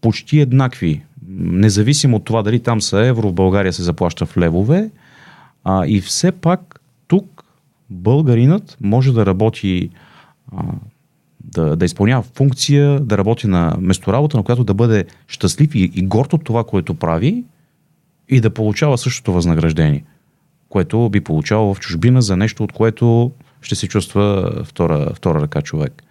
почти 0.00 0.40
еднакви, 0.40 1.02
независимо 1.38 2.16
от 2.16 2.24
това 2.24 2.42
дали 2.42 2.60
там 2.60 2.80
са 2.80 3.06
евро, 3.06 3.28
в 3.28 3.32
България 3.32 3.72
се 3.72 3.82
заплаща 3.82 4.26
в 4.26 4.36
левове, 4.36 4.90
а, 5.64 5.86
и 5.86 6.00
все 6.00 6.32
пак 6.32 6.80
тук 7.08 7.44
българинът 7.90 8.76
може 8.80 9.12
да 9.12 9.26
работи, 9.26 9.90
а, 10.56 10.62
да, 11.44 11.76
да 11.76 11.84
изпълнява 11.84 12.22
функция, 12.22 13.00
да 13.00 13.18
работи 13.18 13.46
на 13.46 13.76
месторабота, 13.80 14.36
на 14.36 14.42
която 14.42 14.64
да 14.64 14.74
бъде 14.74 15.04
щастлив 15.26 15.74
и, 15.74 15.90
и 15.94 16.02
горд 16.02 16.32
от 16.32 16.44
това, 16.44 16.64
което 16.64 16.94
прави 16.94 17.44
и 18.28 18.40
да 18.40 18.50
получава 18.50 18.98
същото 18.98 19.32
възнаграждение, 19.32 20.04
което 20.76 21.08
би 21.08 21.20
получавал 21.20 21.74
в 21.74 21.80
чужбина 21.80 22.22
за 22.22 22.36
нещо, 22.36 22.64
от 22.64 22.72
което 22.72 23.32
ще 23.62 23.74
се 23.74 23.88
чувства 23.88 24.52
втора, 24.64 25.12
втора 25.14 25.40
ръка 25.40 25.62
човек. 25.62 26.02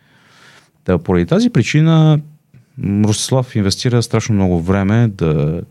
Да, 0.85 0.97
поради 0.97 1.25
тази 1.25 1.49
причина 1.49 2.19
Ростислав 2.83 3.55
инвестира 3.55 4.03
страшно 4.03 4.35
много 4.35 4.61
време 4.61 5.07
да, 5.07 5.61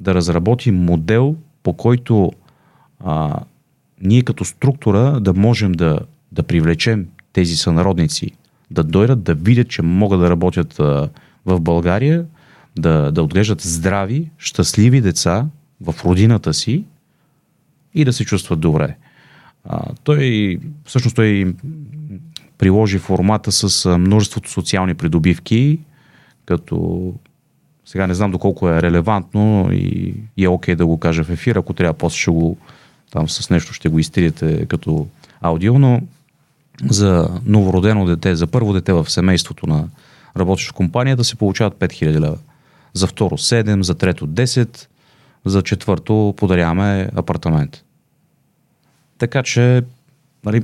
да 0.00 0.14
разработи 0.14 0.70
модел, 0.70 1.36
по 1.62 1.72
който 1.72 2.32
а, 3.04 3.40
ние 4.00 4.22
като 4.22 4.44
структура 4.44 5.20
да 5.20 5.34
можем 5.34 5.72
да, 5.72 5.98
да 6.32 6.42
привлечем 6.42 7.06
тези 7.32 7.56
сънародници, 7.56 8.30
да 8.70 8.84
дойдат, 8.84 9.22
да 9.22 9.34
видят, 9.34 9.68
че 9.68 9.82
могат 9.82 10.20
да 10.20 10.30
работят 10.30 10.80
а, 10.80 11.08
в 11.46 11.60
България, 11.60 12.24
да, 12.78 13.12
да 13.12 13.22
отглеждат 13.22 13.60
здрави, 13.60 14.30
щастливи 14.38 15.00
деца 15.00 15.46
в 15.80 15.94
родината 16.04 16.54
си 16.54 16.84
и 17.94 18.04
да 18.04 18.12
се 18.12 18.24
чувстват 18.24 18.60
добре. 18.60 18.96
А, 19.64 19.82
той, 20.04 20.58
всъщност 20.84 21.16
той 21.16 21.54
приложи 22.58 22.98
формата 22.98 23.52
с 23.52 23.98
множеството 23.98 24.50
социални 24.50 24.94
придобивки, 24.94 25.78
като 26.44 27.14
сега 27.84 28.06
не 28.06 28.14
знам 28.14 28.30
доколко 28.30 28.68
е 28.68 28.82
релевантно 28.82 29.68
и, 29.72 30.14
и 30.36 30.44
е 30.44 30.48
окей 30.48 30.74
да 30.74 30.86
го 30.86 30.98
кажа 30.98 31.24
в 31.24 31.30
ефир, 31.30 31.56
ако 31.56 31.74
трябва 31.74 31.94
после 31.94 32.18
ще 32.18 32.30
го 32.30 32.56
там 33.10 33.28
с 33.28 33.50
нещо 33.50 33.72
ще 33.72 33.88
го 33.88 33.98
изтриете 33.98 34.66
като 34.66 35.06
аудио, 35.40 35.78
но 35.78 36.00
за 36.90 37.40
новородено 37.44 38.04
дете, 38.04 38.34
за 38.34 38.46
първо 38.46 38.72
дете 38.72 38.92
в 38.92 39.10
семейството 39.10 39.66
на 39.66 39.88
работеща 40.36 40.72
компания 40.72 41.16
да 41.16 41.24
се 41.24 41.36
получават 41.36 41.74
5000 41.74 42.20
лева. 42.20 42.38
За 42.92 43.06
второ 43.06 43.36
7, 43.36 43.80
за 43.80 43.94
трето 43.94 44.28
10, 44.28 44.86
за 45.44 45.62
четвърто 45.62 46.34
подаряваме 46.36 47.10
апартамент. 47.16 47.84
Така 49.18 49.42
че, 49.42 49.82
нали, 50.44 50.62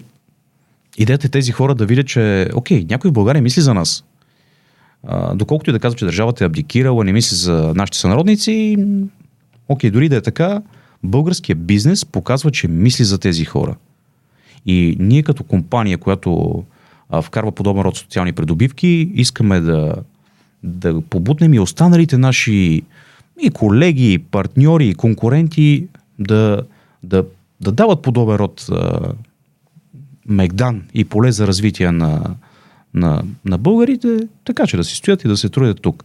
идеята 0.98 1.26
е 1.26 1.30
тези 1.30 1.52
хора 1.52 1.74
да 1.74 1.86
видят, 1.86 2.06
че 2.06 2.50
окей, 2.54 2.86
някой 2.90 3.10
в 3.10 3.14
България 3.14 3.42
мисли 3.42 3.62
за 3.62 3.74
нас. 3.74 4.04
А, 5.06 5.34
доколкото 5.34 5.70
и 5.70 5.72
да 5.72 5.78
казва, 5.78 5.98
че 5.98 6.04
държавата 6.04 6.44
е 6.44 6.46
абдикирала, 6.46 7.04
не 7.04 7.12
мисли 7.12 7.36
за 7.36 7.72
нашите 7.76 7.98
сънародници, 7.98 8.76
окей, 9.68 9.90
дори 9.90 10.08
да 10.08 10.16
е 10.16 10.20
така, 10.20 10.62
българския 11.02 11.56
бизнес 11.56 12.04
показва, 12.04 12.50
че 12.50 12.68
мисли 12.68 13.04
за 13.04 13.18
тези 13.18 13.44
хора. 13.44 13.76
И 14.66 14.96
ние 15.00 15.22
като 15.22 15.44
компания, 15.44 15.98
която 15.98 16.64
а, 17.10 17.22
вкарва 17.22 17.52
подобен 17.52 17.82
род 17.82 17.96
социални 17.96 18.32
придобивки, 18.32 19.10
искаме 19.14 19.60
да, 19.60 19.94
да 20.62 21.00
побутнем 21.00 21.54
и 21.54 21.60
останалите 21.60 22.18
наши 22.18 22.82
и 23.40 23.50
колеги, 23.50 24.12
и 24.12 24.18
партньори, 24.18 24.88
и 24.88 24.94
конкуренти 24.94 25.86
да, 26.18 26.62
да, 27.02 27.24
да 27.60 27.72
дават 27.72 28.02
подобен 28.02 28.36
род 28.36 28.66
а, 28.70 29.12
мегдан 30.28 30.82
и 30.94 31.04
поле 31.04 31.32
за 31.32 31.46
развитие 31.46 31.92
на, 31.92 32.34
на, 32.94 33.22
на 33.44 33.58
българите, 33.58 34.28
така 34.44 34.66
че 34.66 34.76
да 34.76 34.84
си 34.84 34.96
стоят 34.96 35.24
и 35.24 35.28
да 35.28 35.36
се 35.36 35.48
трудят 35.48 35.82
тук. 35.82 36.04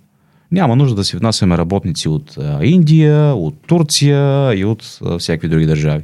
Няма 0.51 0.75
нужда 0.75 0.95
да 0.95 1.03
си 1.03 1.17
внасяме 1.17 1.57
работници 1.57 2.09
от 2.09 2.37
а, 2.37 2.65
Индия, 2.65 3.35
от 3.35 3.55
Турция 3.67 4.53
и 4.59 4.65
от 4.65 4.99
а, 5.05 5.17
всякакви 5.17 5.47
други 5.47 5.65
държави. 5.65 6.03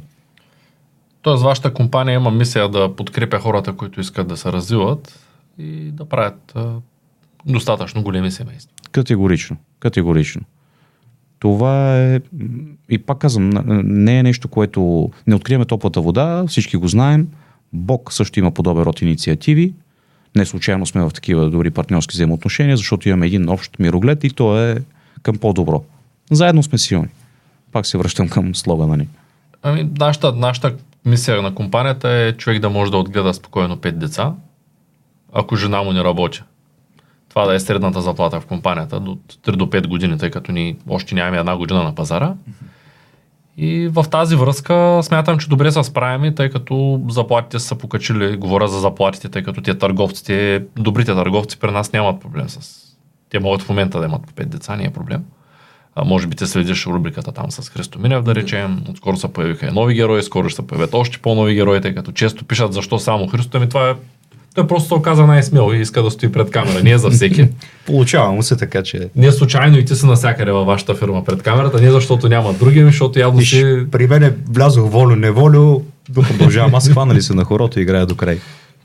Тоест, 1.22 1.42
вашата 1.42 1.74
компания 1.74 2.14
има 2.14 2.30
мисия 2.30 2.68
да 2.68 2.96
подкрепя 2.96 3.38
хората, 3.38 3.72
които 3.72 4.00
искат 4.00 4.28
да 4.28 4.36
се 4.36 4.52
развиват 4.52 5.18
и 5.58 5.90
да 5.90 6.04
правят 6.04 6.52
а, 6.54 6.74
достатъчно 7.46 8.02
големи 8.02 8.30
семейства. 8.30 8.72
Категорично. 8.92 9.56
Категорично. 9.80 10.42
Това 11.38 11.98
е, 11.98 12.20
и 12.90 12.98
пак 12.98 13.18
казвам, 13.18 13.50
не 13.84 14.18
е 14.18 14.22
нещо, 14.22 14.48
което 14.48 15.10
не 15.26 15.34
откриваме 15.34 15.64
топлата 15.64 16.00
вода, 16.00 16.44
всички 16.46 16.76
го 16.76 16.88
знаем. 16.88 17.28
Бог 17.72 18.12
също 18.12 18.38
има 18.38 18.50
подобен 18.50 18.82
род 18.82 19.02
инициативи. 19.02 19.74
Не 20.36 20.46
случайно 20.46 20.86
сме 20.86 21.02
в 21.02 21.10
такива 21.10 21.50
добри 21.50 21.70
партньорски 21.70 22.12
взаимоотношения, 22.12 22.76
защото 22.76 23.08
имаме 23.08 23.26
един 23.26 23.48
общ 23.48 23.78
мироглед 23.78 24.24
и 24.24 24.30
то 24.30 24.58
е 24.62 24.76
към 25.22 25.38
по-добро. 25.38 25.84
Заедно 26.30 26.62
сме 26.62 26.78
силни. 26.78 27.08
Пак 27.72 27.86
се 27.86 27.98
връщам 27.98 28.28
към 28.28 28.54
слогана 28.54 28.96
ни. 28.96 29.08
Ами, 29.62 29.90
нашата, 29.98 30.32
нашата 30.32 30.74
мисия 31.04 31.42
на 31.42 31.54
компанията 31.54 32.10
е 32.10 32.32
човек 32.32 32.60
да 32.60 32.70
може 32.70 32.90
да 32.90 32.96
отгледа 32.96 33.34
спокойно 33.34 33.76
5 33.76 33.90
деца, 33.90 34.32
ако 35.32 35.56
жена 35.56 35.82
му 35.82 35.92
не 35.92 36.04
работи. 36.04 36.42
Това 37.38 37.46
да 37.46 37.54
е 37.54 37.60
средната 37.60 38.00
заплата 38.00 38.40
в 38.40 38.46
компанията 38.46 39.00
до 39.00 39.18
3 39.46 39.56
до 39.56 39.66
5 39.66 39.86
години, 39.86 40.18
тъй 40.18 40.30
като 40.30 40.52
ни 40.52 40.76
още 40.88 41.14
нямаме 41.14 41.38
една 41.38 41.56
година 41.56 41.82
на 41.82 41.94
пазара. 41.94 42.34
И 43.56 43.88
в 43.88 44.04
тази 44.10 44.36
връзка 44.36 45.00
смятам, 45.02 45.38
че 45.38 45.48
добре 45.48 45.72
са 45.72 45.84
справими, 45.84 46.34
тъй 46.34 46.50
като 46.50 47.00
заплатите 47.08 47.58
са 47.58 47.74
покачили. 47.74 48.36
Говоря 48.36 48.68
за 48.68 48.78
заплатите, 48.80 49.28
тъй 49.28 49.42
като 49.42 49.60
те 49.60 49.78
търговците, 49.78 50.64
добрите 50.76 51.14
търговци 51.14 51.58
при 51.58 51.70
нас 51.70 51.92
нямат 51.92 52.20
проблем 52.20 52.48
с... 52.48 52.84
Те 53.30 53.38
могат 53.38 53.62
в 53.62 53.68
момента 53.68 53.98
да 53.98 54.04
имат 54.04 54.22
по 54.26 54.32
5 54.32 54.44
деца, 54.44 54.76
не 54.76 54.84
е 54.84 54.90
проблем. 54.90 55.24
А, 55.94 56.04
може 56.04 56.26
би 56.26 56.36
те 56.36 56.46
следиш 56.46 56.86
рубриката 56.86 57.32
там 57.32 57.50
с 57.50 57.70
Христо 57.70 57.98
Минев, 57.98 58.22
да 58.22 58.34
речем. 58.34 58.84
Отскоро 58.90 59.16
се 59.16 59.32
появиха 59.32 59.66
и 59.66 59.70
нови 59.70 59.94
герои, 59.94 60.22
скоро 60.22 60.48
ще 60.48 60.56
се 60.56 60.66
появят 60.66 60.94
още 60.94 61.18
по-нови 61.18 61.54
герои, 61.54 61.80
тъй 61.80 61.94
като 61.94 62.12
често 62.12 62.44
пишат 62.44 62.72
защо 62.72 62.98
само 62.98 63.26
Христо. 63.26 63.56
Ами 63.56 63.68
това 63.68 63.90
е 63.90 63.94
той 64.58 64.66
просто 64.66 64.88
се 64.88 64.94
оказа 64.94 65.26
най-смел 65.26 65.70
и 65.74 65.80
иска 65.80 66.02
да 66.02 66.10
стои 66.10 66.32
пред 66.32 66.50
камера. 66.50 66.82
Не 66.82 66.90
е 66.90 66.98
за 66.98 67.10
всеки. 67.10 67.48
Получава 67.86 68.32
му 68.32 68.42
се 68.42 68.56
така, 68.56 68.82
че... 68.82 69.08
Не 69.16 69.32
случайно 69.32 69.78
и 69.78 69.84
ти 69.84 69.94
си 69.94 70.06
навсякъде 70.06 70.52
във 70.52 70.66
вашата 70.66 70.94
фирма 70.94 71.24
пред 71.24 71.42
камерата, 71.42 71.80
не 71.80 71.90
защото 71.90 72.28
няма 72.28 72.52
други, 72.52 72.82
защото 72.82 73.18
явно 73.18 73.38
Виж, 73.38 73.50
си... 73.50 73.84
При 73.90 74.06
мен 74.06 74.36
влязох 74.50 74.90
волю-неволю, 74.90 75.82
да 76.08 76.22
продължавам. 76.22 76.74
Аз 76.74 76.88
хванали 76.88 77.22
се 77.22 77.34
на 77.34 77.44
хорото 77.44 77.78
и 77.78 77.82
играя 77.82 78.06
до 78.06 78.16
край. 78.16 78.38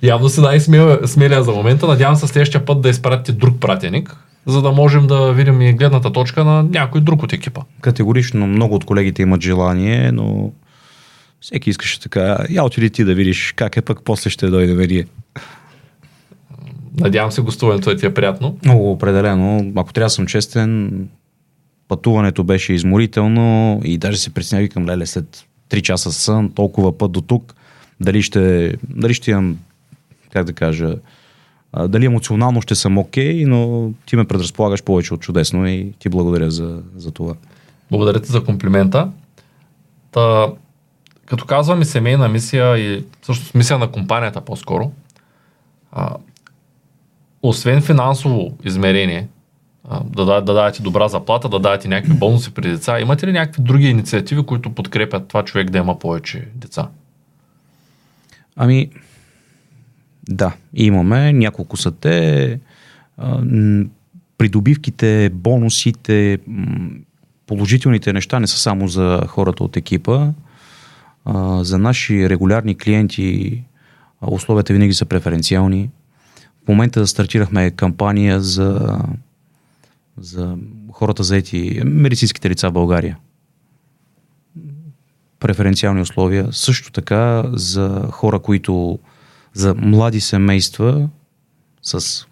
Явно 0.04 0.30
си 0.30 0.42
най-смелия 0.42 1.44
за 1.44 1.52
момента. 1.52 1.88
Надявам 1.88 2.16
се 2.16 2.28
следващия 2.28 2.66
път 2.66 2.82
да 2.82 2.90
изпратите 2.90 3.32
друг 3.32 3.60
пратеник, 3.60 4.16
за 4.46 4.62
да 4.62 4.72
можем 4.72 5.08
да 5.08 5.34
видим 5.34 5.62
и 5.62 5.74
гледната 5.74 6.12
точка 6.12 6.44
на 6.44 6.64
някой 6.64 7.02
друг 7.02 7.24
от 7.24 7.34
екипа. 7.34 7.62
Категорично 7.82 8.48
много 8.48 8.76
от 8.76 8.86
колегите 8.86 9.22
имат 9.22 9.42
желание, 9.42 10.12
но 10.12 10.52
всеки 11.42 11.70
искаше 11.70 12.00
така. 12.00 12.38
Я 12.50 12.64
отиди 12.64 12.90
ти 12.90 13.04
да 13.04 13.16
видиш 13.16 13.54
как 13.56 13.78
е, 13.78 13.82
пък 13.82 14.00
после 14.06 14.30
ще 14.30 14.48
дойде 14.48 14.88
ние. 14.88 15.06
Надявам 17.00 17.32
се 17.32 17.42
гостуването 17.42 17.90
да 17.90 17.98
ти 17.98 18.06
е 18.06 18.14
приятно. 18.14 18.58
Много 18.66 18.92
определено. 18.92 19.72
Ако 19.76 19.94
трябва 19.94 20.06
да 20.06 20.10
съм 20.10 20.26
честен, 20.26 21.08
пътуването 21.88 22.44
беше 22.44 22.74
изморително 22.74 23.82
и 23.84 23.98
даже 23.98 24.18
се 24.18 24.34
притеснявам 24.34 24.68
към 24.68 24.86
леле 24.86 25.06
след 25.06 25.46
3 25.70 25.82
часа 25.82 26.12
сън, 26.12 26.52
толкова 26.52 26.98
път 26.98 27.12
до 27.12 27.22
тук, 27.22 27.56
дали 28.02 28.22
ще, 28.22 28.76
дали 28.90 29.14
ще 29.14 29.32
имам, 29.32 29.58
как 30.32 30.46
да 30.46 30.54
кажа, 30.54 30.96
дали 31.88 32.06
емоционално 32.06 32.62
ще 32.62 32.76
съм 32.76 32.98
окей, 32.98 33.34
okay, 33.34 33.46
но 33.48 33.92
ти 34.06 34.16
ме 34.16 34.26
предразполагаш 34.26 34.84
повече 34.84 35.14
от 35.14 35.22
чудесно 35.22 35.68
и 35.68 35.94
ти 36.00 36.10
благодаря 36.10 36.52
за, 36.52 36.82
за 36.96 37.12
това. 37.12 37.34
Благодаря 37.92 38.20
ти 38.20 38.32
за 38.32 38.44
комплимента. 38.44 39.12
Та, 40.12 40.48
като 41.26 41.46
казвам 41.46 41.82
и 41.82 41.86
семейна 41.86 42.30
мисия 42.30 42.78
и 42.78 43.06
всъщност 43.22 43.56
мисия 43.56 43.78
на 43.78 43.92
компанията 43.92 44.42
по-скоро, 44.42 44.92
а, 45.92 46.16
освен 47.44 47.82
финансово 47.82 48.58
измерение, 48.66 49.28
да, 50.06 50.26
да, 50.26 50.42
да 50.42 50.54
дадете 50.54 50.84
добра 50.84 51.08
заплата, 51.08 51.50
да 51.50 51.60
дадете 51.60 51.88
някакви 51.88 52.14
бонуси 52.14 52.54
при 52.54 52.70
деца, 52.70 53.00
имате 53.00 53.28
ли 53.28 53.32
някакви 53.32 53.62
други 53.62 53.88
инициативи, 53.88 54.44
които 54.44 54.70
подкрепят 54.70 55.28
това 55.28 55.44
човек 55.44 55.70
да 55.70 55.78
има 55.78 56.00
повече 56.00 56.48
деца? 56.56 56.90
Ами, 58.56 58.90
да, 60.30 60.54
имаме. 60.74 61.34
Няколко 61.34 61.78
са 61.78 61.92
те. 61.92 62.60
Придобивките, 64.38 65.30
бонусите, 65.34 66.40
положителните 67.48 68.14
неща 68.14 68.40
не 68.40 68.48
са 68.48 68.58
само 68.58 68.88
за 68.88 69.22
хората 69.28 69.64
от 69.64 69.78
екипа. 69.78 70.32
За 71.62 71.78
наши 71.78 72.30
регулярни 72.30 72.78
клиенти 72.78 73.64
условията 74.22 74.74
винаги 74.74 74.94
са 74.94 75.06
преференциални. 75.06 75.90
В 76.66 76.68
момента 76.68 77.08
стартирахме 77.08 77.72
кампания 77.72 78.42
за, 78.42 79.00
за 80.18 80.58
хората 80.92 81.24
заети, 81.24 81.82
медицинските 81.86 82.50
лица 82.50 82.70
в 82.70 82.74
България. 82.74 83.18
Преференциални 85.40 86.02
условия. 86.02 86.48
Също 86.52 86.92
така 86.92 87.44
за 87.54 88.08
хора, 88.12 88.40
които 88.40 89.00
за 89.54 89.76
млади 89.76 90.22
семейства 90.22 91.10
с 91.82 92.26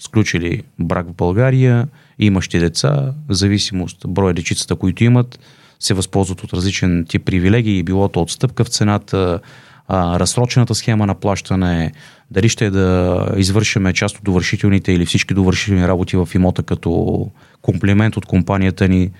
сключили 0.00 0.62
брак 0.78 1.06
в 1.06 1.14
България, 1.14 1.88
имащи 2.18 2.58
деца, 2.58 3.14
в 3.28 3.34
зависимост 3.34 3.98
броя 4.08 4.34
дечицата, 4.34 4.76
които 4.76 5.04
имат, 5.04 5.38
се 5.80 5.94
възползват 5.94 6.44
от 6.44 6.52
различен 6.52 7.06
тип 7.08 7.24
привилегии, 7.24 7.82
било 7.82 8.08
то 8.08 8.22
отстъпка 8.22 8.64
в 8.64 8.68
цената, 8.68 9.40
а, 9.88 10.20
разсрочената 10.20 10.74
схема 10.74 11.06
на 11.06 11.14
плащане, 11.14 11.92
дали 12.30 12.48
ще 12.48 12.66
е 12.66 12.70
да 12.70 13.26
извършиме 13.36 13.92
част 13.92 14.16
от 14.16 14.24
довършителните 14.24 14.92
или 14.92 15.06
всички 15.06 15.34
довършителни 15.34 15.88
работи 15.88 16.16
в 16.16 16.28
имота 16.34 16.62
като 16.62 17.30
комплимент 17.62 18.16
от 18.16 18.26
компанията 18.26 18.88
ни. 18.88 19.10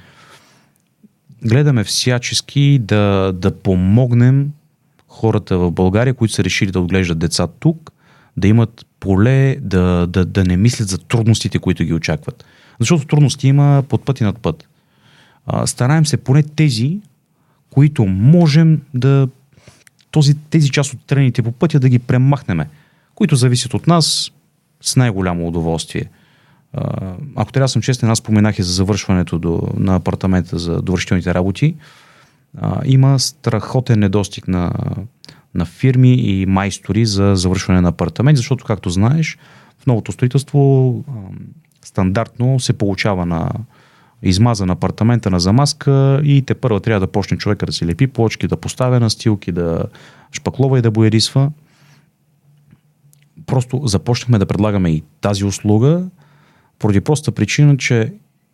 Гледаме 1.45 1.85
всячески 1.85 2.79
да, 2.79 3.33
да 3.35 3.59
помогнем 3.59 4.51
хората 5.09 5.59
в 5.59 5.71
България, 5.71 6.15
които 6.15 6.35
са 6.35 6.45
решили 6.45 6.71
да 6.71 6.81
отглеждат 6.81 7.19
деца 7.19 7.47
тук, 7.47 7.93
да 8.37 8.49
имат 8.49 8.87
поле, 9.01 9.57
да, 9.61 10.07
да, 10.07 10.25
да 10.25 10.45
не 10.45 10.57
мислят 10.57 10.89
за 10.89 10.99
трудностите, 10.99 11.59
които 11.59 11.85
ги 11.85 11.95
очакват. 11.95 12.45
Защото 12.81 13.07
трудности 13.07 13.49
има 13.49 13.83
под 13.89 14.05
път 14.05 14.21
и 14.21 14.25
над 14.25 14.39
път. 14.39 14.69
А, 15.47 15.67
стараем 15.67 16.07
се 16.07 16.17
поне 16.17 16.43
тези, 16.43 17.01
които 17.71 18.07
можем 18.07 18.83
да 18.95 19.29
този, 20.11 20.35
тези 20.35 20.71
част 20.71 20.93
от 20.93 21.01
трените 21.07 21.43
по 21.43 21.53
пътя 21.53 21.81
да 21.81 21.89
ги 21.89 21.99
премахнеме, 21.99 22.69
които 23.15 23.37
зависят 23.37 23.75
от 23.75 23.87
нас 23.87 24.33
с 24.81 24.97
най-голямо 24.97 25.47
удоволствие. 25.47 26.05
Ако 27.37 27.53
трябва 27.53 27.65
да 27.65 27.69
съм 27.69 27.83
честен, 27.83 28.11
аз 28.11 28.19
споменах 28.19 28.59
и 28.59 28.63
за 28.63 28.73
завършването 28.73 29.39
до, 29.39 29.69
на 29.77 29.95
апартамента 29.95 30.59
за 30.59 30.83
довършителните 30.83 31.35
работи. 31.35 31.75
Има 32.85 33.19
страхотен 33.19 33.99
недостиг 33.99 34.49
на, 34.49 34.73
на 35.55 35.65
фирми 35.65 36.15
и 36.15 36.47
майстори 36.47 37.07
за 37.07 37.33
завършване 37.37 37.81
на 37.81 37.89
апартамент, 37.89 38.37
защото, 38.37 38.65
както 38.65 38.91
знаеш, 38.91 39.39
в 39.79 39.87
новото 39.87 40.13
строителство 40.13 41.05
стандартно 41.85 42.61
се 42.61 42.73
получава 42.73 43.27
на 43.27 43.51
измазан 44.23 44.71
апартамента 44.71 45.31
на 45.31 45.41
замазка 45.41 46.21
и 46.25 46.43
те 46.43 46.55
първо 46.55 46.81
трябва 46.81 47.01
да 47.01 47.13
почне 47.13 47.39
човека 47.39 47.67
да 47.67 47.73
си 47.73 47.87
лепи 47.87 48.07
плочки, 48.07 48.49
да 48.49 48.57
поставя 48.57 49.01
настилки, 49.01 49.53
да 49.53 49.85
шпаклова 50.33 50.79
и 50.79 50.83
да 50.83 50.91
боядисва. 50.91 51.51
Просто 53.47 53.81
започнахме 53.85 54.39
да 54.39 54.47
предлагаме 54.47 54.91
и 54.91 55.03
тази 55.21 55.45
услуга, 55.45 56.05
поради 56.79 57.01
проста 57.01 57.33
причина, 57.33 57.77
че 57.77 58.13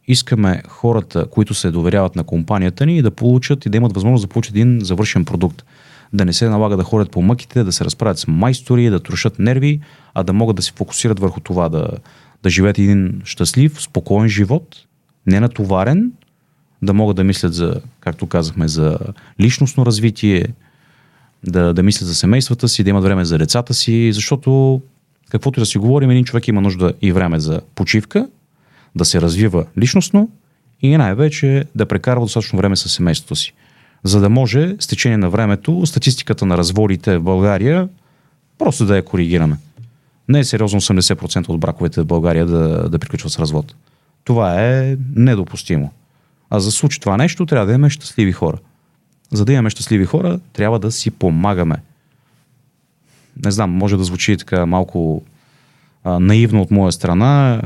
искаме 0.08 0.62
хората, 0.68 1.26
които 1.30 1.54
се 1.54 1.70
доверяват 1.70 2.16
на 2.16 2.24
компанията 2.24 2.86
ни, 2.86 3.02
да 3.02 3.10
получат 3.10 3.66
и 3.66 3.68
да 3.68 3.76
имат 3.76 3.94
възможност 3.94 4.28
да 4.28 4.32
получат 4.32 4.54
един 4.54 4.80
завършен 4.82 5.24
продукт. 5.24 5.64
Да 6.12 6.24
не 6.24 6.32
се 6.32 6.48
налага 6.48 6.76
да 6.76 6.82
ходят 6.82 7.10
по 7.10 7.22
мъките, 7.22 7.64
да 7.64 7.72
се 7.72 7.84
разправят 7.84 8.18
с 8.18 8.26
майстори, 8.26 8.90
да 8.90 9.00
трошат 9.00 9.38
нерви, 9.38 9.80
а 10.14 10.22
да 10.22 10.32
могат 10.32 10.56
да 10.56 10.62
се 10.62 10.72
фокусират 10.76 11.20
върху 11.20 11.40
това 11.40 11.68
да, 11.68 11.88
да 12.42 12.50
живеят 12.50 12.78
един 12.78 13.20
щастлив, 13.24 13.82
спокоен 13.82 14.28
живот, 14.28 14.76
ненатоварен, 15.26 16.12
да 16.82 16.94
могат 16.94 17.16
да 17.16 17.24
мислят 17.24 17.54
за, 17.54 17.80
както 18.00 18.26
казахме, 18.26 18.68
за 18.68 18.98
личностно 19.40 19.86
развитие, 19.86 20.46
да, 21.46 21.74
да 21.74 21.82
мислят 21.82 22.08
за 22.08 22.14
семействата 22.14 22.68
си, 22.68 22.84
да 22.84 22.90
имат 22.90 23.04
време 23.04 23.24
за 23.24 23.38
децата 23.38 23.74
си, 23.74 24.12
защото 24.12 24.80
каквото 25.30 25.60
и 25.60 25.62
да 25.62 25.66
си 25.66 25.78
говорим, 25.78 26.10
един 26.10 26.24
човек 26.24 26.48
има 26.48 26.60
нужда 26.60 26.92
и 27.02 27.12
време 27.12 27.40
за 27.40 27.60
почивка, 27.74 28.28
да 28.94 29.04
се 29.04 29.20
развива 29.20 29.66
личностно 29.78 30.28
и 30.82 30.96
най-вече 30.96 31.64
да 31.74 31.86
прекарва 31.86 32.24
достатъчно 32.24 32.56
време 32.56 32.76
с 32.76 32.88
семейството 32.88 33.36
си. 33.36 33.52
За 34.04 34.20
да 34.20 34.28
може 34.28 34.76
с 34.80 34.86
течение 34.86 35.16
на 35.16 35.30
времето 35.30 35.86
статистиката 35.86 36.46
на 36.46 36.58
разводите 36.58 37.18
в 37.18 37.22
България 37.22 37.88
просто 38.58 38.86
да 38.86 38.96
я 38.96 39.04
коригираме. 39.04 39.56
Не 40.28 40.38
е 40.38 40.44
сериозно 40.44 40.80
80% 40.80 41.48
от 41.48 41.60
браковете 41.60 42.00
в 42.00 42.06
България 42.06 42.46
да, 42.46 42.88
да 42.88 42.98
приключват 42.98 43.32
с 43.32 43.38
развод. 43.38 43.74
Това 44.24 44.62
е 44.64 44.96
недопустимо. 45.14 45.92
А 46.50 46.60
за 46.60 46.68
да 46.68 46.72
случи 46.72 47.00
това 47.00 47.16
нещо, 47.16 47.46
трябва 47.46 47.66
да 47.66 47.72
имаме 47.72 47.90
щастливи 47.90 48.32
хора. 48.32 48.58
За 49.32 49.44
да 49.44 49.52
имаме 49.52 49.70
щастливи 49.70 50.04
хора, 50.04 50.40
трябва 50.52 50.78
да 50.78 50.92
си 50.92 51.10
помагаме. 51.10 51.76
Не 53.44 53.50
знам, 53.50 53.70
може 53.70 53.96
да 53.96 54.04
звучи 54.04 54.36
така 54.36 54.66
малко 54.66 55.22
а, 56.04 56.20
наивно 56.20 56.62
от 56.62 56.70
моя 56.70 56.92
страна 56.92 57.62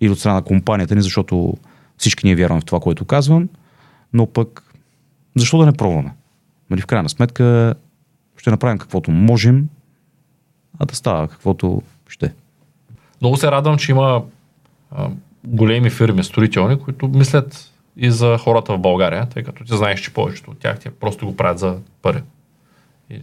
или 0.00 0.10
от 0.10 0.18
страна 0.18 0.34
на 0.34 0.42
компанията 0.42 0.94
ни, 0.94 1.02
защото 1.02 1.56
всички 1.98 2.26
ние 2.26 2.36
вярваме 2.36 2.60
в 2.60 2.64
това, 2.64 2.80
което 2.80 3.04
казвам, 3.04 3.48
но 4.12 4.26
пък 4.26 4.74
защо 5.36 5.58
да 5.58 5.66
не 5.66 5.72
пробваме? 5.72 6.14
Нали, 6.70 6.80
в 6.80 6.86
крайна 6.86 7.08
сметка 7.08 7.74
ще 8.36 8.50
направим 8.50 8.78
каквото 8.78 9.10
можем, 9.10 9.68
а 10.78 10.86
да 10.86 10.94
става 10.94 11.28
каквото 11.28 11.82
ще. 12.08 12.32
Много 13.20 13.36
се 13.36 13.50
радвам, 13.50 13.78
че 13.78 13.92
има 13.92 14.22
големи 15.46 15.90
фирми 15.90 16.24
строителни, 16.24 16.78
които 16.78 17.08
мислят 17.08 17.72
и 17.96 18.10
за 18.10 18.38
хората 18.38 18.72
в 18.72 18.78
България, 18.78 19.26
тъй 19.26 19.42
като 19.42 19.64
ти 19.64 19.76
знаеш, 19.76 20.00
че 20.00 20.14
повечето 20.14 20.50
от 20.50 20.58
тях 20.58 20.78
ти 20.78 20.90
просто 20.90 21.26
го 21.26 21.36
правят 21.36 21.58
за 21.58 21.78
пари. 22.02 22.22
И 23.10 23.20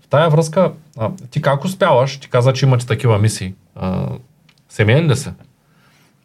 в 0.00 0.08
тая 0.08 0.30
връзка, 0.30 0.72
а, 0.96 1.10
ти 1.30 1.42
как 1.42 1.64
успяваш? 1.64 2.20
Ти 2.20 2.28
каза, 2.28 2.52
че 2.52 2.66
имате 2.66 2.86
такива 2.86 3.18
мисии. 3.18 3.54
А, 3.74 4.08
семейен 4.68 5.10
ли 5.10 5.16
се? 5.16 5.32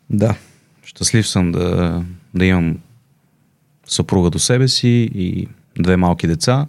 Да, 0.09 0.35
щастлив 0.83 1.27
съм 1.27 1.51
да, 1.51 2.01
да 2.33 2.45
имам 2.45 2.77
съпруга 3.85 4.29
до 4.29 4.39
себе 4.39 4.67
си 4.67 5.09
и 5.15 5.47
две 5.79 5.97
малки 5.97 6.27
деца, 6.27 6.67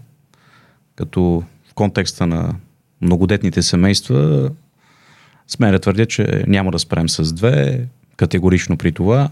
като 0.96 1.42
в 1.70 1.74
контекста 1.74 2.26
на 2.26 2.54
многодетните 3.00 3.62
семейства 3.62 4.50
сме 5.48 5.70
да 5.70 5.78
твърдя, 5.78 6.06
че 6.06 6.44
няма 6.46 6.70
да 6.70 6.78
спрем 6.78 7.08
с 7.08 7.32
две, 7.32 7.86
категорично 8.16 8.76
при 8.76 8.92
това. 8.92 9.30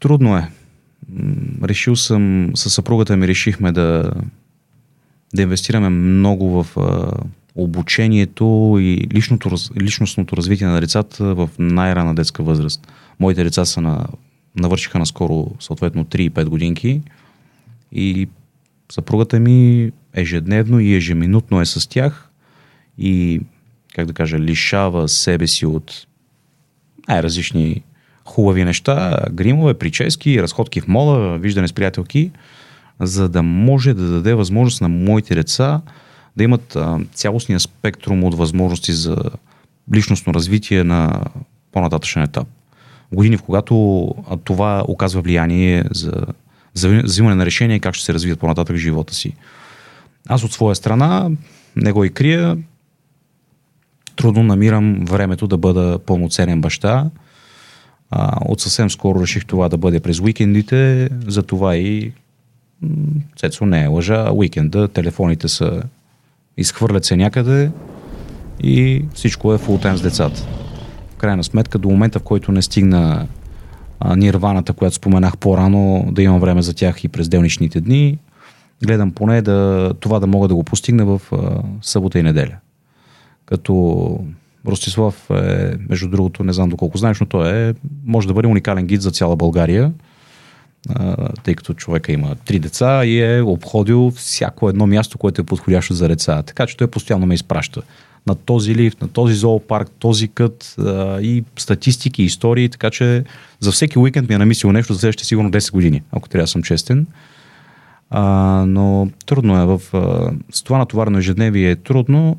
Трудно 0.00 0.36
е. 0.36 0.50
Решил 1.62 1.96
съм, 1.96 2.50
със 2.54 2.74
съпругата 2.74 3.16
ми 3.16 3.28
решихме 3.28 3.72
да, 3.72 4.12
да 5.34 5.42
инвестираме 5.42 5.88
много 5.88 6.62
в 6.62 6.76
а, 6.76 7.12
обучението 7.54 8.76
и 8.80 9.08
личното, 9.12 9.56
личностното 9.80 10.36
развитие 10.36 10.66
на 10.66 10.80
децата 10.80 11.34
в 11.34 11.50
най-рана 11.58 12.14
детска 12.14 12.42
възраст. 12.42 12.92
Моите 13.20 13.44
деца 13.44 13.64
са 13.64 13.80
на, 13.80 14.06
навършиха 14.56 14.98
наскоро 14.98 15.50
съответно 15.60 16.04
3 16.04 16.20
и 16.20 16.30
5 16.30 16.44
годинки 16.44 17.00
и 17.92 18.28
съпругата 18.92 19.40
ми 19.40 19.90
ежедневно 20.14 20.80
и 20.80 20.94
ежеминутно 20.94 21.60
е 21.60 21.66
с 21.66 21.88
тях 21.88 22.30
и, 22.98 23.40
как 23.94 24.06
да 24.06 24.12
кажа, 24.12 24.38
лишава 24.38 25.08
себе 25.08 25.46
си 25.46 25.66
от 25.66 26.06
най-различни 27.08 27.82
хубави 28.24 28.64
неща, 28.64 29.18
гримове, 29.32 29.74
прически, 29.74 30.42
разходки 30.42 30.80
в 30.80 30.88
мола, 30.88 31.38
виждане 31.38 31.68
с 31.68 31.72
приятелки, 31.72 32.30
за 33.00 33.28
да 33.28 33.42
може 33.42 33.94
да 33.94 34.10
даде 34.10 34.34
възможност 34.34 34.80
на 34.80 34.88
моите 34.88 35.34
деца 35.34 35.80
да 36.36 36.44
имат 36.44 36.76
а, 36.76 37.00
цялостния 37.14 37.60
спектрум 37.60 38.24
от 38.24 38.34
възможности 38.34 38.92
за 38.92 39.16
личностно 39.94 40.34
развитие 40.34 40.84
на 40.84 41.24
по-нататъчен 41.72 42.22
етап. 42.22 42.48
Години, 43.12 43.36
в 43.36 43.42
когато 43.42 44.04
а, 44.30 44.36
това 44.36 44.84
оказва 44.88 45.20
влияние 45.20 45.84
за, 45.90 46.12
за 46.74 47.02
взимане 47.02 47.34
на 47.34 47.46
решение 47.46 47.80
как 47.80 47.94
ще 47.94 48.04
се 48.04 48.14
развият 48.14 48.40
по-нататък 48.40 48.76
в 48.76 48.80
живота 48.80 49.14
си. 49.14 49.34
Аз 50.28 50.44
от 50.44 50.52
своя 50.52 50.74
страна, 50.74 51.30
не 51.76 51.92
го 51.92 52.04
и 52.04 52.10
крия, 52.10 52.56
трудно 54.16 54.42
намирам 54.42 55.04
времето 55.04 55.46
да 55.46 55.56
бъда 55.56 55.98
пълноценен 56.06 56.60
баща. 56.60 57.10
А, 58.10 58.38
от 58.44 58.60
съвсем 58.60 58.90
скоро 58.90 59.22
реших 59.22 59.44
това 59.44 59.68
да 59.68 59.76
бъде 59.76 60.00
през 60.00 60.20
уикендите, 60.20 61.08
затова 61.26 61.76
и 61.76 62.12
Цецо 63.36 63.66
не 63.66 63.82
е 63.82 63.86
лъжа, 63.86 64.30
уикенда 64.32 64.88
телефоните 64.88 65.48
са 65.48 65.82
изхвърлят 66.56 67.04
се 67.04 67.16
някъде 67.16 67.70
и 68.62 69.04
всичко 69.14 69.54
е 69.54 69.58
фултайм 69.58 69.96
с 69.96 70.02
децата. 70.02 70.46
В 71.10 71.16
крайна 71.16 71.44
сметка, 71.44 71.78
до 71.78 71.88
момента, 71.88 72.18
в 72.18 72.22
който 72.22 72.52
не 72.52 72.62
стигна 72.62 73.26
а, 74.00 74.16
нирваната, 74.16 74.72
която 74.72 74.96
споменах 74.96 75.38
по-рано, 75.38 76.08
да 76.12 76.22
имам 76.22 76.40
време 76.40 76.62
за 76.62 76.74
тях 76.74 77.04
и 77.04 77.08
през 77.08 77.28
делничните 77.28 77.80
дни, 77.80 78.18
гледам 78.84 79.12
поне 79.12 79.42
да, 79.42 79.92
това 80.00 80.20
да 80.20 80.26
мога 80.26 80.48
да 80.48 80.54
го 80.54 80.64
постигна 80.64 81.04
в 81.04 81.20
а, 81.32 81.62
събота 81.82 82.18
и 82.18 82.22
неделя. 82.22 82.56
Като 83.46 84.18
Ростислав 84.66 85.30
е, 85.30 85.74
между 85.88 86.08
другото, 86.08 86.44
не 86.44 86.52
знам 86.52 86.68
доколко 86.68 86.98
знаеш, 86.98 87.20
но 87.20 87.26
той 87.26 87.68
е, 87.68 87.74
може 88.04 88.28
да 88.28 88.34
бъде 88.34 88.48
уникален 88.48 88.86
гид 88.86 89.02
за 89.02 89.10
цяла 89.10 89.36
България 89.36 89.92
тъй 91.42 91.54
като 91.54 91.74
човека 91.74 92.12
има 92.12 92.34
три 92.34 92.58
деца 92.58 93.04
и 93.04 93.20
е 93.20 93.42
обходил 93.42 94.12
всяко 94.16 94.68
едно 94.68 94.86
място, 94.86 95.18
което 95.18 95.40
е 95.40 95.44
подходящо 95.44 95.94
за 95.94 96.08
деца. 96.08 96.42
Така 96.42 96.66
че 96.66 96.76
той 96.76 96.86
постоянно 96.86 97.26
ме 97.26 97.34
изпраща 97.34 97.82
на 98.26 98.34
този 98.34 98.74
лифт, 98.74 99.00
на 99.00 99.08
този 99.08 99.34
зоопарк, 99.34 99.90
този 99.98 100.28
кът 100.28 100.76
и 101.20 101.44
статистики, 101.56 102.22
истории, 102.22 102.68
така 102.68 102.90
че 102.90 103.24
за 103.60 103.72
всеки 103.72 103.98
уикенд 103.98 104.28
ми 104.28 104.34
е 104.34 104.38
намислил 104.38 104.72
нещо 104.72 104.92
за 104.92 104.98
следващите 104.98 105.26
сигурно 105.26 105.50
10 105.50 105.72
години, 105.72 106.02
ако 106.12 106.28
трябва 106.28 106.44
да 106.44 106.48
съм 106.48 106.62
честен. 106.62 107.06
А, 108.10 108.22
но 108.68 109.10
трудно 109.26 109.62
е 109.62 109.66
в... 109.66 109.80
А, 109.92 110.30
с 110.52 110.62
това 110.62 110.78
натоварено 110.78 111.18
ежедневие 111.18 111.70
е 111.70 111.76
трудно, 111.76 112.36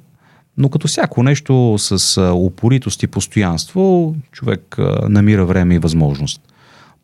но 0.57 0.69
като 0.69 0.87
всяко 0.87 1.23
нещо 1.23 1.75
с 1.77 2.21
упоритост 2.35 3.03
и 3.03 3.07
постоянство, 3.07 4.15
човек 4.31 4.77
намира 5.09 5.45
време 5.45 5.75
и 5.75 5.79
възможност 5.79 6.41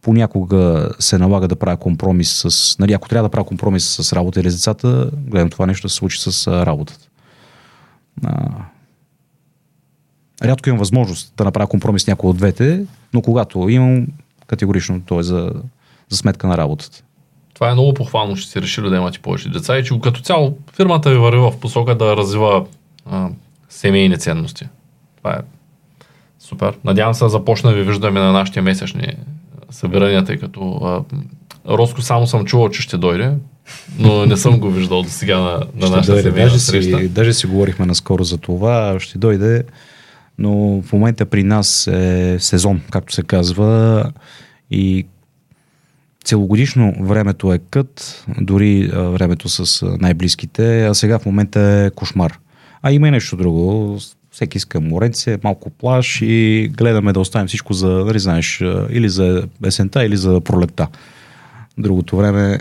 понякога 0.01 0.89
се 0.99 1.17
налага 1.17 1.47
да 1.47 1.55
правя 1.55 1.77
компромис 1.77 2.45
с... 2.47 2.79
Нали, 2.79 2.93
ако 2.93 3.09
трябва 3.09 3.29
да 3.29 3.31
правя 3.31 3.45
компромис 3.45 3.85
с 3.85 4.13
работа 4.13 4.39
или 4.39 4.49
с 4.49 4.55
децата, 4.55 5.11
гледам 5.13 5.49
това 5.49 5.65
нещо 5.65 5.87
да 5.87 5.89
се 5.89 5.95
случи 5.95 6.21
с 6.21 6.47
работата. 6.65 7.07
Рядко 10.43 10.69
имам 10.69 10.79
възможност 10.79 11.33
да 11.37 11.43
направя 11.43 11.67
компромис 11.67 12.03
с 12.03 12.07
някой 12.07 12.29
от 12.29 12.37
двете, 12.37 12.85
но 13.13 13.21
когато 13.21 13.69
имам, 13.69 14.07
категорично 14.47 15.01
то 15.05 15.19
е 15.19 15.23
за, 15.23 15.51
за 16.09 16.17
сметка 16.17 16.47
на 16.47 16.57
работата. 16.57 17.03
Това 17.53 17.69
е 17.69 17.73
много 17.73 17.93
похвално, 17.93 18.35
че 18.35 18.47
си 18.47 18.61
решили 18.61 18.89
да 18.89 18.95
имате 18.95 19.19
повече 19.19 19.49
деца 19.49 19.77
и 19.77 19.83
че 19.83 19.99
като 20.03 20.21
цяло 20.21 20.57
фирмата 20.75 21.09
ви 21.09 21.17
върви 21.17 21.39
в 21.39 21.53
посока 21.59 21.97
да 21.97 22.17
развива 22.17 22.65
а, 23.05 23.29
семейни 23.69 24.17
ценности. 24.17 24.65
Това 25.17 25.33
е 25.33 25.39
супер. 26.39 26.77
Надявам 26.83 27.13
се 27.13 27.23
да 27.23 27.29
започна 27.29 27.69
да 27.69 27.75
ви 27.75 27.83
виждаме 27.83 28.19
на 28.19 28.31
нашите 28.31 28.61
месечни 28.61 29.15
събирания, 29.69 30.25
тъй 30.25 30.37
като 30.37 30.79
а, 30.83 31.03
Роско 31.67 32.01
само 32.01 32.27
съм 32.27 32.45
чувал, 32.45 32.69
че 32.69 32.81
ще 32.81 32.97
дойде, 32.97 33.33
но 33.99 34.25
не 34.25 34.37
съм 34.37 34.59
го 34.59 34.71
виждал 34.71 35.01
до 35.01 35.09
сега 35.09 35.39
на, 35.39 35.51
на 35.75 35.87
ще 35.87 35.95
нашата 35.95 36.11
дойде. 36.11 36.31
даже 36.31 36.59
среща. 36.59 36.97
Си, 36.97 37.07
даже 37.07 37.33
си 37.33 37.47
говорихме 37.47 37.85
наскоро 37.85 38.23
за 38.23 38.37
това, 38.37 38.95
ще 38.99 39.17
дойде, 39.17 39.63
но 40.37 40.81
в 40.81 40.93
момента 40.93 41.25
при 41.25 41.43
нас 41.43 41.87
е 41.87 42.37
сезон, 42.39 42.81
както 42.91 43.13
се 43.13 43.23
казва, 43.23 44.05
и 44.71 45.05
целогодишно 46.23 46.93
времето 47.01 47.53
е 47.53 47.59
кът, 47.69 48.25
дори 48.41 48.87
времето 48.93 49.49
с 49.49 49.85
най-близките, 49.99 50.85
а 50.85 50.93
сега 50.93 51.19
в 51.19 51.25
момента 51.25 51.59
е 51.59 51.89
кошмар. 51.89 52.39
А 52.83 52.91
има 52.91 53.07
и 53.07 53.11
нещо 53.11 53.37
друго 53.37 53.97
всеки 54.31 54.57
иска 54.57 54.81
моренце, 54.81 55.37
малко 55.43 55.69
плаш 55.69 56.19
и 56.21 56.71
гледаме 56.77 57.13
да 57.13 57.19
оставим 57.19 57.47
всичко 57.47 57.73
за, 57.73 57.89
нали 57.89 58.19
знаеш, 58.19 58.61
или 58.89 59.09
за 59.09 59.47
есента, 59.65 60.05
или 60.05 60.17
за 60.17 60.41
пролетта. 60.41 60.87
Другото 61.77 62.17
време 62.17 62.59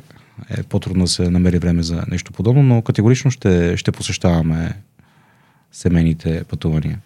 е 0.51 0.63
по-трудно 0.63 1.05
да 1.05 1.11
се 1.11 1.31
намери 1.31 1.59
време 1.59 1.83
за 1.83 2.03
нещо 2.11 2.33
подобно, 2.33 2.63
но 2.63 2.83
категорично 2.83 3.31
ще, 3.31 3.77
ще 3.77 3.93
посещаваме 3.93 4.75
семейните 5.73 6.45
пътувания. 6.45 6.99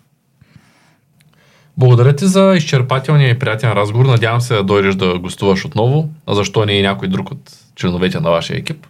Благодаря 1.76 2.16
ти 2.16 2.26
за 2.26 2.54
изчерпателния 2.56 3.30
и 3.30 3.38
приятен 3.38 3.72
разговор. 3.72 4.06
Надявам 4.06 4.40
се 4.40 4.54
да 4.54 4.64
дойдеш 4.64 4.94
да 4.94 5.18
гостуваш 5.18 5.64
отново. 5.64 6.08
А 6.26 6.34
защо 6.34 6.64
не 6.64 6.72
и 6.72 6.82
някой 6.82 7.08
друг 7.08 7.30
от 7.30 7.52
членовете 7.76 8.20
на 8.20 8.30
вашия 8.30 8.56
екип? 8.56 8.86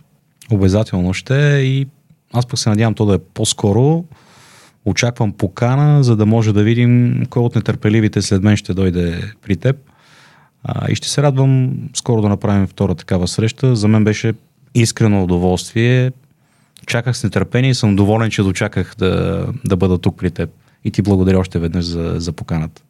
Обязателно 0.51 1.15
ще 1.15 1.35
и 1.65 1.87
аз 2.35 2.47
пък 2.47 2.59
се 2.59 2.69
надявам 2.69 2.95
то 2.95 3.07
да 3.07 3.15
е 3.15 3.19
по-скоро 3.19 4.05
очаквам 4.85 5.33
покана, 5.33 6.05
за 6.05 6.17
да 6.17 6.27
може 6.27 6.53
да 6.53 6.63
видим 6.63 7.23
кой 7.31 7.43
от 7.43 7.55
нетърпеливите 7.55 8.23
след 8.23 8.43
мен 8.43 8.57
ще 8.57 8.75
дойде 8.75 9.33
при 9.43 9.57
теб. 9.57 9.77
А, 10.65 10.91
и 10.91 10.95
ще 10.95 11.09
се 11.09 11.23
радвам 11.23 11.73
скоро 11.95 12.23
да 12.23 12.29
направим 12.29 12.67
втора 12.67 12.95
такава 12.95 13.29
среща. 13.29 13.77
За 13.77 13.89
мен 13.89 14.05
беше 14.05 14.35
искрено 14.75 15.25
удоволствие. 15.25 16.13
Чаках 16.87 17.17
с 17.17 17.25
нетърпение 17.25 17.71
и 17.71 17.75
съм 17.75 17.97
доволен, 17.97 18.31
че 18.31 18.43
дочаках 18.43 18.95
да, 18.99 19.47
да 19.65 19.77
бъда 19.77 19.99
тук 19.99 20.17
при 20.17 20.31
теб. 20.31 20.51
И 20.85 20.91
ти 20.91 21.03
благодаря 21.03 21.39
още 21.39 21.59
веднъж 21.59 21.85
за, 21.85 22.15
за 22.17 22.33
поканата. 22.33 22.83